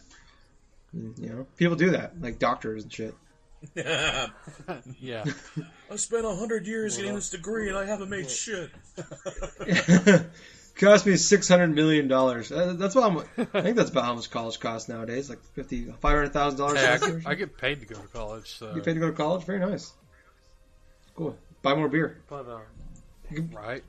Mm, 0.95 1.19
You 1.19 1.29
know, 1.29 1.47
people 1.57 1.75
do 1.75 1.91
that, 1.91 2.21
like 2.21 2.39
doctors 2.39 2.83
and 2.83 2.93
shit. 2.93 3.15
Yeah. 3.75 5.25
I 5.91 5.95
spent 5.97 6.25
a 6.25 6.33
hundred 6.33 6.65
years 6.65 6.95
getting 6.97 7.15
this 7.15 7.29
degree 7.29 7.67
and 7.67 7.77
I 7.77 7.85
haven't 7.85 8.09
made 8.09 8.29
shit. 8.29 8.69
cost 10.80 11.05
me 11.05 11.15
600 11.15 11.67
million 11.75 12.07
dollars. 12.07 12.51
Uh, 12.51 12.73
That's 12.73 12.95
what 12.95 13.03
I'm. 13.05 13.47
I 13.53 13.61
think 13.61 13.75
that's 13.77 13.89
about 13.91 14.05
how 14.05 14.15
much 14.15 14.30
college 14.32 14.59
costs 14.59 14.89
nowadays, 14.89 15.30
like 15.30 15.39
50, 15.53 15.86
500 15.99 16.30
thousand 16.34 16.59
dollars. 16.59 16.80
Hey, 16.80 16.88
I, 16.88 16.97
get, 16.97 17.27
I 17.27 17.36
get 17.36 17.57
paid 17.57 17.82
to 17.82 17.86
go 17.86 17.95
to 18.01 18.07
college, 18.07 18.49
so. 18.57 18.73
You 18.75 18.82
paid 18.82 18.93
to 18.95 18.99
go 18.99 19.07
to 19.07 19.15
college? 19.15 19.43
Very 19.43 19.59
nice. 19.59 19.93
Cool. 21.15 21.38
Buy 21.61 21.75
more 21.75 21.89
beer. 21.89 22.21
But 22.30 22.47
uh, 22.47 22.59
right. 23.53 23.84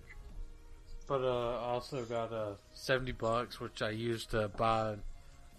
But 1.07 1.23
uh, 1.23 1.57
I 1.57 1.65
also 1.71 2.05
got 2.05 2.33
uh 2.33 2.55
seventy 2.73 3.13
bucks, 3.13 3.61
which 3.61 3.83
I 3.83 3.91
used 3.91 4.31
to 4.33 4.49
buy 4.49 4.97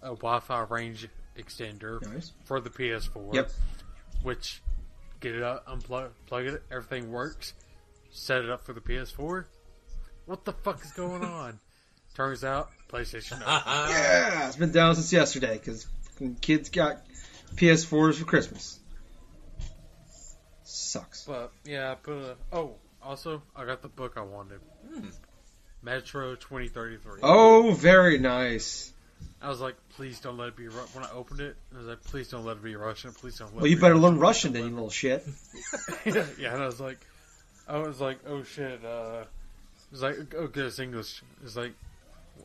a 0.02 0.08
Wi-Fi 0.08 0.60
range 0.68 1.08
extender 1.38 2.00
Nice. 2.12 2.32
for 2.44 2.60
the 2.60 2.70
PS4. 2.70 3.34
Yep. 3.34 3.50
Which 4.22 4.62
get 5.20 5.34
it 5.34 5.42
up, 5.42 5.66
unplug, 5.66 6.10
plug 6.26 6.44
it, 6.46 6.62
everything 6.70 7.10
works. 7.10 7.54
Set 8.10 8.42
it 8.44 8.50
up 8.50 8.64
for 8.64 8.72
the 8.72 8.80
PS4. 8.80 9.46
What 10.26 10.44
the 10.44 10.52
fuck 10.52 10.84
is 10.84 10.92
going 10.92 11.24
on? 11.24 11.58
Turns 12.14 12.44
out 12.44 12.70
PlayStation. 12.90 13.40
no. 13.40 13.46
Yeah, 13.90 14.46
it's 14.46 14.56
been 14.56 14.72
down 14.72 14.94
since 14.94 15.12
yesterday 15.12 15.54
because 15.58 15.86
kids 16.40 16.68
got 16.68 17.02
PS4s 17.56 18.14
for 18.18 18.24
Christmas. 18.24 18.78
Sucks. 20.64 21.24
But 21.24 21.52
yeah, 21.64 21.90
I 21.92 21.94
put 21.94 22.16
a. 22.16 22.36
Oh, 22.52 22.74
also 23.02 23.42
I 23.56 23.64
got 23.64 23.82
the 23.82 23.88
book 23.88 24.14
I 24.16 24.22
wanted. 24.22 24.60
Hmm. 24.86 25.08
Metro 25.82 26.34
twenty 26.36 26.68
thirty 26.68 26.96
three. 26.98 27.20
Oh, 27.22 27.72
very 27.72 28.18
nice. 28.18 28.92
I 29.40 29.48
was 29.48 29.60
like, 29.60 29.76
please 29.96 30.20
don't 30.20 30.36
let 30.36 30.48
it 30.48 30.56
be. 30.56 30.68
Ru-. 30.68 30.86
When 30.92 31.04
I 31.04 31.10
opened 31.10 31.40
it, 31.40 31.56
I 31.74 31.78
was 31.78 31.86
like, 31.88 32.02
please 32.04 32.28
don't 32.28 32.44
let 32.44 32.58
it 32.58 32.62
be 32.62 32.76
Russian. 32.76 33.12
Please 33.12 33.38
don't. 33.38 33.48
Let 33.48 33.56
Well, 33.56 33.64
it 33.64 33.70
you 33.70 33.76
be 33.76 33.80
better 33.80 33.96
learn 33.96 34.18
Russian. 34.18 34.52
Russian 34.52 34.52
then, 34.52 34.64
you 34.70 34.74
little 34.74 34.90
shit. 34.90 35.26
yeah, 36.38 36.52
and 36.54 36.62
I 36.62 36.66
was 36.66 36.80
like, 36.80 36.98
I 37.66 37.78
was 37.78 38.00
like, 38.00 38.20
oh 38.26 38.42
shit. 38.44 38.84
Uh, 38.84 39.24
it 39.92 40.00
was 40.00 40.02
like, 40.02 40.34
okay, 40.34 40.60
it's 40.62 40.78
English. 40.78 41.22
It's 41.44 41.54
like, 41.56 41.74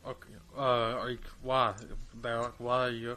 okay, 0.06 0.28
uh, 0.56 0.60
are 0.60 1.10
you 1.10 1.18
why? 1.42 1.74
They're 2.22 2.40
like, 2.42 2.58
why 2.58 2.86
are 2.86 2.90
you? 2.90 3.16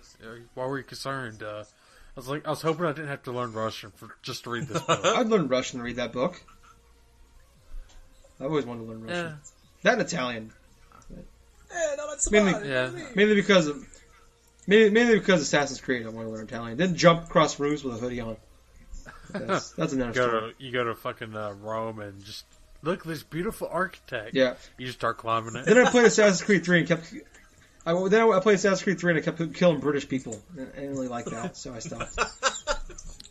Why 0.54 0.66
were 0.66 0.78
you 0.78 0.84
concerned? 0.86 1.44
Uh, 1.44 1.64
I 1.64 2.20
was 2.20 2.28
like, 2.28 2.46
I 2.48 2.50
was 2.50 2.62
hoping 2.62 2.86
I 2.86 2.94
didn't 2.94 3.10
have 3.10 3.24
to 3.24 3.32
learn 3.32 3.54
Russian 3.54 3.92
for 3.92 4.10
just 4.22 4.44
to 4.46 4.50
read 4.52 4.68
this 4.68 4.82
book. 4.82 5.00
I'd 5.06 5.28
learn 5.28 5.48
Russian 5.48 5.80
to 5.80 5.84
read 5.86 5.98
that 5.98 6.12
book. 6.14 6.42
I've 8.40 8.48
always 8.48 8.66
wanted 8.66 8.82
to 8.84 8.88
learn 8.90 9.02
Russian. 9.04 9.26
yeah, 9.26 9.34
That 9.84 9.94
and 9.94 10.02
Italian. 10.02 10.52
Eh, 11.14 11.96
no, 11.98 12.10
that's 12.10 12.30
Mainly- 12.32 12.52
about 12.52 12.66
it. 12.66 12.70
yeah. 12.70 12.90
Mainly 13.16 13.36
because 13.36 13.68
of 13.68 13.86
mainly, 14.68 14.90
mainly 14.90 15.20
because 15.20 15.42
Assassin's 15.42 15.80
Creed 15.80 16.06
I 16.06 16.10
want 16.10 16.28
to 16.28 16.34
learn 16.34 16.46
Italian. 16.46 16.78
Then 16.78 16.96
jump 16.96 17.24
across 17.26 17.60
roofs 17.60 17.84
with 17.84 17.96
a 17.96 17.98
hoodie 17.98 18.20
on. 18.20 18.36
That's, 19.32 19.70
that's 19.78 19.94
another 19.94 20.10
You 20.10 20.16
go 20.16 20.28
story. 20.28 20.54
to 20.58 20.64
you 20.66 20.72
go 20.74 20.84
to 20.86 20.96
fucking 20.96 21.36
uh, 21.36 21.54
Rome 21.62 22.00
and 22.00 22.22
just 22.26 22.46
look 22.82 23.04
this 23.04 23.24
beautiful 23.24 23.68
architect. 23.72 24.36
Yeah. 24.36 24.56
You 24.78 24.86
just 24.88 25.00
start 25.00 25.18
climbing 25.18 25.56
it. 25.56 25.66
Then 25.66 25.78
I 25.78 25.90
played 25.90 26.06
Assassin's 26.06 26.42
Creed 26.42 26.64
3 26.66 26.80
and 26.80 26.88
kept. 26.88 27.14
I, 27.86 28.08
then 28.10 28.22
I 28.32 28.40
played 28.40 28.56
Assassin's 28.56 28.84
Creed 28.84 29.00
3 29.00 29.12
and 29.14 29.20
I 29.20 29.24
kept 29.32 29.54
killing 29.54 29.80
British 29.80 30.08
people. 30.08 30.40
I 30.54 30.64
didn't 30.80 30.92
really 30.92 31.08
like 31.08 31.26
that, 31.26 31.58
so 31.58 31.74
I 31.74 31.80
stopped. 31.80 32.18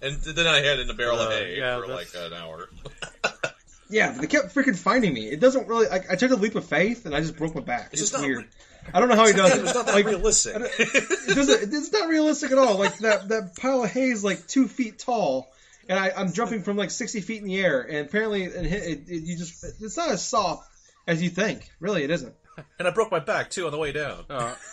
And 0.03 0.17
then 0.17 0.47
I 0.47 0.63
had 0.63 0.79
in 0.79 0.89
a 0.89 0.95
barrel 0.95 1.19
of 1.19 1.29
Uh, 1.29 1.31
hay 1.33 1.59
yeah, 1.59 1.79
for 1.79 1.87
that's- 1.89 2.15
like 2.15 2.33
an 2.33 2.33
hour. 2.33 2.71
Yeah, 3.93 4.13
they 4.13 4.29
kept 4.29 4.55
freaking 4.55 4.79
finding 4.79 5.13
me. 5.13 5.27
It 5.29 5.41
doesn't 5.41 5.67
really. 5.67 5.89
I, 5.89 6.01
I 6.13 6.15
took 6.15 6.31
a 6.31 6.37
leap 6.37 6.55
of 6.55 6.65
faith 6.65 7.07
and 7.07 7.15
I 7.15 7.21
just 7.21 7.37
broke 7.37 7.57
my 7.57 7.61
back. 7.61 7.91
It's 7.93 8.01
It's, 8.01 8.11
just 8.13 8.13
not 8.15 8.23
weird. 8.23 8.39
re- 8.45 8.49
I 8.95 9.01
don't 9.01 9.09
know 9.09 9.17
how 9.17 9.27
he 9.27 9.33
does 9.33 9.53
it. 9.59 9.65
It's 9.65 9.75
not 9.75 9.87
that 9.87 9.95
Like, 9.97 10.07
realistic. 10.07 10.55
It 10.79 11.35
doesn't, 11.35 11.75
it's 11.75 11.93
not 11.93 12.09
realistic 12.09 12.53
at 12.53 12.59
all. 12.59 12.79
Like 12.79 12.97
that 12.99 13.29
that 13.31 13.57
pile 13.57 13.83
of 13.83 13.91
hay 13.91 14.11
is 14.11 14.23
like 14.23 14.47
two 14.47 14.69
feet 14.69 15.01
tall, 15.01 15.51
and 15.91 15.99
I, 15.99 16.13
I'm 16.17 16.33
jumping 16.33 16.63
from 16.63 16.79
like 16.79 16.91
60 16.91 17.21
feet 17.21 17.43
in 17.43 17.49
the 17.49 17.61
air, 17.61 17.83
and 17.83 18.07
apparently 18.07 18.45
it, 18.45 18.55
it, 18.65 18.99
it, 19.09 19.23
you 19.25 19.37
just 19.37 19.63
it's 19.83 19.97
not 19.99 20.11
as 20.11 20.25
soft 20.25 20.67
as 21.07 21.21
you 21.23 21.29
think. 21.29 21.69
Really, 21.81 22.05
it 22.05 22.11
isn't. 22.11 22.35
and 22.79 22.89
I 22.89 22.93
broke 22.93 23.11
my 23.11 23.19
back 23.19 23.51
too 23.51 23.67
on 23.67 23.73
the 23.73 23.79
way 23.79 23.93
down. 23.93 24.25
Uh, 24.31 24.55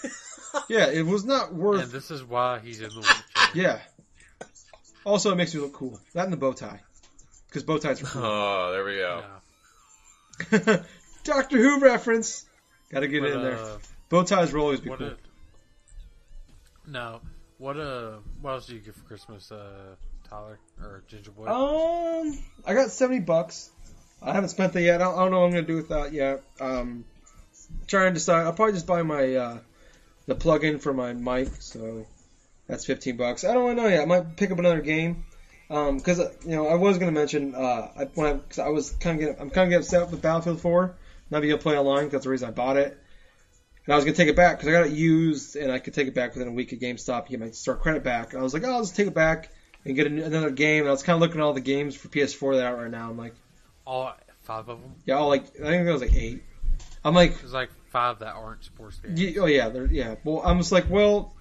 Yeah, 0.69 0.87
it 0.87 1.05
was 1.05 1.25
not 1.25 1.53
worth. 1.53 1.83
and 1.83 1.91
this 1.91 2.09
is 2.09 2.23
why 2.23 2.59
he's 2.59 2.79
in 2.81 2.89
the 2.89 2.95
wheelchair. 2.95 3.23
Yeah. 3.53 3.79
Also, 5.05 5.31
it 5.31 5.35
makes 5.35 5.53
me 5.53 5.59
look 5.59 5.73
cool. 5.73 5.99
That 6.13 6.23
and 6.23 6.33
the 6.33 6.37
bow 6.37 6.53
tie, 6.53 6.79
because 7.47 7.63
bow 7.63 7.77
ties 7.77 8.01
are 8.01 8.05
cool. 8.05 8.21
Oh, 8.25 8.71
there 8.71 8.83
we 8.85 8.95
go. 8.95 9.23
Yeah. 10.51 10.83
Doctor 11.23 11.57
Who 11.57 11.79
reference. 11.81 12.45
Got 12.91 13.01
to 13.01 13.07
get 13.07 13.21
But, 13.21 13.29
it 13.31 13.33
in 13.35 13.41
there. 13.43 13.57
uh, 13.57 13.77
Bow 14.09 14.23
ties 14.23 14.53
will 14.53 14.61
always 14.61 14.79
be 14.79 14.89
cool. 14.89 15.07
a, 15.07 15.15
no, 16.87 17.19
what 17.57 17.77
uh, 17.77 18.13
what 18.41 18.51
else 18.51 18.67
do 18.67 18.75
you 18.75 18.79
get 18.79 18.95
for 18.95 19.03
Christmas, 19.03 19.51
uh, 19.51 19.95
Tyler 20.29 20.59
or 20.81 21.03
Ginger 21.07 21.31
Boy? 21.31 21.47
Um, 21.47 22.37
I 22.65 22.73
got 22.73 22.91
seventy 22.91 23.19
bucks. 23.19 23.69
I 24.21 24.33
haven't 24.33 24.49
spent 24.49 24.73
that 24.73 24.81
yet. 24.81 25.01
I 25.01 25.05
don't, 25.05 25.15
I 25.15 25.19
don't 25.19 25.31
know 25.31 25.39
what 25.39 25.45
I'm 25.47 25.51
gonna 25.51 25.67
do 25.67 25.75
with 25.75 25.89
that 25.89 26.13
yet. 26.13 26.43
Um, 26.59 27.05
trying 27.87 28.09
to 28.09 28.13
decide. 28.13 28.45
I'll 28.45 28.53
probably 28.53 28.73
just 28.73 28.87
buy 28.87 29.03
my 29.03 29.35
uh, 29.35 29.59
the 30.25 30.35
plug-in 30.35 30.79
for 30.79 30.93
my 30.93 31.13
mic. 31.13 31.49
So 31.59 32.05
that's 32.67 32.85
fifteen 32.85 33.17
bucks. 33.17 33.43
I 33.43 33.53
don't 33.53 33.63
really 33.63 33.75
know 33.75 33.87
yet. 33.87 34.01
I 34.01 34.05
might 34.05 34.35
pick 34.35 34.51
up 34.51 34.59
another 34.59 34.81
game. 34.81 35.25
Um, 35.69 35.97
because 35.97 36.19
you 36.45 36.55
know 36.55 36.67
I 36.67 36.75
was 36.75 36.97
gonna 36.97 37.11
mention 37.11 37.53
uh, 37.53 37.91
I, 37.97 38.05
when 38.15 38.27
I, 38.27 38.37
cause 38.37 38.59
I 38.59 38.69
was 38.69 38.91
kind 38.91 39.15
of 39.15 39.19
getting, 39.19 39.41
I'm 39.41 39.49
kind 39.49 39.65
of 39.65 39.69
getting 39.69 39.83
upset 39.83 40.09
with 40.09 40.21
Battlefield 40.21 40.61
4 40.61 40.95
not 41.29 41.41
being 41.41 41.51
able 41.51 41.59
to 41.59 41.63
play 41.63 41.77
online. 41.77 42.09
That's 42.09 42.23
the 42.23 42.29
reason 42.29 42.47
I 42.47 42.51
bought 42.51 42.77
it. 42.77 42.97
And 43.85 43.93
I 43.93 43.95
was 43.95 44.05
gonna 44.05 44.15
take 44.15 44.29
it 44.29 44.35
back 44.35 44.57
because 44.57 44.69
I 44.69 44.71
got 44.71 44.87
it 44.87 44.93
used 44.93 45.57
and 45.57 45.71
I 45.71 45.79
could 45.79 45.93
take 45.93 46.07
it 46.07 46.15
back 46.15 46.33
within 46.33 46.47
a 46.47 46.51
week 46.51 46.71
at 46.71 46.79
GameStop 46.79 47.27
get 47.27 47.39
my 47.39 47.51
store 47.51 47.75
credit 47.75 48.03
back. 48.03 48.33
I 48.33 48.41
was 48.41 48.53
like, 48.53 48.63
oh, 48.63 48.71
I'll 48.71 48.81
just 48.81 48.95
take 48.95 49.07
it 49.07 49.13
back 49.13 49.49
and 49.87 49.95
get 49.95 50.07
another 50.07 50.51
game. 50.51 50.81
And 50.81 50.89
I 50.89 50.91
was 50.91 51.03
kind 51.03 51.15
of 51.15 51.21
looking 51.21 51.39
at 51.41 51.43
all 51.43 51.53
the 51.53 51.61
games 51.61 51.95
for 51.95 52.07
PS4 52.09 52.55
that 52.57 52.65
are 52.65 52.75
out 52.75 52.81
right 52.81 52.91
now. 52.91 53.09
I'm 53.09 53.17
like, 53.17 53.33
All 53.85 54.13
five 54.43 54.67
of 54.69 54.81
them. 54.81 54.95
yeah, 55.05 55.15
all 55.15 55.29
like 55.29 55.43
I 55.43 55.69
think 55.69 55.83
there 55.85 55.93
was 55.93 56.01
like 56.01 56.13
eight. 56.13 56.43
I'm 57.03 57.13
like, 57.15 57.39
There's 57.39 57.53
like 57.53 57.69
five 57.89 58.19
that 58.19 58.35
aren't 58.35 58.63
sports 58.63 58.97
games. 58.99 59.19
Ye- 59.19 59.39
oh 59.39 59.45
yeah, 59.45 59.71
yeah. 59.89 60.15
Well, 60.23 60.41
I'm 60.43 60.57
just 60.57 60.71
like, 60.71 60.89
well, 60.89 61.33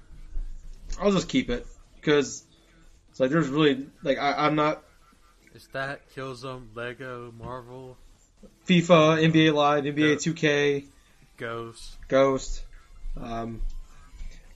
I'll 1.00 1.12
just 1.12 1.28
keep 1.28 1.50
it 1.50 1.66
because 1.96 2.44
it's 3.10 3.20
like 3.20 3.30
there's 3.30 3.48
really 3.48 3.86
like 4.02 4.18
I, 4.18 4.46
I'm 4.46 4.54
not 4.54 4.82
It's 5.54 5.66
that 5.68 6.02
Killzone, 6.14 6.66
Lego, 6.74 7.32
Marvel, 7.38 7.96
FIFA, 8.68 9.24
NBA 9.30 9.52
Live, 9.54 9.84
NBA 9.84 10.16
2K, 10.16 10.86
Ghost. 11.36 11.96
Ghost. 12.08 12.62
Um, 13.20 13.62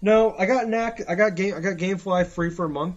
no, 0.03 0.35
I 0.39 0.47
got 0.47 0.69
Knack. 0.69 1.01
I 1.09 1.15
got 1.15 1.35
game. 1.35 1.55
I 1.55 1.61
got 1.61 1.77
GameFly 1.77 2.27
free 2.27 2.51
for 2.51 2.67
a 2.67 2.69
month. 2.69 2.97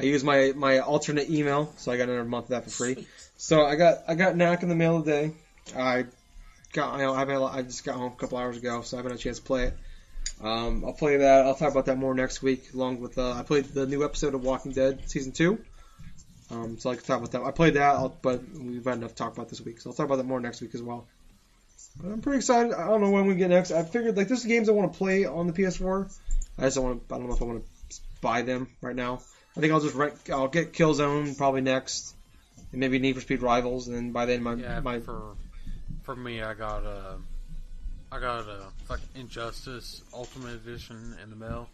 I 0.00 0.04
use 0.04 0.22
my 0.22 0.52
my 0.54 0.78
alternate 0.78 1.28
email, 1.30 1.72
so 1.76 1.90
I 1.90 1.96
got 1.96 2.08
another 2.08 2.24
month 2.24 2.46
of 2.46 2.50
that 2.50 2.64
for 2.64 2.70
free. 2.70 3.06
So 3.36 3.64
I 3.64 3.76
got 3.76 3.98
I 4.06 4.14
got 4.14 4.36
Knack 4.36 4.62
in 4.62 4.68
the 4.68 4.74
mail 4.74 5.02
today. 5.02 5.32
I 5.76 6.06
got 6.72 7.00
I, 7.00 7.10
I've 7.10 7.28
had, 7.28 7.42
I 7.42 7.62
just 7.62 7.84
got 7.84 7.96
home 7.96 8.12
a 8.12 8.16
couple 8.16 8.38
hours 8.38 8.56
ago, 8.56 8.82
so 8.82 8.96
I 8.96 8.98
haven't 8.98 9.12
had 9.12 9.20
a 9.20 9.22
chance 9.22 9.38
to 9.38 9.44
play 9.44 9.64
it. 9.64 9.74
Um, 10.40 10.84
I'll 10.84 10.92
play 10.92 11.16
that. 11.16 11.46
I'll 11.46 11.54
talk 11.54 11.72
about 11.72 11.86
that 11.86 11.98
more 11.98 12.14
next 12.14 12.42
week, 12.42 12.72
along 12.74 13.00
with 13.00 13.18
uh, 13.18 13.32
I 13.32 13.42
played 13.42 13.64
the 13.66 13.86
new 13.86 14.04
episode 14.04 14.34
of 14.34 14.44
Walking 14.44 14.72
Dead 14.72 15.08
season 15.10 15.32
two. 15.32 15.58
Um, 16.50 16.78
so 16.78 16.90
I 16.90 16.94
can 16.94 17.04
talk 17.04 17.18
about 17.18 17.32
that. 17.32 17.42
I 17.42 17.50
played 17.50 17.74
that, 17.74 17.96
I'll, 17.96 18.16
but 18.22 18.40
we've 18.54 18.84
had 18.84 18.98
enough 18.98 19.10
to 19.10 19.16
talk 19.16 19.34
about 19.34 19.48
this 19.48 19.60
week, 19.60 19.80
so 19.80 19.90
I'll 19.90 19.94
talk 19.94 20.06
about 20.06 20.16
that 20.16 20.26
more 20.26 20.40
next 20.40 20.60
week 20.60 20.74
as 20.74 20.82
well. 20.82 21.06
But 22.00 22.12
I'm 22.12 22.20
pretty 22.20 22.38
excited. 22.38 22.72
I 22.72 22.86
don't 22.86 23.00
know 23.00 23.10
when 23.10 23.26
we 23.26 23.34
get 23.34 23.50
next. 23.50 23.72
I 23.72 23.82
figured 23.82 24.16
like 24.16 24.28
this 24.28 24.42
there's 24.42 24.48
games 24.48 24.68
I 24.68 24.72
want 24.72 24.92
to 24.92 24.98
play 24.98 25.24
on 25.24 25.46
the 25.46 25.52
PS4. 25.52 26.10
I 26.58 26.62
just 26.62 26.76
don't 26.76 26.84
want. 26.84 27.08
to 27.08 27.14
I 27.14 27.18
don't 27.18 27.28
know 27.28 27.34
if 27.34 27.42
I 27.42 27.44
want 27.44 27.64
to 27.64 28.00
buy 28.20 28.42
them 28.42 28.68
right 28.80 28.96
now. 28.96 29.20
I 29.58 29.60
think 29.60 29.72
I'll 29.72 29.80
just 29.80 29.96
rent. 29.96 30.14
I'll 30.32 30.46
get 30.46 30.72
Killzone 30.72 31.36
probably 31.36 31.62
next, 31.62 32.14
and 32.70 32.80
maybe 32.80 33.00
Need 33.00 33.16
for 33.16 33.20
Speed 33.20 33.42
Rivals, 33.42 33.88
and 33.88 33.96
then 33.96 34.12
by 34.12 34.24
then 34.24 34.40
my 34.40 34.54
Yeah, 34.54 34.78
my 34.78 35.00
for 35.00 35.34
for 36.04 36.14
me, 36.14 36.40
I 36.42 36.54
got 36.54 36.86
uh, 36.86 37.16
I 38.12 38.20
got 38.20 38.48
uh, 38.48 38.60
like 38.88 39.00
Injustice 39.16 40.02
Ultimate 40.14 40.54
Edition 40.54 41.16
in 41.22 41.30
the 41.30 41.36
mail. 41.36 41.68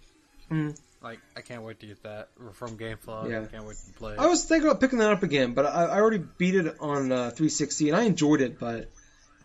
Mhm. 0.50 0.78
Like, 1.02 1.20
I 1.36 1.42
can't 1.42 1.62
wait 1.62 1.80
to 1.80 1.86
get 1.86 2.02
that 2.04 2.30
Or 2.42 2.52
from 2.52 2.78
GameFly. 2.78 3.30
Yeah. 3.30 3.42
I 3.42 3.46
can't 3.46 3.66
wait 3.66 3.76
to 3.86 3.92
play. 3.92 4.14
it. 4.14 4.18
I 4.18 4.26
was 4.26 4.44
thinking 4.44 4.66
about 4.66 4.80
picking 4.80 5.00
that 5.00 5.12
up 5.12 5.22
again, 5.22 5.52
but 5.52 5.66
I, 5.66 5.84
I 5.84 6.00
already 6.00 6.24
beat 6.38 6.54
it 6.54 6.76
on 6.80 7.12
uh, 7.12 7.28
360 7.28 7.90
and 7.90 7.96
I 7.98 8.04
enjoyed 8.04 8.40
it, 8.40 8.58
but 8.58 8.90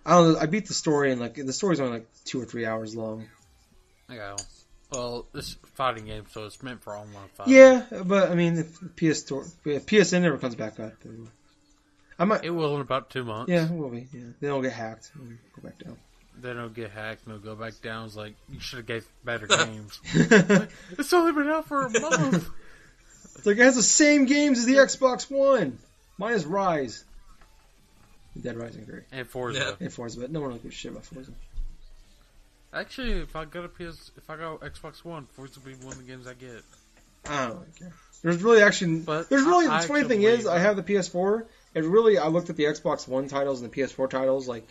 I 0.05 0.11
don't 0.11 0.33
know. 0.33 0.39
I 0.39 0.45
beat 0.45 0.67
the 0.67 0.73
story 0.73 1.11
and 1.11 1.19
like 1.19 1.35
the 1.35 1.51
story's 1.51 1.81
only 1.81 1.99
like 1.99 2.07
two 2.23 2.41
or 2.41 2.45
three 2.45 2.65
hours 2.65 2.95
long. 2.95 3.27
I 4.07 4.15
Yeah. 4.15 4.35
Well, 4.91 5.27
it's 5.35 5.55
a 5.63 5.67
fighting 5.67 6.05
game, 6.05 6.25
so 6.31 6.45
it's 6.45 6.63
meant 6.63 6.81
for 6.83 6.95
online 6.95 7.27
fighting. 7.35 7.53
Yeah, 7.53 7.85
but 8.05 8.31
I 8.31 8.35
mean, 8.35 8.57
if 8.57 8.79
PS 8.95 9.19
store, 9.19 9.45
if 9.65 9.85
PSN 9.85 10.21
never 10.23 10.37
comes 10.37 10.55
back 10.55 10.79
up, 10.79 10.93
then 11.03 11.29
I 12.17 12.25
might. 12.25 12.43
It 12.43 12.49
will 12.49 12.75
in 12.75 12.81
about 12.81 13.09
two 13.11 13.23
months. 13.23 13.51
Yeah, 13.51 13.65
it 13.65 13.71
will 13.71 13.89
be. 13.89 14.07
Yeah, 14.11 14.21
then 14.39 14.49
it'll 14.49 14.61
get 14.61 14.73
hacked 14.73 15.11
and 15.15 15.37
go 15.55 15.61
back 15.67 15.77
down. 15.77 15.97
Then 16.41 16.57
it'll 16.57 16.69
get 16.69 16.91
hacked 16.91 17.25
and 17.25 17.35
it'll 17.35 17.55
go 17.55 17.61
back 17.61 17.81
down. 17.81 18.05
It's 18.05 18.15
like, 18.15 18.33
you 18.49 18.59
should 18.59 18.77
have 18.77 18.85
gave 18.87 19.05
better 19.23 19.45
games. 19.47 19.99
it's 20.05 20.73
it's 20.97 21.13
only 21.13 21.33
been 21.33 21.49
out 21.51 21.67
for 21.67 21.85
a 21.85 21.89
month. 21.99 22.49
it's 23.35 23.45
like 23.45 23.57
it 23.57 23.63
has 23.63 23.75
the 23.75 23.83
same 23.83 24.25
games 24.25 24.57
as 24.59 24.65
the 24.65 24.75
Xbox 24.75 25.29
One, 25.29 25.77
minus 26.17 26.45
Rise, 26.45 27.03
Dead 28.41 28.55
Rising 28.57 28.85
3, 28.85 29.01
and 29.11 29.27
Forza. 29.27 29.59
Yeah. 29.59 29.85
and 29.85 29.93
Forza, 29.93 30.19
but 30.21 30.31
no 30.31 30.39
one 30.39 30.49
really 30.49 30.61
gives 30.61 30.75
a 30.75 30.77
shit 30.77 30.91
about 30.91 31.05
Forza. 31.05 31.31
Actually, 32.73 33.13
if 33.21 33.35
I 33.35 33.45
got 33.45 33.65
a 33.65 33.67
PS, 33.69 34.11
if 34.17 34.29
I 34.29 34.37
got 34.37 34.59
Xbox 34.61 35.03
One, 35.03 35.25
Forza 35.33 35.59
will 35.59 35.71
be 35.71 35.77
one 35.77 35.93
of 35.93 35.97
the 35.97 36.03
games 36.03 36.27
I 36.27 36.33
get. 36.33 36.63
I 37.27 37.47
don't 37.47 37.55
really 37.57 37.65
care. 37.77 37.93
There's 38.21 38.43
really 38.43 38.61
actually, 38.61 38.99
But 38.99 39.29
there's 39.29 39.43
really. 39.43 39.67
I- 39.67 39.81
the 39.81 39.87
funny 39.87 40.03
thing 40.03 40.23
is, 40.23 40.45
I 40.45 40.59
have 40.59 40.75
the 40.75 40.83
PS4. 40.83 41.45
and 41.75 41.85
really, 41.85 42.17
I 42.17 42.27
looked 42.27 42.49
at 42.49 42.55
the 42.57 42.65
Xbox 42.65 43.07
One 43.07 43.27
titles 43.27 43.61
and 43.61 43.71
the 43.71 43.75
PS4 43.81 44.09
titles, 44.09 44.47
like, 44.47 44.67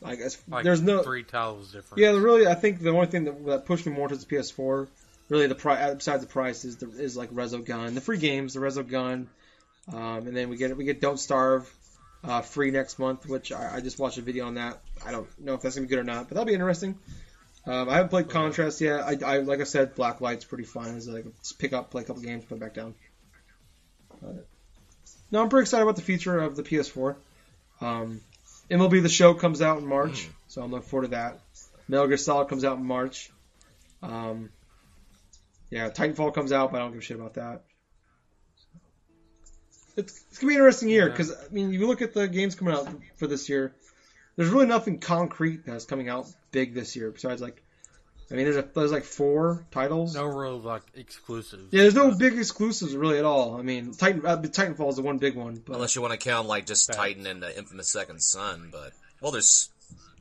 like 0.00 0.20
Like 0.48 0.64
there's 0.64 0.80
no. 0.82 1.02
three 1.02 1.24
titles 1.24 1.72
different. 1.72 2.00
Yeah, 2.00 2.10
really, 2.10 2.46
I 2.46 2.54
think 2.54 2.80
the 2.80 2.90
only 2.90 3.06
thing 3.06 3.24
that, 3.24 3.46
that 3.46 3.66
pushed 3.66 3.86
me 3.86 3.92
more 3.92 4.08
towards 4.08 4.24
the 4.24 4.34
PS4, 4.36 4.86
really 5.28 5.46
the 5.46 5.54
price, 5.54 5.94
besides 5.94 6.22
the 6.22 6.28
price, 6.28 6.64
is 6.64 6.76
the, 6.78 6.90
is 6.90 7.16
like 7.16 7.30
Resogun, 7.30 7.94
the 7.94 8.00
free 8.00 8.18
games, 8.18 8.54
the 8.54 8.60
Resogun, 8.60 9.26
um, 9.92 10.26
and 10.26 10.36
then 10.36 10.48
we 10.48 10.56
get 10.56 10.76
we 10.76 10.84
get 10.84 11.00
Don't 11.00 11.18
Starve, 11.18 11.70
uh, 12.24 12.42
free 12.42 12.70
next 12.70 12.98
month, 12.98 13.26
which 13.26 13.52
I, 13.52 13.76
I 13.76 13.80
just 13.80 13.98
watched 13.98 14.18
a 14.18 14.22
video 14.22 14.46
on 14.46 14.54
that. 14.54 14.80
I 15.04 15.10
don't 15.12 15.28
know 15.40 15.54
if 15.54 15.62
that's 15.62 15.74
gonna 15.74 15.86
be 15.86 15.90
good 15.90 16.00
or 16.00 16.04
not, 16.04 16.28
but 16.28 16.34
that'll 16.34 16.44
be 16.44 16.54
interesting. 16.54 16.98
Um, 17.66 17.88
I 17.88 17.94
haven't 17.94 18.08
played 18.08 18.28
Contrast 18.28 18.80
yet. 18.80 19.00
I, 19.00 19.16
I 19.24 19.38
like 19.38 19.60
I 19.60 19.64
said, 19.64 19.94
Blacklight's 19.94 20.44
pretty 20.44 20.64
fun. 20.64 20.96
It's 20.96 21.06
like 21.06 21.24
just 21.38 21.58
pick 21.58 21.72
up, 21.72 21.90
play 21.90 22.02
a 22.02 22.04
couple 22.04 22.22
games, 22.22 22.44
put 22.44 22.56
it 22.56 22.60
back 22.60 22.74
down. 22.74 22.94
But, 24.20 24.46
no, 25.30 25.42
I'm 25.42 25.48
pretty 25.48 25.64
excited 25.64 25.82
about 25.82 25.96
the 25.96 26.02
future 26.02 26.38
of 26.38 26.56
the 26.56 26.62
PS4. 26.62 27.16
Um, 27.80 28.20
MLB 28.70 29.02
The 29.02 29.08
Show 29.08 29.34
comes 29.34 29.62
out 29.62 29.78
in 29.78 29.86
March, 29.86 30.28
so 30.48 30.62
I'm 30.62 30.70
looking 30.70 30.88
forward 30.88 31.06
to 31.06 31.10
that. 31.12 31.40
Metal 31.88 32.06
Gear 32.06 32.16
Solid 32.16 32.48
comes 32.48 32.64
out 32.64 32.78
in 32.78 32.84
March. 32.84 33.30
Um, 34.02 34.50
yeah, 35.70 35.90
Titanfall 35.90 36.34
comes 36.34 36.52
out, 36.52 36.72
but 36.72 36.78
I 36.78 36.84
don't 36.84 36.92
give 36.92 37.00
a 37.00 37.04
shit 37.04 37.18
about 37.18 37.34
that. 37.34 37.62
It's, 40.00 40.24
it's 40.30 40.38
gonna 40.38 40.48
be 40.50 40.54
an 40.56 40.60
interesting 40.60 40.88
year 40.88 41.04
Yeah. 41.06 41.12
because 41.12 41.32
I 41.32 41.48
mean, 41.52 41.72
you 41.72 41.86
look 41.86 42.02
at 42.02 42.14
the 42.14 42.28
games 42.28 42.54
coming 42.54 42.74
out 42.74 42.88
for 43.16 43.26
this 43.26 43.48
year. 43.48 43.72
There's 44.36 44.48
really 44.50 44.66
nothing 44.66 44.98
concrete 45.00 45.64
that's 45.66 45.84
coming 45.84 46.08
out 46.08 46.26
big 46.52 46.74
this 46.74 46.96
year 46.96 47.10
besides 47.10 47.40
like 47.42 47.62
I 48.32 48.36
mean, 48.36 48.44
there's 48.44 48.56
a, 48.58 48.68
there's 48.76 48.92
like 48.92 49.02
four 49.02 49.66
titles. 49.72 50.14
No 50.14 50.24
real 50.24 50.60
like 50.60 50.82
exclusives. 50.94 51.64
Yeah, 51.72 51.82
there's 51.82 51.96
no 51.96 52.12
big 52.14 52.38
exclusives 52.38 52.94
really 52.96 53.18
at 53.18 53.24
all. 53.24 53.56
I 53.58 53.62
mean, 53.62 53.92
Titan 53.92 54.24
uh, 54.24 54.36
Titanfall 54.36 54.88
is 54.90 54.96
the 54.96 55.02
one 55.02 55.18
big 55.18 55.34
one. 55.36 55.60
But 55.66 55.74
Unless 55.74 55.96
you 55.96 56.02
want 56.02 56.12
to 56.12 56.18
count 56.18 56.46
like 56.46 56.64
just 56.66 56.86
Facts. 56.86 56.96
Titan 56.96 57.26
and 57.26 57.42
the 57.42 57.56
Infamous 57.58 57.88
Second 57.88 58.22
Son, 58.22 58.68
but 58.70 58.92
well, 59.20 59.32
there's 59.32 59.68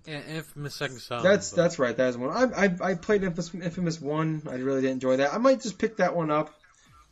And 0.08 0.24
Infamous 0.26 0.74
Second 0.76 1.00
Son. 1.00 1.22
that's 1.24 1.52
but- 1.52 1.58
that's 1.58 1.78
right. 1.78 1.96
That 1.96 2.10
is 2.10 2.18
one. 2.18 2.32
I 2.32 2.66
I, 2.66 2.92
I 2.92 2.94
played 2.96 3.24
Infamous, 3.24 3.54
Infamous 3.54 4.02
one. 4.02 4.42
I 4.50 4.56
really 4.56 4.82
didn't 4.82 4.94
enjoy 4.94 5.18
that. 5.18 5.32
I 5.34 5.38
might 5.38 5.62
just 5.62 5.78
pick 5.78 5.98
that 5.98 6.16
one 6.16 6.32
up 6.32 6.52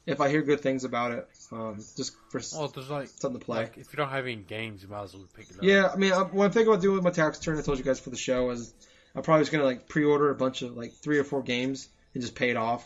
if 0.07 0.19
I 0.19 0.29
hear 0.29 0.41
good 0.41 0.61
things 0.61 0.83
about 0.83 1.11
it. 1.11 1.29
Um, 1.51 1.77
just 1.95 2.13
for 2.29 2.41
Well, 2.53 2.67
there's 2.67 2.89
like, 2.89 3.07
something 3.07 3.39
to 3.39 3.45
play. 3.45 3.57
like 3.59 3.77
if 3.77 3.93
you 3.93 3.97
don't 3.97 4.09
have 4.09 4.25
any 4.25 4.35
games, 4.35 4.83
you 4.83 4.89
might 4.89 5.03
as 5.03 5.13
well 5.13 5.27
pick 5.33 5.49
it 5.49 5.57
up. 5.57 5.63
Yeah, 5.63 5.89
I 5.93 5.95
mean, 5.95 6.11
I, 6.11 6.23
what 6.23 6.45
I'm 6.45 6.51
thinking 6.51 6.71
about 6.71 6.81
doing 6.81 6.95
with 6.95 7.03
my 7.03 7.09
tax 7.11 7.39
return, 7.39 7.57
I 7.57 7.61
told 7.61 7.77
you 7.77 7.85
guys 7.85 7.99
for 7.99 8.09
the 8.09 8.17
show, 8.17 8.49
is 8.49 8.73
I'm 9.15 9.23
probably 9.23 9.43
just 9.43 9.51
gonna 9.53 9.63
like 9.63 9.87
pre-order 9.87 10.29
a 10.29 10.35
bunch 10.35 10.61
of 10.61 10.75
like 10.75 10.93
three 10.93 11.19
or 11.19 11.23
four 11.23 11.41
games 11.43 11.87
and 12.13 12.21
just 12.21 12.35
pay 12.35 12.49
it 12.49 12.57
off. 12.57 12.85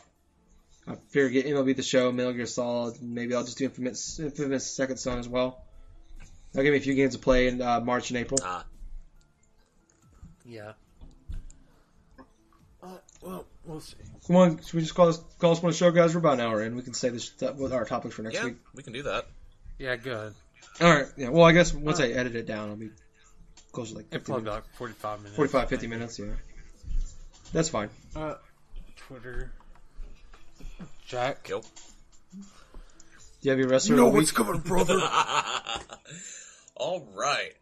I 0.87 0.95
figure 1.09 1.29
get 1.29 1.45
MLB 1.45 1.75
the 1.75 1.83
Show, 1.83 2.11
Metal 2.11 2.33
Gear 2.33 2.45
Solid, 2.45 3.01
maybe 3.01 3.33
I'll 3.35 3.43
just 3.43 3.57
do 3.57 3.65
Infamous, 3.65 4.19
Infamous 4.19 4.65
Second 4.75 4.97
Son 4.97 5.19
as 5.19 5.27
well. 5.27 5.63
That'll 6.53 6.63
give 6.63 6.71
me 6.73 6.79
a 6.79 6.81
few 6.81 6.95
games 6.95 7.13
to 7.13 7.19
play 7.19 7.47
in 7.47 7.61
uh, 7.61 7.79
March 7.79 8.09
and 8.09 8.17
April. 8.17 8.39
uh, 8.43 8.63
Yeah. 10.45 10.73
Well, 13.21 13.45
we'll 13.65 13.79
see. 13.79 13.97
Come 14.27 14.35
on, 14.35 14.61
should 14.61 14.73
we 14.73 14.81
just 14.81 14.95
call 14.95 15.07
this 15.07 15.19
call 15.39 15.53
this 15.53 15.61
one 15.61 15.71
a 15.71 15.75
show, 15.75 15.91
guys? 15.91 16.13
We're 16.13 16.19
about 16.19 16.33
an 16.35 16.41
hour 16.41 16.63
in. 16.63 16.75
We 16.75 16.81
can 16.81 16.93
say 16.93 17.09
this 17.09 17.29
that, 17.39 17.55
with 17.55 17.73
our 17.73 17.85
topics 17.85 18.15
for 18.15 18.23
next 18.23 18.35
yeah, 18.35 18.45
week. 18.45 18.57
we 18.73 18.83
can 18.83 18.93
do 18.93 19.03
that. 19.03 19.27
Yeah, 19.77 19.95
good. 19.95 20.33
All 20.79 20.89
right. 20.89 21.05
Yeah. 21.17 21.29
Well, 21.29 21.43
I 21.43 21.51
guess 21.51 21.73
once 21.73 21.99
I 21.99 22.07
edit 22.07 22.35
it 22.35 22.47
down, 22.47 22.69
I'll 22.69 22.75
be 22.75 22.89
close 23.71 23.91
to 23.91 23.97
like 23.97 24.05
It 24.05 24.13
50 24.13 24.25
probably 24.25 24.43
minutes, 24.45 24.67
like 24.67 24.77
45 24.77 25.19
minutes. 25.19 25.35
45, 25.35 25.69
50 25.69 25.87
minutes. 25.87 26.19
Yeah. 26.19 26.25
That's 27.53 27.69
fine. 27.69 27.89
Uh, 28.15 28.35
Twitter. 28.95 29.51
Jack. 31.07 31.47
Go. 31.47 31.61
Do 31.61 31.67
you 33.41 33.51
have 33.51 33.59
your 33.59 33.69
wrestler? 33.69 33.99
of 33.99 34.13
the 34.13 34.19
week? 34.19 34.33
coming, 34.33 34.61
brother. 34.61 34.99
All 36.75 37.07
right. 37.15 37.53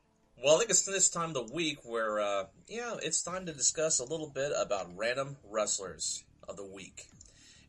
Well, 0.44 0.56
I 0.56 0.60
think 0.60 0.70
it's 0.70 0.84
this 0.84 1.10
time 1.10 1.30
of 1.30 1.34
the 1.34 1.54
week 1.54 1.80
where, 1.84 2.20
uh, 2.20 2.46
yeah, 2.68 2.96
it's 3.04 3.22
time 3.22 3.46
to 3.48 3.54
discuss 3.54 4.00
a 4.00 4.06
little 4.06 4.30
bit 4.30 4.54
about 4.58 4.88
random 4.96 5.36
wrestlers 5.50 6.24
of 6.48 6.56
the 6.56 6.66
week. 6.66 7.08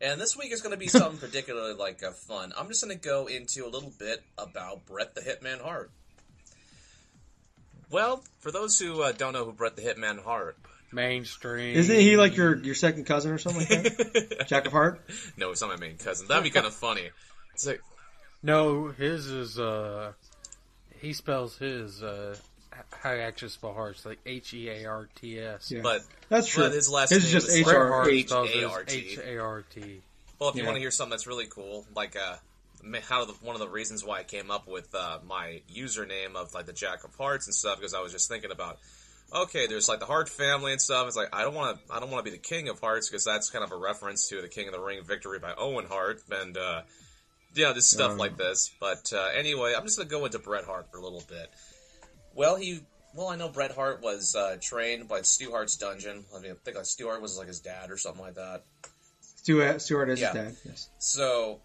And 0.00 0.20
this 0.20 0.36
week 0.36 0.52
is 0.52 0.62
going 0.62 0.72
to 0.72 0.78
be 0.78 0.86
something 0.86 1.18
particularly 1.28 1.74
like 1.74 2.02
uh, 2.02 2.12
fun. 2.12 2.52
I'm 2.56 2.68
just 2.68 2.84
going 2.84 2.96
to 2.96 3.02
go 3.02 3.26
into 3.26 3.66
a 3.66 3.68
little 3.68 3.92
bit 3.98 4.22
about 4.38 4.86
Bret 4.86 5.14
the 5.14 5.20
Hitman 5.20 5.60
Hart. 5.60 5.90
Well, 7.90 8.22
for 8.38 8.52
those 8.52 8.78
who 8.78 9.02
uh, 9.02 9.12
don't 9.12 9.32
know 9.32 9.44
who 9.44 9.52
Bret 9.52 9.74
the 9.74 9.82
Hitman 9.82 10.22
Hart, 10.22 10.56
Mainstream. 10.92 11.76
Isn't 11.76 12.00
he 12.00 12.16
like 12.16 12.36
your 12.36 12.56
your 12.56 12.74
second 12.74 13.04
cousin 13.04 13.32
or 13.32 13.38
something 13.38 13.60
like 13.60 13.96
that? 13.96 14.44
Jack 14.48 14.66
of 14.66 14.72
Heart. 14.72 15.00
no, 15.36 15.50
it's 15.50 15.60
not 15.60 15.70
my 15.70 15.76
main 15.76 15.96
cousin. 15.96 16.26
That'd 16.26 16.44
be 16.44 16.50
kind 16.50 16.66
of 16.66 16.74
funny. 16.74 17.10
It's 17.54 17.66
like, 17.66 17.80
No, 18.42 18.88
his 18.88 19.26
is, 19.26 19.58
uh, 19.58 20.12
he 21.00 21.12
spells 21.12 21.56
his, 21.58 22.02
uh, 22.02 22.36
h- 22.80 22.98
how 23.02 23.14
he 23.14 23.20
hearts, 23.72 24.04
like 24.04 24.18
H 24.26 24.52
E 24.54 24.68
A 24.68 24.84
R 24.86 25.08
T 25.14 25.38
S. 25.40 25.70
Yeah. 25.70 25.80
but 25.82 26.02
That's 26.28 26.46
true. 26.48 26.64
But 26.64 26.72
his 26.72 26.88
last 26.90 27.10
His 27.10 27.24
name 27.24 27.36
is 27.36 27.44
just 27.44 27.56
is 27.56 27.64
Bret 27.64 27.76
HR. 27.76 27.88
Hart 27.88 28.08
H- 28.08 28.28
spells 28.28 28.48
his 28.50 28.56
H-A-R-T. 28.64 28.98
H 29.12 29.18
A 29.18 29.38
R 29.38 29.62
T. 29.74 30.00
Well, 30.38 30.50
if 30.50 30.56
you 30.56 30.62
Yeah. 30.62 30.66
want 30.68 30.76
to 30.76 30.80
hear 30.80 30.90
something 30.90 31.10
that's 31.10 31.26
really 31.26 31.46
cool, 31.46 31.84
like 31.94 32.16
uh, 32.16 32.36
how 33.08 33.24
the, 33.24 33.32
one 33.34 33.54
of 33.54 33.60
the 33.60 33.68
reasons 33.68 34.04
why 34.04 34.20
I 34.20 34.22
came 34.22 34.50
up 34.50 34.66
with 34.66 34.94
uh, 34.94 35.18
my 35.26 35.60
username 35.74 36.34
of 36.36 36.54
like 36.54 36.66
the 36.66 36.72
Jack 36.72 37.04
of 37.04 37.14
Hearts 37.16 37.46
and 37.46 37.54
stuff, 37.54 37.76
because 37.78 37.94
I 37.94 38.00
was 38.00 38.10
just 38.12 38.28
thinking 38.28 38.50
about, 38.50 38.78
okay, 39.34 39.66
there's 39.66 39.88
like 39.88 40.00
the 40.00 40.06
Hart 40.06 40.28
family 40.28 40.72
and 40.72 40.80
stuff. 40.80 41.06
It's 41.06 41.16
like 41.16 41.28
I 41.34 41.42
don't 41.42 41.54
want 41.54 41.78
to, 41.86 41.94
I 41.94 42.00
don't 42.00 42.10
want 42.10 42.24
to 42.24 42.30
be 42.30 42.36
the 42.36 42.42
King 42.42 42.68
of 42.68 42.80
Hearts 42.80 43.08
because 43.08 43.24
that's 43.24 43.50
kind 43.50 43.64
of 43.64 43.72
a 43.72 43.76
reference 43.76 44.28
to 44.30 44.40
the 44.40 44.48
King 44.48 44.66
of 44.68 44.72
the 44.74 44.80
Ring 44.80 45.02
victory 45.04 45.38
by 45.38 45.52
Owen 45.56 45.86
Hart 45.86 46.22
and. 46.30 46.56
uh 46.56 46.82
yeah, 47.52 47.72
this 47.72 47.90
stuff 47.90 48.12
Um. 48.12 48.18
like 48.18 48.36
this. 48.36 48.70
But 48.78 49.12
uh, 49.12 49.26
anyway, 49.34 49.74
I'm 49.76 49.82
just 49.82 49.98
gonna 49.98 50.08
go 50.08 50.24
into 50.24 50.38
Bret 50.38 50.64
Hart 50.66 50.86
for 50.92 50.98
a 50.98 51.02
little 51.02 51.24
bit. 51.28 51.50
Well, 52.34 52.56
he, 52.56 52.80
well, 53.14 53.28
I 53.28 53.36
know 53.36 53.48
Bret 53.48 53.72
Hart 53.72 54.02
was 54.02 54.34
uh, 54.36 54.56
trained 54.60 55.08
by 55.08 55.22
Stu 55.22 55.50
Hart's 55.50 55.76
dungeon. 55.76 56.24
I 56.34 56.40
mean, 56.40 56.52
I 56.52 56.54
think 56.64 56.76
like 56.76 56.86
Stu 56.86 57.06
Hart 57.08 57.20
was 57.22 57.36
like 57.38 57.48
his 57.48 57.60
dad 57.60 57.90
or 57.90 57.96
something 57.96 58.22
like 58.22 58.34
that. 58.34 58.64
Stuart, 59.36 59.80
Stuart 59.82 60.10
is 60.10 60.20
Yeah. 60.20 60.32
his 60.32 60.42
dad. 60.44 60.56
Yes. 60.64 60.88
So 60.98 61.60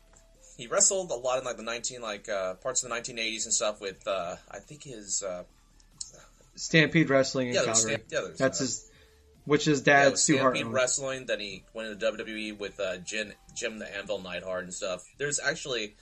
he 0.58 0.68
wrestled 0.68 1.12
a 1.12 1.16
lot 1.16 1.40
in 1.40 1.46
like 1.46 1.58
the 1.58 1.64
nineteen 1.64 2.02
like 2.02 2.30
uh, 2.30 2.54
parts 2.56 2.82
of 2.84 2.90
the 2.90 2.96
nineteen 2.96 3.20
eighties 3.20 3.46
and 3.46 3.54
stuff 3.54 3.82
with 3.82 4.08
uh, 4.08 4.38
I 4.50 4.60
think 4.60 4.84
his 4.84 5.22
uh, 5.24 5.44
Stampede 6.56 7.10
Wrestling 7.10 7.50
in 7.50 7.56
yeah, 7.56 7.66
Calgary. 7.66 7.76
Stamp- 7.82 8.04
yeah, 8.12 8.22
That's 8.38 8.60
his, 8.60 8.90
which 9.44 9.68
is 9.68 9.80
yeah, 9.86 10.04
dad, 10.04 10.12
was 10.12 10.24
Stu 10.24 10.38
Hart. 10.38 10.56
Stampede 10.56 10.66
owned. 10.68 10.74
Wrestling. 10.74 11.26
Then 11.26 11.40
he 11.42 11.64
went 11.74 11.90
into 11.90 12.12
WWE 12.12 12.58
with 12.58 12.80
uh, 12.80 12.98
Jim 12.98 13.34
Jim 13.54 13.80
the 13.80 13.94
Anvil 13.98 14.22
Neidhart 14.22 14.64
and 14.64 14.74
stuff. 14.74 15.04
There's 15.18 15.40
actually, 15.40 15.96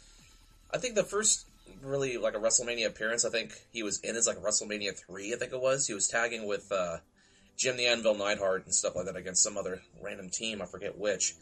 I 0.72 0.78
think 0.78 0.96
the 0.96 1.04
first 1.04 1.48
really 1.82 2.18
like 2.18 2.36
a 2.36 2.40
WrestleMania 2.40 2.88
appearance. 2.88 3.26
I 3.26 3.30
think 3.30 3.54
he 3.72 3.84
was 3.84 4.00
in 4.02 4.16
is 4.16 4.28
like 4.28 4.38
WrestleMania 4.38 4.98
three. 4.98 5.34
I 5.34 5.38
think 5.38 5.54
it 5.54 5.62
was. 5.62 5.88
He 5.88 5.94
was 5.94 6.08
tagging 6.08 6.48
with 6.48 6.72
uh, 6.72 6.98
Jim 7.58 7.78
the 7.78 7.88
Anvil 7.88 8.16
Neidhart 8.16 8.66
and 8.66 8.74
stuff 8.74 8.96
like 8.96 9.06
that 9.06 9.16
against 9.16 9.44
some 9.44 9.58
other 9.58 9.82
random 10.02 10.30
team. 10.30 10.62
I 10.62 10.66
forget 10.66 10.98
which. 10.98 11.36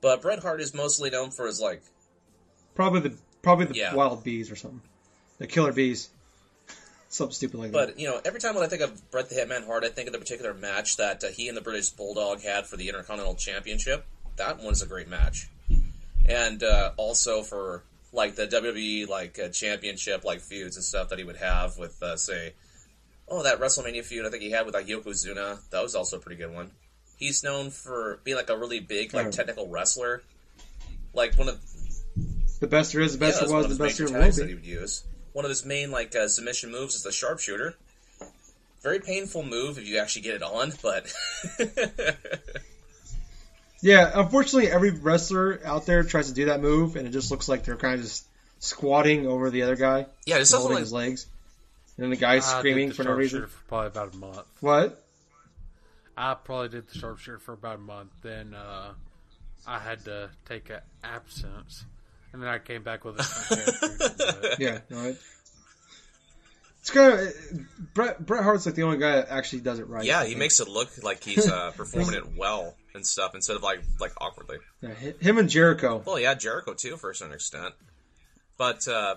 But 0.00 0.22
Bret 0.22 0.40
Hart 0.40 0.60
is 0.60 0.74
mostly 0.74 1.10
known 1.10 1.30
for 1.30 1.46
his 1.46 1.60
like 1.60 1.82
Probably 2.74 3.00
the 3.00 3.14
probably 3.42 3.66
the 3.66 3.74
Yeah. 3.74 3.94
Wild 3.94 4.22
Bees 4.22 4.50
or 4.50 4.56
something. 4.56 4.82
The 5.38 5.46
Killer 5.46 5.72
Bees. 5.72 6.10
something 7.08 7.34
stupid 7.34 7.58
like 7.58 7.72
that. 7.72 7.86
But 7.88 7.98
you 7.98 8.06
know, 8.08 8.20
every 8.24 8.40
time 8.40 8.54
when 8.54 8.64
I 8.64 8.68
think 8.68 8.82
of 8.82 9.10
Bret 9.10 9.28
the 9.28 9.34
Hitman 9.34 9.66
Hart, 9.66 9.84
I 9.84 9.88
think 9.88 10.06
of 10.06 10.12
the 10.12 10.18
particular 10.18 10.54
match 10.54 10.96
that 10.96 11.24
uh, 11.24 11.28
he 11.28 11.48
and 11.48 11.56
the 11.56 11.60
British 11.60 11.90
Bulldog 11.90 12.42
had 12.42 12.66
for 12.66 12.76
the 12.76 12.88
Intercontinental 12.88 13.34
Championship. 13.34 14.04
That 14.36 14.60
one's 14.60 14.82
a 14.82 14.86
great 14.86 15.08
match, 15.08 15.48
and 16.24 16.62
uh, 16.62 16.92
also 16.96 17.42
for 17.42 17.82
like 18.12 18.34
the 18.36 18.46
WWE 18.46 19.08
like 19.08 19.38
uh, 19.38 19.48
championship 19.48 20.24
like 20.24 20.40
feuds 20.40 20.76
and 20.76 20.84
stuff 20.84 21.08
that 21.10 21.18
he 21.18 21.24
would 21.24 21.36
have 21.36 21.78
with 21.78 22.02
uh, 22.02 22.16
say, 22.16 22.54
oh 23.28 23.42
that 23.42 23.60
WrestleMania 23.60 24.04
feud 24.04 24.26
I 24.26 24.30
think 24.30 24.42
he 24.42 24.50
had 24.50 24.66
with 24.66 24.74
like 24.74 24.86
Yokozuna. 24.86 25.58
That 25.70 25.82
was 25.82 25.94
also 25.94 26.16
a 26.16 26.20
pretty 26.20 26.40
good 26.40 26.54
one. 26.54 26.70
He's 27.16 27.42
known 27.42 27.70
for 27.70 28.20
being 28.24 28.36
like 28.36 28.48
a 28.48 28.56
really 28.56 28.80
big 28.80 29.12
like 29.12 29.30
technical 29.30 29.68
wrestler, 29.68 30.22
like 31.12 31.34
one 31.36 31.48
of 31.48 31.60
The 32.60 32.66
best 32.66 32.92
there 32.92 33.02
is, 33.02 33.12
the 33.12 33.18
best 33.18 33.40
yeah, 33.40 33.48
there 33.48 33.56
was, 33.56 33.68
the 33.76 33.84
best 33.84 33.98
there 33.98 34.06
will 34.06 34.14
tags 34.14 34.36
that 34.36 34.48
he 34.48 34.54
would 34.54 34.64
use. 34.64 35.04
One 35.32 35.44
of 35.44 35.48
his 35.48 35.64
main 35.64 35.90
like 35.90 36.14
uh, 36.14 36.28
submission 36.28 36.70
moves 36.70 36.94
is 36.94 37.02
the 37.02 37.12
sharpshooter. 37.12 37.74
Very 38.82 39.00
painful 39.00 39.42
move 39.42 39.76
if 39.78 39.88
you 39.88 39.98
actually 39.98 40.22
get 40.22 40.36
it 40.36 40.42
on, 40.42 40.72
but 40.82 41.12
Yeah, 43.80 44.10
unfortunately, 44.14 44.70
every 44.70 44.90
wrestler 44.90 45.60
out 45.64 45.86
there 45.86 46.02
tries 46.02 46.28
to 46.28 46.34
do 46.34 46.46
that 46.46 46.60
move, 46.60 46.96
and 46.96 47.06
it 47.06 47.10
just 47.10 47.30
looks 47.30 47.48
like 47.48 47.64
they're 47.64 47.76
kind 47.76 47.94
of 47.94 48.02
just 48.02 48.26
squatting 48.58 49.26
over 49.26 49.50
the 49.50 49.62
other 49.62 49.76
guy, 49.76 50.06
yeah, 50.26 50.36
there's 50.36 50.50
something 50.50 50.62
holding 50.62 50.74
like 50.76 50.82
his 50.82 50.92
legs, 50.92 51.26
and 51.96 52.04
then 52.04 52.10
the 52.10 52.16
guy's 52.16 52.46
I 52.46 52.54
did 52.54 52.58
screaming 52.58 52.88
the 52.88 52.94
for 52.94 53.04
no 53.04 53.12
reason. 53.12 53.46
For 53.46 53.62
probably 53.68 53.86
about 53.88 54.14
a 54.14 54.16
month. 54.16 54.46
What? 54.60 55.04
I 56.16 56.34
probably 56.34 56.70
did 56.70 56.88
the 56.88 56.98
sharpshooter 56.98 57.38
for 57.38 57.52
about 57.52 57.76
a 57.76 57.80
month. 57.80 58.10
Then 58.22 58.52
uh, 58.52 58.92
I 59.66 59.78
had 59.78 60.04
to 60.06 60.30
take 60.46 60.70
an 60.70 60.80
absence, 61.04 61.84
and 62.32 62.42
then 62.42 62.48
I 62.48 62.58
came 62.58 62.82
back 62.82 63.04
with 63.04 63.20
it. 63.20 63.22
sincere 63.22 64.56
Yeah, 64.58 64.78
no, 64.90 65.04
it, 65.04 65.18
it's 66.80 66.90
kind 66.90 67.12
of 67.12 67.94
Bret. 67.94 68.24
Bret 68.24 68.42
Hart's 68.42 68.66
like 68.66 68.74
the 68.74 68.82
only 68.82 68.98
guy 68.98 69.16
that 69.16 69.28
actually 69.30 69.60
does 69.60 69.78
it 69.78 69.86
right. 69.86 70.04
yeah, 70.04 70.24
he 70.24 70.34
makes 70.34 70.58
it 70.58 70.66
look 70.66 70.90
like 71.04 71.22
he's 71.22 71.48
uh, 71.48 71.70
performing 71.76 72.14
it 72.14 72.36
well 72.36 72.74
and 72.94 73.06
stuff 73.06 73.34
instead 73.34 73.56
of 73.56 73.62
like 73.62 73.80
like 74.00 74.12
awkwardly. 74.20 74.58
Yeah, 74.80 74.94
him 75.20 75.38
and 75.38 75.48
Jericho. 75.48 76.02
Well, 76.04 76.18
yeah, 76.18 76.34
Jericho 76.34 76.74
too, 76.74 76.96
for 76.96 77.10
a 77.10 77.14
certain 77.14 77.34
extent. 77.34 77.74
But 78.56 78.88
uh, 78.88 79.16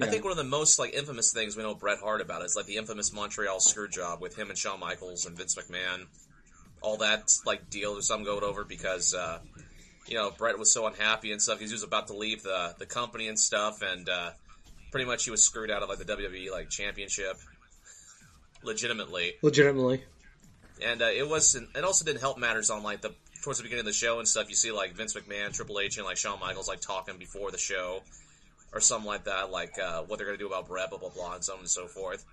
I 0.00 0.06
think 0.06 0.24
one 0.24 0.30
of 0.30 0.36
the 0.36 0.44
most 0.44 0.78
like 0.78 0.92
infamous 0.94 1.32
things 1.32 1.56
we 1.56 1.62
know 1.62 1.74
Bret 1.74 1.98
Hart 2.00 2.20
about 2.20 2.42
is 2.44 2.56
like 2.56 2.66
the 2.66 2.76
infamous 2.76 3.12
Montreal 3.12 3.60
screw 3.60 3.88
job 3.88 4.20
with 4.20 4.36
him 4.36 4.48
and 4.48 4.58
Shawn 4.58 4.80
Michaels 4.80 5.26
and 5.26 5.36
Vince 5.36 5.54
McMahon. 5.54 6.06
All 6.80 6.98
that 6.98 7.32
like 7.46 7.70
deal 7.70 7.94
there's 7.94 8.06
some 8.06 8.24
going 8.24 8.44
over 8.44 8.64
because 8.64 9.14
uh, 9.14 9.38
you 10.06 10.14
know 10.14 10.30
Bret 10.36 10.58
was 10.58 10.72
so 10.72 10.86
unhappy 10.86 11.32
and 11.32 11.40
stuff. 11.40 11.58
He 11.60 11.70
was 11.70 11.82
about 11.82 12.08
to 12.08 12.16
leave 12.16 12.42
the 12.42 12.74
the 12.78 12.86
company 12.86 13.28
and 13.28 13.38
stuff, 13.38 13.82
and 13.82 14.08
uh, 14.08 14.30
pretty 14.90 15.06
much 15.06 15.24
he 15.24 15.30
was 15.30 15.42
screwed 15.42 15.70
out 15.70 15.82
of 15.82 15.88
like 15.88 15.98
the 15.98 16.04
WWE 16.04 16.50
like 16.50 16.70
championship, 16.70 17.36
legitimately 18.62 19.34
Legitimately, 19.42 20.04
and 20.84 21.02
uh, 21.02 21.06
it 21.06 21.28
was 21.28 21.54
it 21.54 21.84
also 21.84 22.04
didn't 22.04 22.20
help 22.20 22.38
matters 22.38 22.70
on 22.70 22.82
like 22.82 23.00
the 23.00 23.14
towards 23.42 23.58
the 23.58 23.62
beginning 23.62 23.80
of 23.80 23.86
the 23.86 23.92
show 23.92 24.18
and 24.18 24.28
stuff. 24.28 24.48
You 24.48 24.54
see 24.54 24.72
like 24.72 24.94
Vince 24.94 25.14
McMahon, 25.14 25.52
Triple 25.52 25.80
H, 25.80 25.96
and 25.96 26.06
like 26.06 26.16
Shawn 26.16 26.40
Michaels 26.40 26.68
like 26.68 26.80
talking 26.80 27.18
before 27.18 27.50
the 27.50 27.58
show 27.58 28.02
or 28.72 28.80
something 28.80 29.06
like 29.06 29.24
that, 29.24 29.50
like 29.50 29.78
uh, 29.78 30.02
what 30.02 30.18
they're 30.18 30.26
gonna 30.26 30.38
do 30.38 30.46
about 30.46 30.66
Bret, 30.66 30.90
blah 30.90 30.98
blah 30.98 31.10
blah, 31.10 31.34
and 31.34 31.44
so 31.44 31.54
on 31.54 31.60
and 31.60 31.68
so 31.68 31.86
forth. 31.86 32.24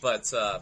But 0.00 0.32
uh, 0.32 0.60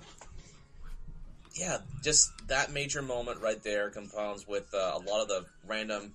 yeah, 1.55 1.79
just 2.03 2.31
that 2.49 2.73
major 2.73 3.03
moment 3.03 3.41
right 3.41 3.63
there 3.63 3.91
compounds 3.91 4.47
with 4.47 4.73
uh, 4.75 4.93
a 4.95 4.99
lot 4.99 5.23
of 5.23 5.29
the 5.29 5.45
random. 5.67 6.15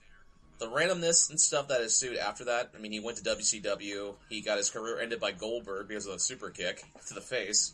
The 0.59 0.67
randomness 0.67 1.29
and 1.29 1.41
stuff 1.41 1.67
that 1.69 1.81
ensued 1.81 2.15
after 2.15 2.45
that. 2.45 2.71
I 2.73 2.79
mean, 2.79 2.91
he 2.93 2.99
went 2.99 3.17
to 3.17 3.23
WCW. 3.23 4.13
He 4.29 4.39
got 4.39 4.57
his 4.57 4.69
career 4.69 5.01
ended 5.01 5.19
by 5.19 5.31
Goldberg 5.31 5.87
because 5.89 6.05
of 6.05 6.13
a 6.13 6.19
super 6.19 6.51
kick 6.51 6.83
to 7.07 7.13
the 7.13 7.21
face. 7.21 7.73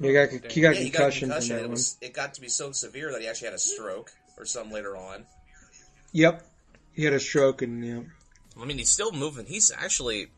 He 0.00 0.12
got 0.12 0.28
he 0.30 0.60
got 0.60 0.74
Yeah, 0.74 0.80
he 0.80 0.90
got 0.90 0.98
concussion, 1.12 1.28
concussion. 1.28 1.48
from 1.48 1.48
that 1.56 1.58
It 1.58 1.62
one. 1.62 1.70
was 1.72 1.96
it 2.00 2.12
got 2.14 2.34
to 2.34 2.40
be 2.40 2.48
so 2.48 2.72
severe 2.72 3.12
that 3.12 3.20
he 3.20 3.26
actually 3.28 3.46
had 3.46 3.54
a 3.54 3.58
stroke 3.58 4.12
or 4.36 4.44
something 4.44 4.72
later 4.72 4.96
on. 4.96 5.24
Yep, 6.12 6.42
he 6.94 7.04
had 7.04 7.12
a 7.14 7.20
stroke 7.20 7.62
and 7.62 7.84
yeah. 7.84 8.00
I 8.60 8.64
mean, 8.64 8.78
he's 8.78 8.90
still 8.90 9.12
moving. 9.12 9.46
He's 9.46 9.70
actually 9.76 10.28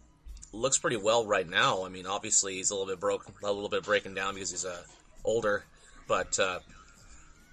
looks 0.52 0.78
pretty 0.78 0.96
well 0.96 1.26
right 1.26 1.48
now. 1.48 1.84
I 1.84 1.88
mean, 1.88 2.06
obviously 2.06 2.54
he's 2.56 2.70
a 2.70 2.74
little 2.74 2.88
bit 2.92 3.00
broke, 3.00 3.24
a 3.42 3.52
little 3.52 3.68
bit 3.68 3.84
breaking 3.84 4.14
down 4.14 4.34
because 4.34 4.50
he's 4.50 4.64
uh, 4.64 4.82
older, 5.24 5.64
but 6.08 6.38
uh, 6.38 6.58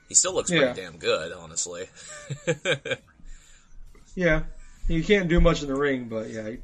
he 0.09 0.15
still 0.15 0.33
looks 0.33 0.51
Yeah. 0.51 0.73
pretty 0.73 0.81
damn 0.81 0.97
good, 0.97 1.31
honestly. 1.31 1.85
Yeah, 4.15 4.43
you 4.87 5.03
can't 5.03 5.29
do 5.29 5.39
much 5.39 5.61
in 5.61 5.67
the 5.67 5.75
ring, 5.75 6.05
but 6.09 6.29
yeah, 6.29 6.49
he, 6.49 6.57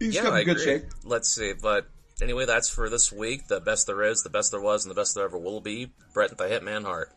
he's 0.00 0.14
yeah, 0.16 0.24
got 0.24 0.32
I 0.34 0.40
in 0.40 0.44
good 0.46 0.56
agree. 0.56 0.64
shape. 0.64 0.84
Let's 1.04 1.28
see, 1.28 1.52
but 1.52 1.88
anyway, 2.22 2.46
that's 2.46 2.68
for 2.68 2.88
this 2.90 3.10
week. 3.12 3.48
The 3.48 3.60
best 3.60 3.86
there 3.86 4.02
is, 4.02 4.22
the 4.22 4.30
best 4.30 4.50
there 4.50 4.60
was, 4.60 4.84
and 4.84 4.90
the 4.90 4.94
best 5.00 5.14
there 5.14 5.24
ever 5.24 5.38
will 5.38 5.60
be. 5.60 5.90
Bret 6.12 6.36
the 6.36 6.44
Hitman 6.44 6.84
Hart. 6.84 7.10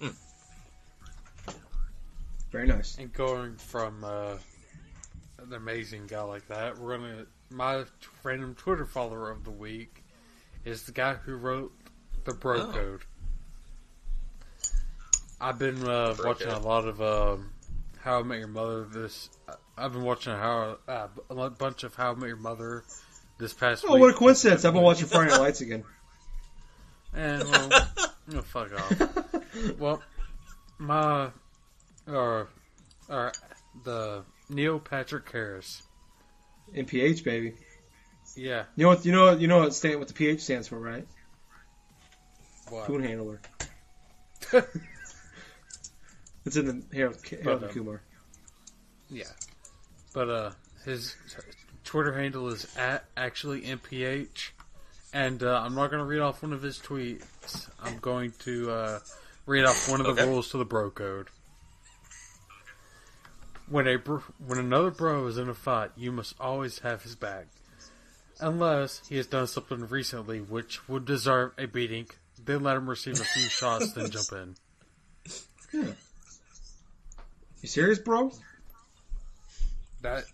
Very 2.52 2.66
nice. 2.66 2.96
And 2.98 3.12
going 3.12 3.56
from 3.56 4.04
uh, 4.04 4.36
an 5.38 5.52
amazing 5.52 6.06
guy 6.06 6.22
like 6.22 6.46
that, 6.48 6.78
we're 6.78 6.96
gonna 6.98 7.26
my 7.50 7.84
random 8.22 8.54
Twitter 8.54 8.84
follower 8.86 9.30
of 9.30 9.44
the 9.44 9.50
week 9.50 10.02
is 10.64 10.82
the 10.84 10.92
guy 10.92 11.14
who 11.14 11.36
wrote 11.36 11.72
the 12.24 12.34
Bro 12.34 12.60
Oh. 12.68 12.72
Code. 12.72 13.00
I've 15.40 15.58
been 15.58 15.86
uh, 15.86 16.14
watching 16.24 16.48
Code. 16.48 16.62
a 16.62 16.66
lot 16.66 16.86
of 16.86 17.02
um, 17.02 17.50
How 18.00 18.20
I 18.20 18.22
Met 18.22 18.38
Your 18.38 18.48
Mother. 18.48 18.84
This 18.84 19.28
I've 19.76 19.92
been 19.92 20.02
watching 20.02 20.32
how 20.32 20.78
uh, 20.88 21.08
a 21.28 21.50
bunch 21.50 21.84
of 21.84 21.94
How 21.94 22.12
I 22.12 22.14
Met 22.14 22.28
Your 22.28 22.36
Mother 22.36 22.84
this 23.38 23.52
past 23.52 23.84
Oh, 23.86 23.94
week. 23.94 24.00
what 24.00 24.10
a 24.10 24.14
coincidence! 24.14 24.64
I've 24.64 24.72
been 24.72 24.82
watching 24.82 25.06
Friday 25.06 25.30
Night 25.30 25.40
Lights 25.40 25.60
again. 25.60 25.84
And 27.14 27.44
well, 27.48 27.70
oh, 28.34 28.42
fuck 28.42 28.72
off. 28.74 29.38
Well, 29.78 30.02
my 30.78 31.30
or 32.06 32.48
or 33.08 33.32
the 33.84 34.22
Neil 34.50 34.78
Patrick 34.78 35.30
Harris. 35.30 35.82
NPH 36.74 37.24
baby. 37.24 37.54
Yeah, 38.34 38.64
You 38.74 38.82
know 38.82 38.88
what? 38.90 39.06
You 39.06 39.12
know 39.12 39.24
what? 39.26 39.40
You 39.40 39.48
know 39.48 39.60
what? 39.60 39.72
Stand, 39.74 39.98
what 39.98 40.08
the 40.08 40.14
PH 40.14 40.40
stands 40.40 40.68
for, 40.68 40.78
right? 40.78 41.06
what? 42.68 42.86
Poon 42.86 43.02
handler. 43.02 43.40
It's 46.44 46.56
in 46.56 46.66
the 46.66 46.82
Harold, 46.96 47.16
Harold 47.28 47.60
But, 47.60 47.68
um, 47.70 47.74
Kumar. 47.74 48.02
Yeah, 49.10 49.24
but 50.14 50.28
uh, 50.28 50.50
his 50.84 51.16
Twitter 51.86 52.12
handle 52.12 52.48
is 52.48 52.66
at 52.76 53.04
actually 53.16 53.62
NPH, 53.62 54.50
and 55.14 55.42
uh, 55.42 55.60
I'm 55.64 55.74
not 55.74 55.90
going 55.90 56.00
to 56.00 56.04
read 56.04 56.20
off 56.20 56.42
one 56.42 56.52
of 56.52 56.60
his 56.60 56.78
tweets. 56.78 57.68
I'm 57.82 57.98
going 57.98 58.32
to 58.40 58.70
uh, 58.70 58.98
read 59.46 59.64
off 59.64 59.88
one 59.88 60.00
of 60.00 60.06
the 60.06 60.12
Okay. 60.22 60.26
rules 60.28 60.50
to 60.50 60.58
the 60.58 60.64
Bro 60.64 60.90
Code. 60.90 61.28
When 63.68 63.86
a 63.88 63.96
bro, 63.96 64.22
when 64.44 64.58
another 64.58 64.90
bro 64.90 65.26
is 65.26 65.38
in 65.38 65.48
a 65.48 65.54
fight, 65.54 65.90
you 65.96 66.12
must 66.12 66.34
always 66.40 66.80
have 66.80 67.02
his 67.02 67.14
back, 67.16 67.46
unless 68.40 69.02
he 69.08 69.16
has 69.16 69.26
done 69.26 69.46
something 69.46 69.88
recently 69.88 70.40
which 70.40 70.88
would 70.88 71.04
deserve 71.04 71.52
a 71.58 71.66
beating. 71.66 72.06
Then 72.44 72.62
let 72.62 72.76
him 72.76 72.88
receive 72.88 73.14
a 73.20 73.24
few 73.24 73.42
shots, 73.48 73.92
then 73.92 74.10
jump 74.10 74.30
in. 74.32 74.54
Yeah. 75.72 75.92
You 77.62 77.68
serious, 77.68 77.98
bro? 77.98 78.30
That 80.02 80.24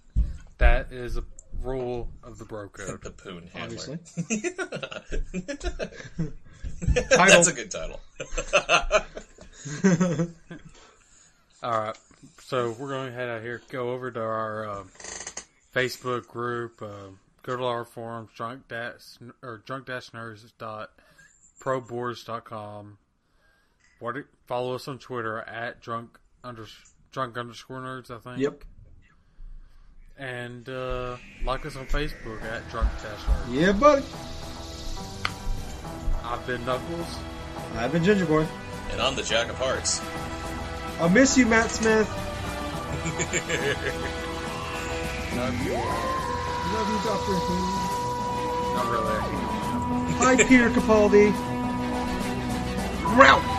that 0.58 0.92
is 0.92 1.16
a 1.16 1.24
rule 1.62 2.08
of 2.22 2.38
the 2.38 2.44
Bro 2.44 2.68
Code. 2.70 3.02
The 3.02 3.10
Poon 3.10 3.48
Handler. 3.52 3.98
Obviously. 4.22 6.32
That's 7.06 7.48
a 7.48 7.52
good 7.52 7.70
title. 7.70 8.00
All 11.62 11.70
right, 11.70 11.96
so 12.40 12.74
we're 12.78 12.88
going 12.88 13.10
to 13.10 13.14
head 13.14 13.28
out 13.28 13.42
here, 13.42 13.62
go 13.68 13.92
over 13.92 14.10
to 14.10 14.20
our 14.20 14.68
um, 14.68 14.90
Facebook 15.72 16.26
group, 16.26 16.82
um, 16.82 17.20
go 17.42 17.56
to 17.56 17.64
our 17.64 17.84
forums, 17.84 18.30
drunk 18.34 18.66
dash 18.68 19.18
or 19.42 19.62
drunk 19.64 19.86
dash 19.86 20.10
nerds 20.10 20.44
dot 20.58 20.90
proboards.com. 21.60 22.98
What 24.00 24.16
follow 24.46 24.74
us 24.74 24.88
on 24.88 24.98
Twitter 24.98 25.38
at 25.38 25.80
drunk 25.80 26.18
under 26.42 26.66
drunk 27.12 27.38
underscore 27.38 27.80
nerds, 27.80 28.10
I 28.10 28.18
think. 28.18 28.40
Yep. 28.40 28.64
And 30.22 30.68
uh, 30.68 31.16
like 31.44 31.66
us 31.66 31.74
on 31.74 31.84
Facebook 31.86 32.40
at 32.44 32.70
drunk 32.70 32.88
dash. 33.02 33.18
Yeah, 33.50 33.72
buddy. 33.72 34.04
I've 36.24 36.46
been 36.46 36.64
Knuckles. 36.64 37.18
I've 37.74 37.90
been 37.90 38.04
Ginger 38.04 38.26
Boy. 38.26 38.46
And 38.92 39.00
I'm 39.00 39.16
the 39.16 39.24
Jack 39.24 39.48
of 39.48 39.56
Hearts. 39.56 40.00
I'll 41.00 41.08
miss 41.08 41.36
you, 41.36 41.46
Matt 41.46 41.72
Smith. 41.72 42.08
Love 45.34 45.66
you. 45.66 45.74
Love 46.72 46.88
you, 46.88 46.98
Doctor 47.02 47.32
Who. 47.32 47.56
Not 48.76 48.86
really. 48.92 49.18
Hi, 50.18 50.36
Peter 50.36 50.70
Capaldi. 50.70 51.32
Route. 53.18 53.51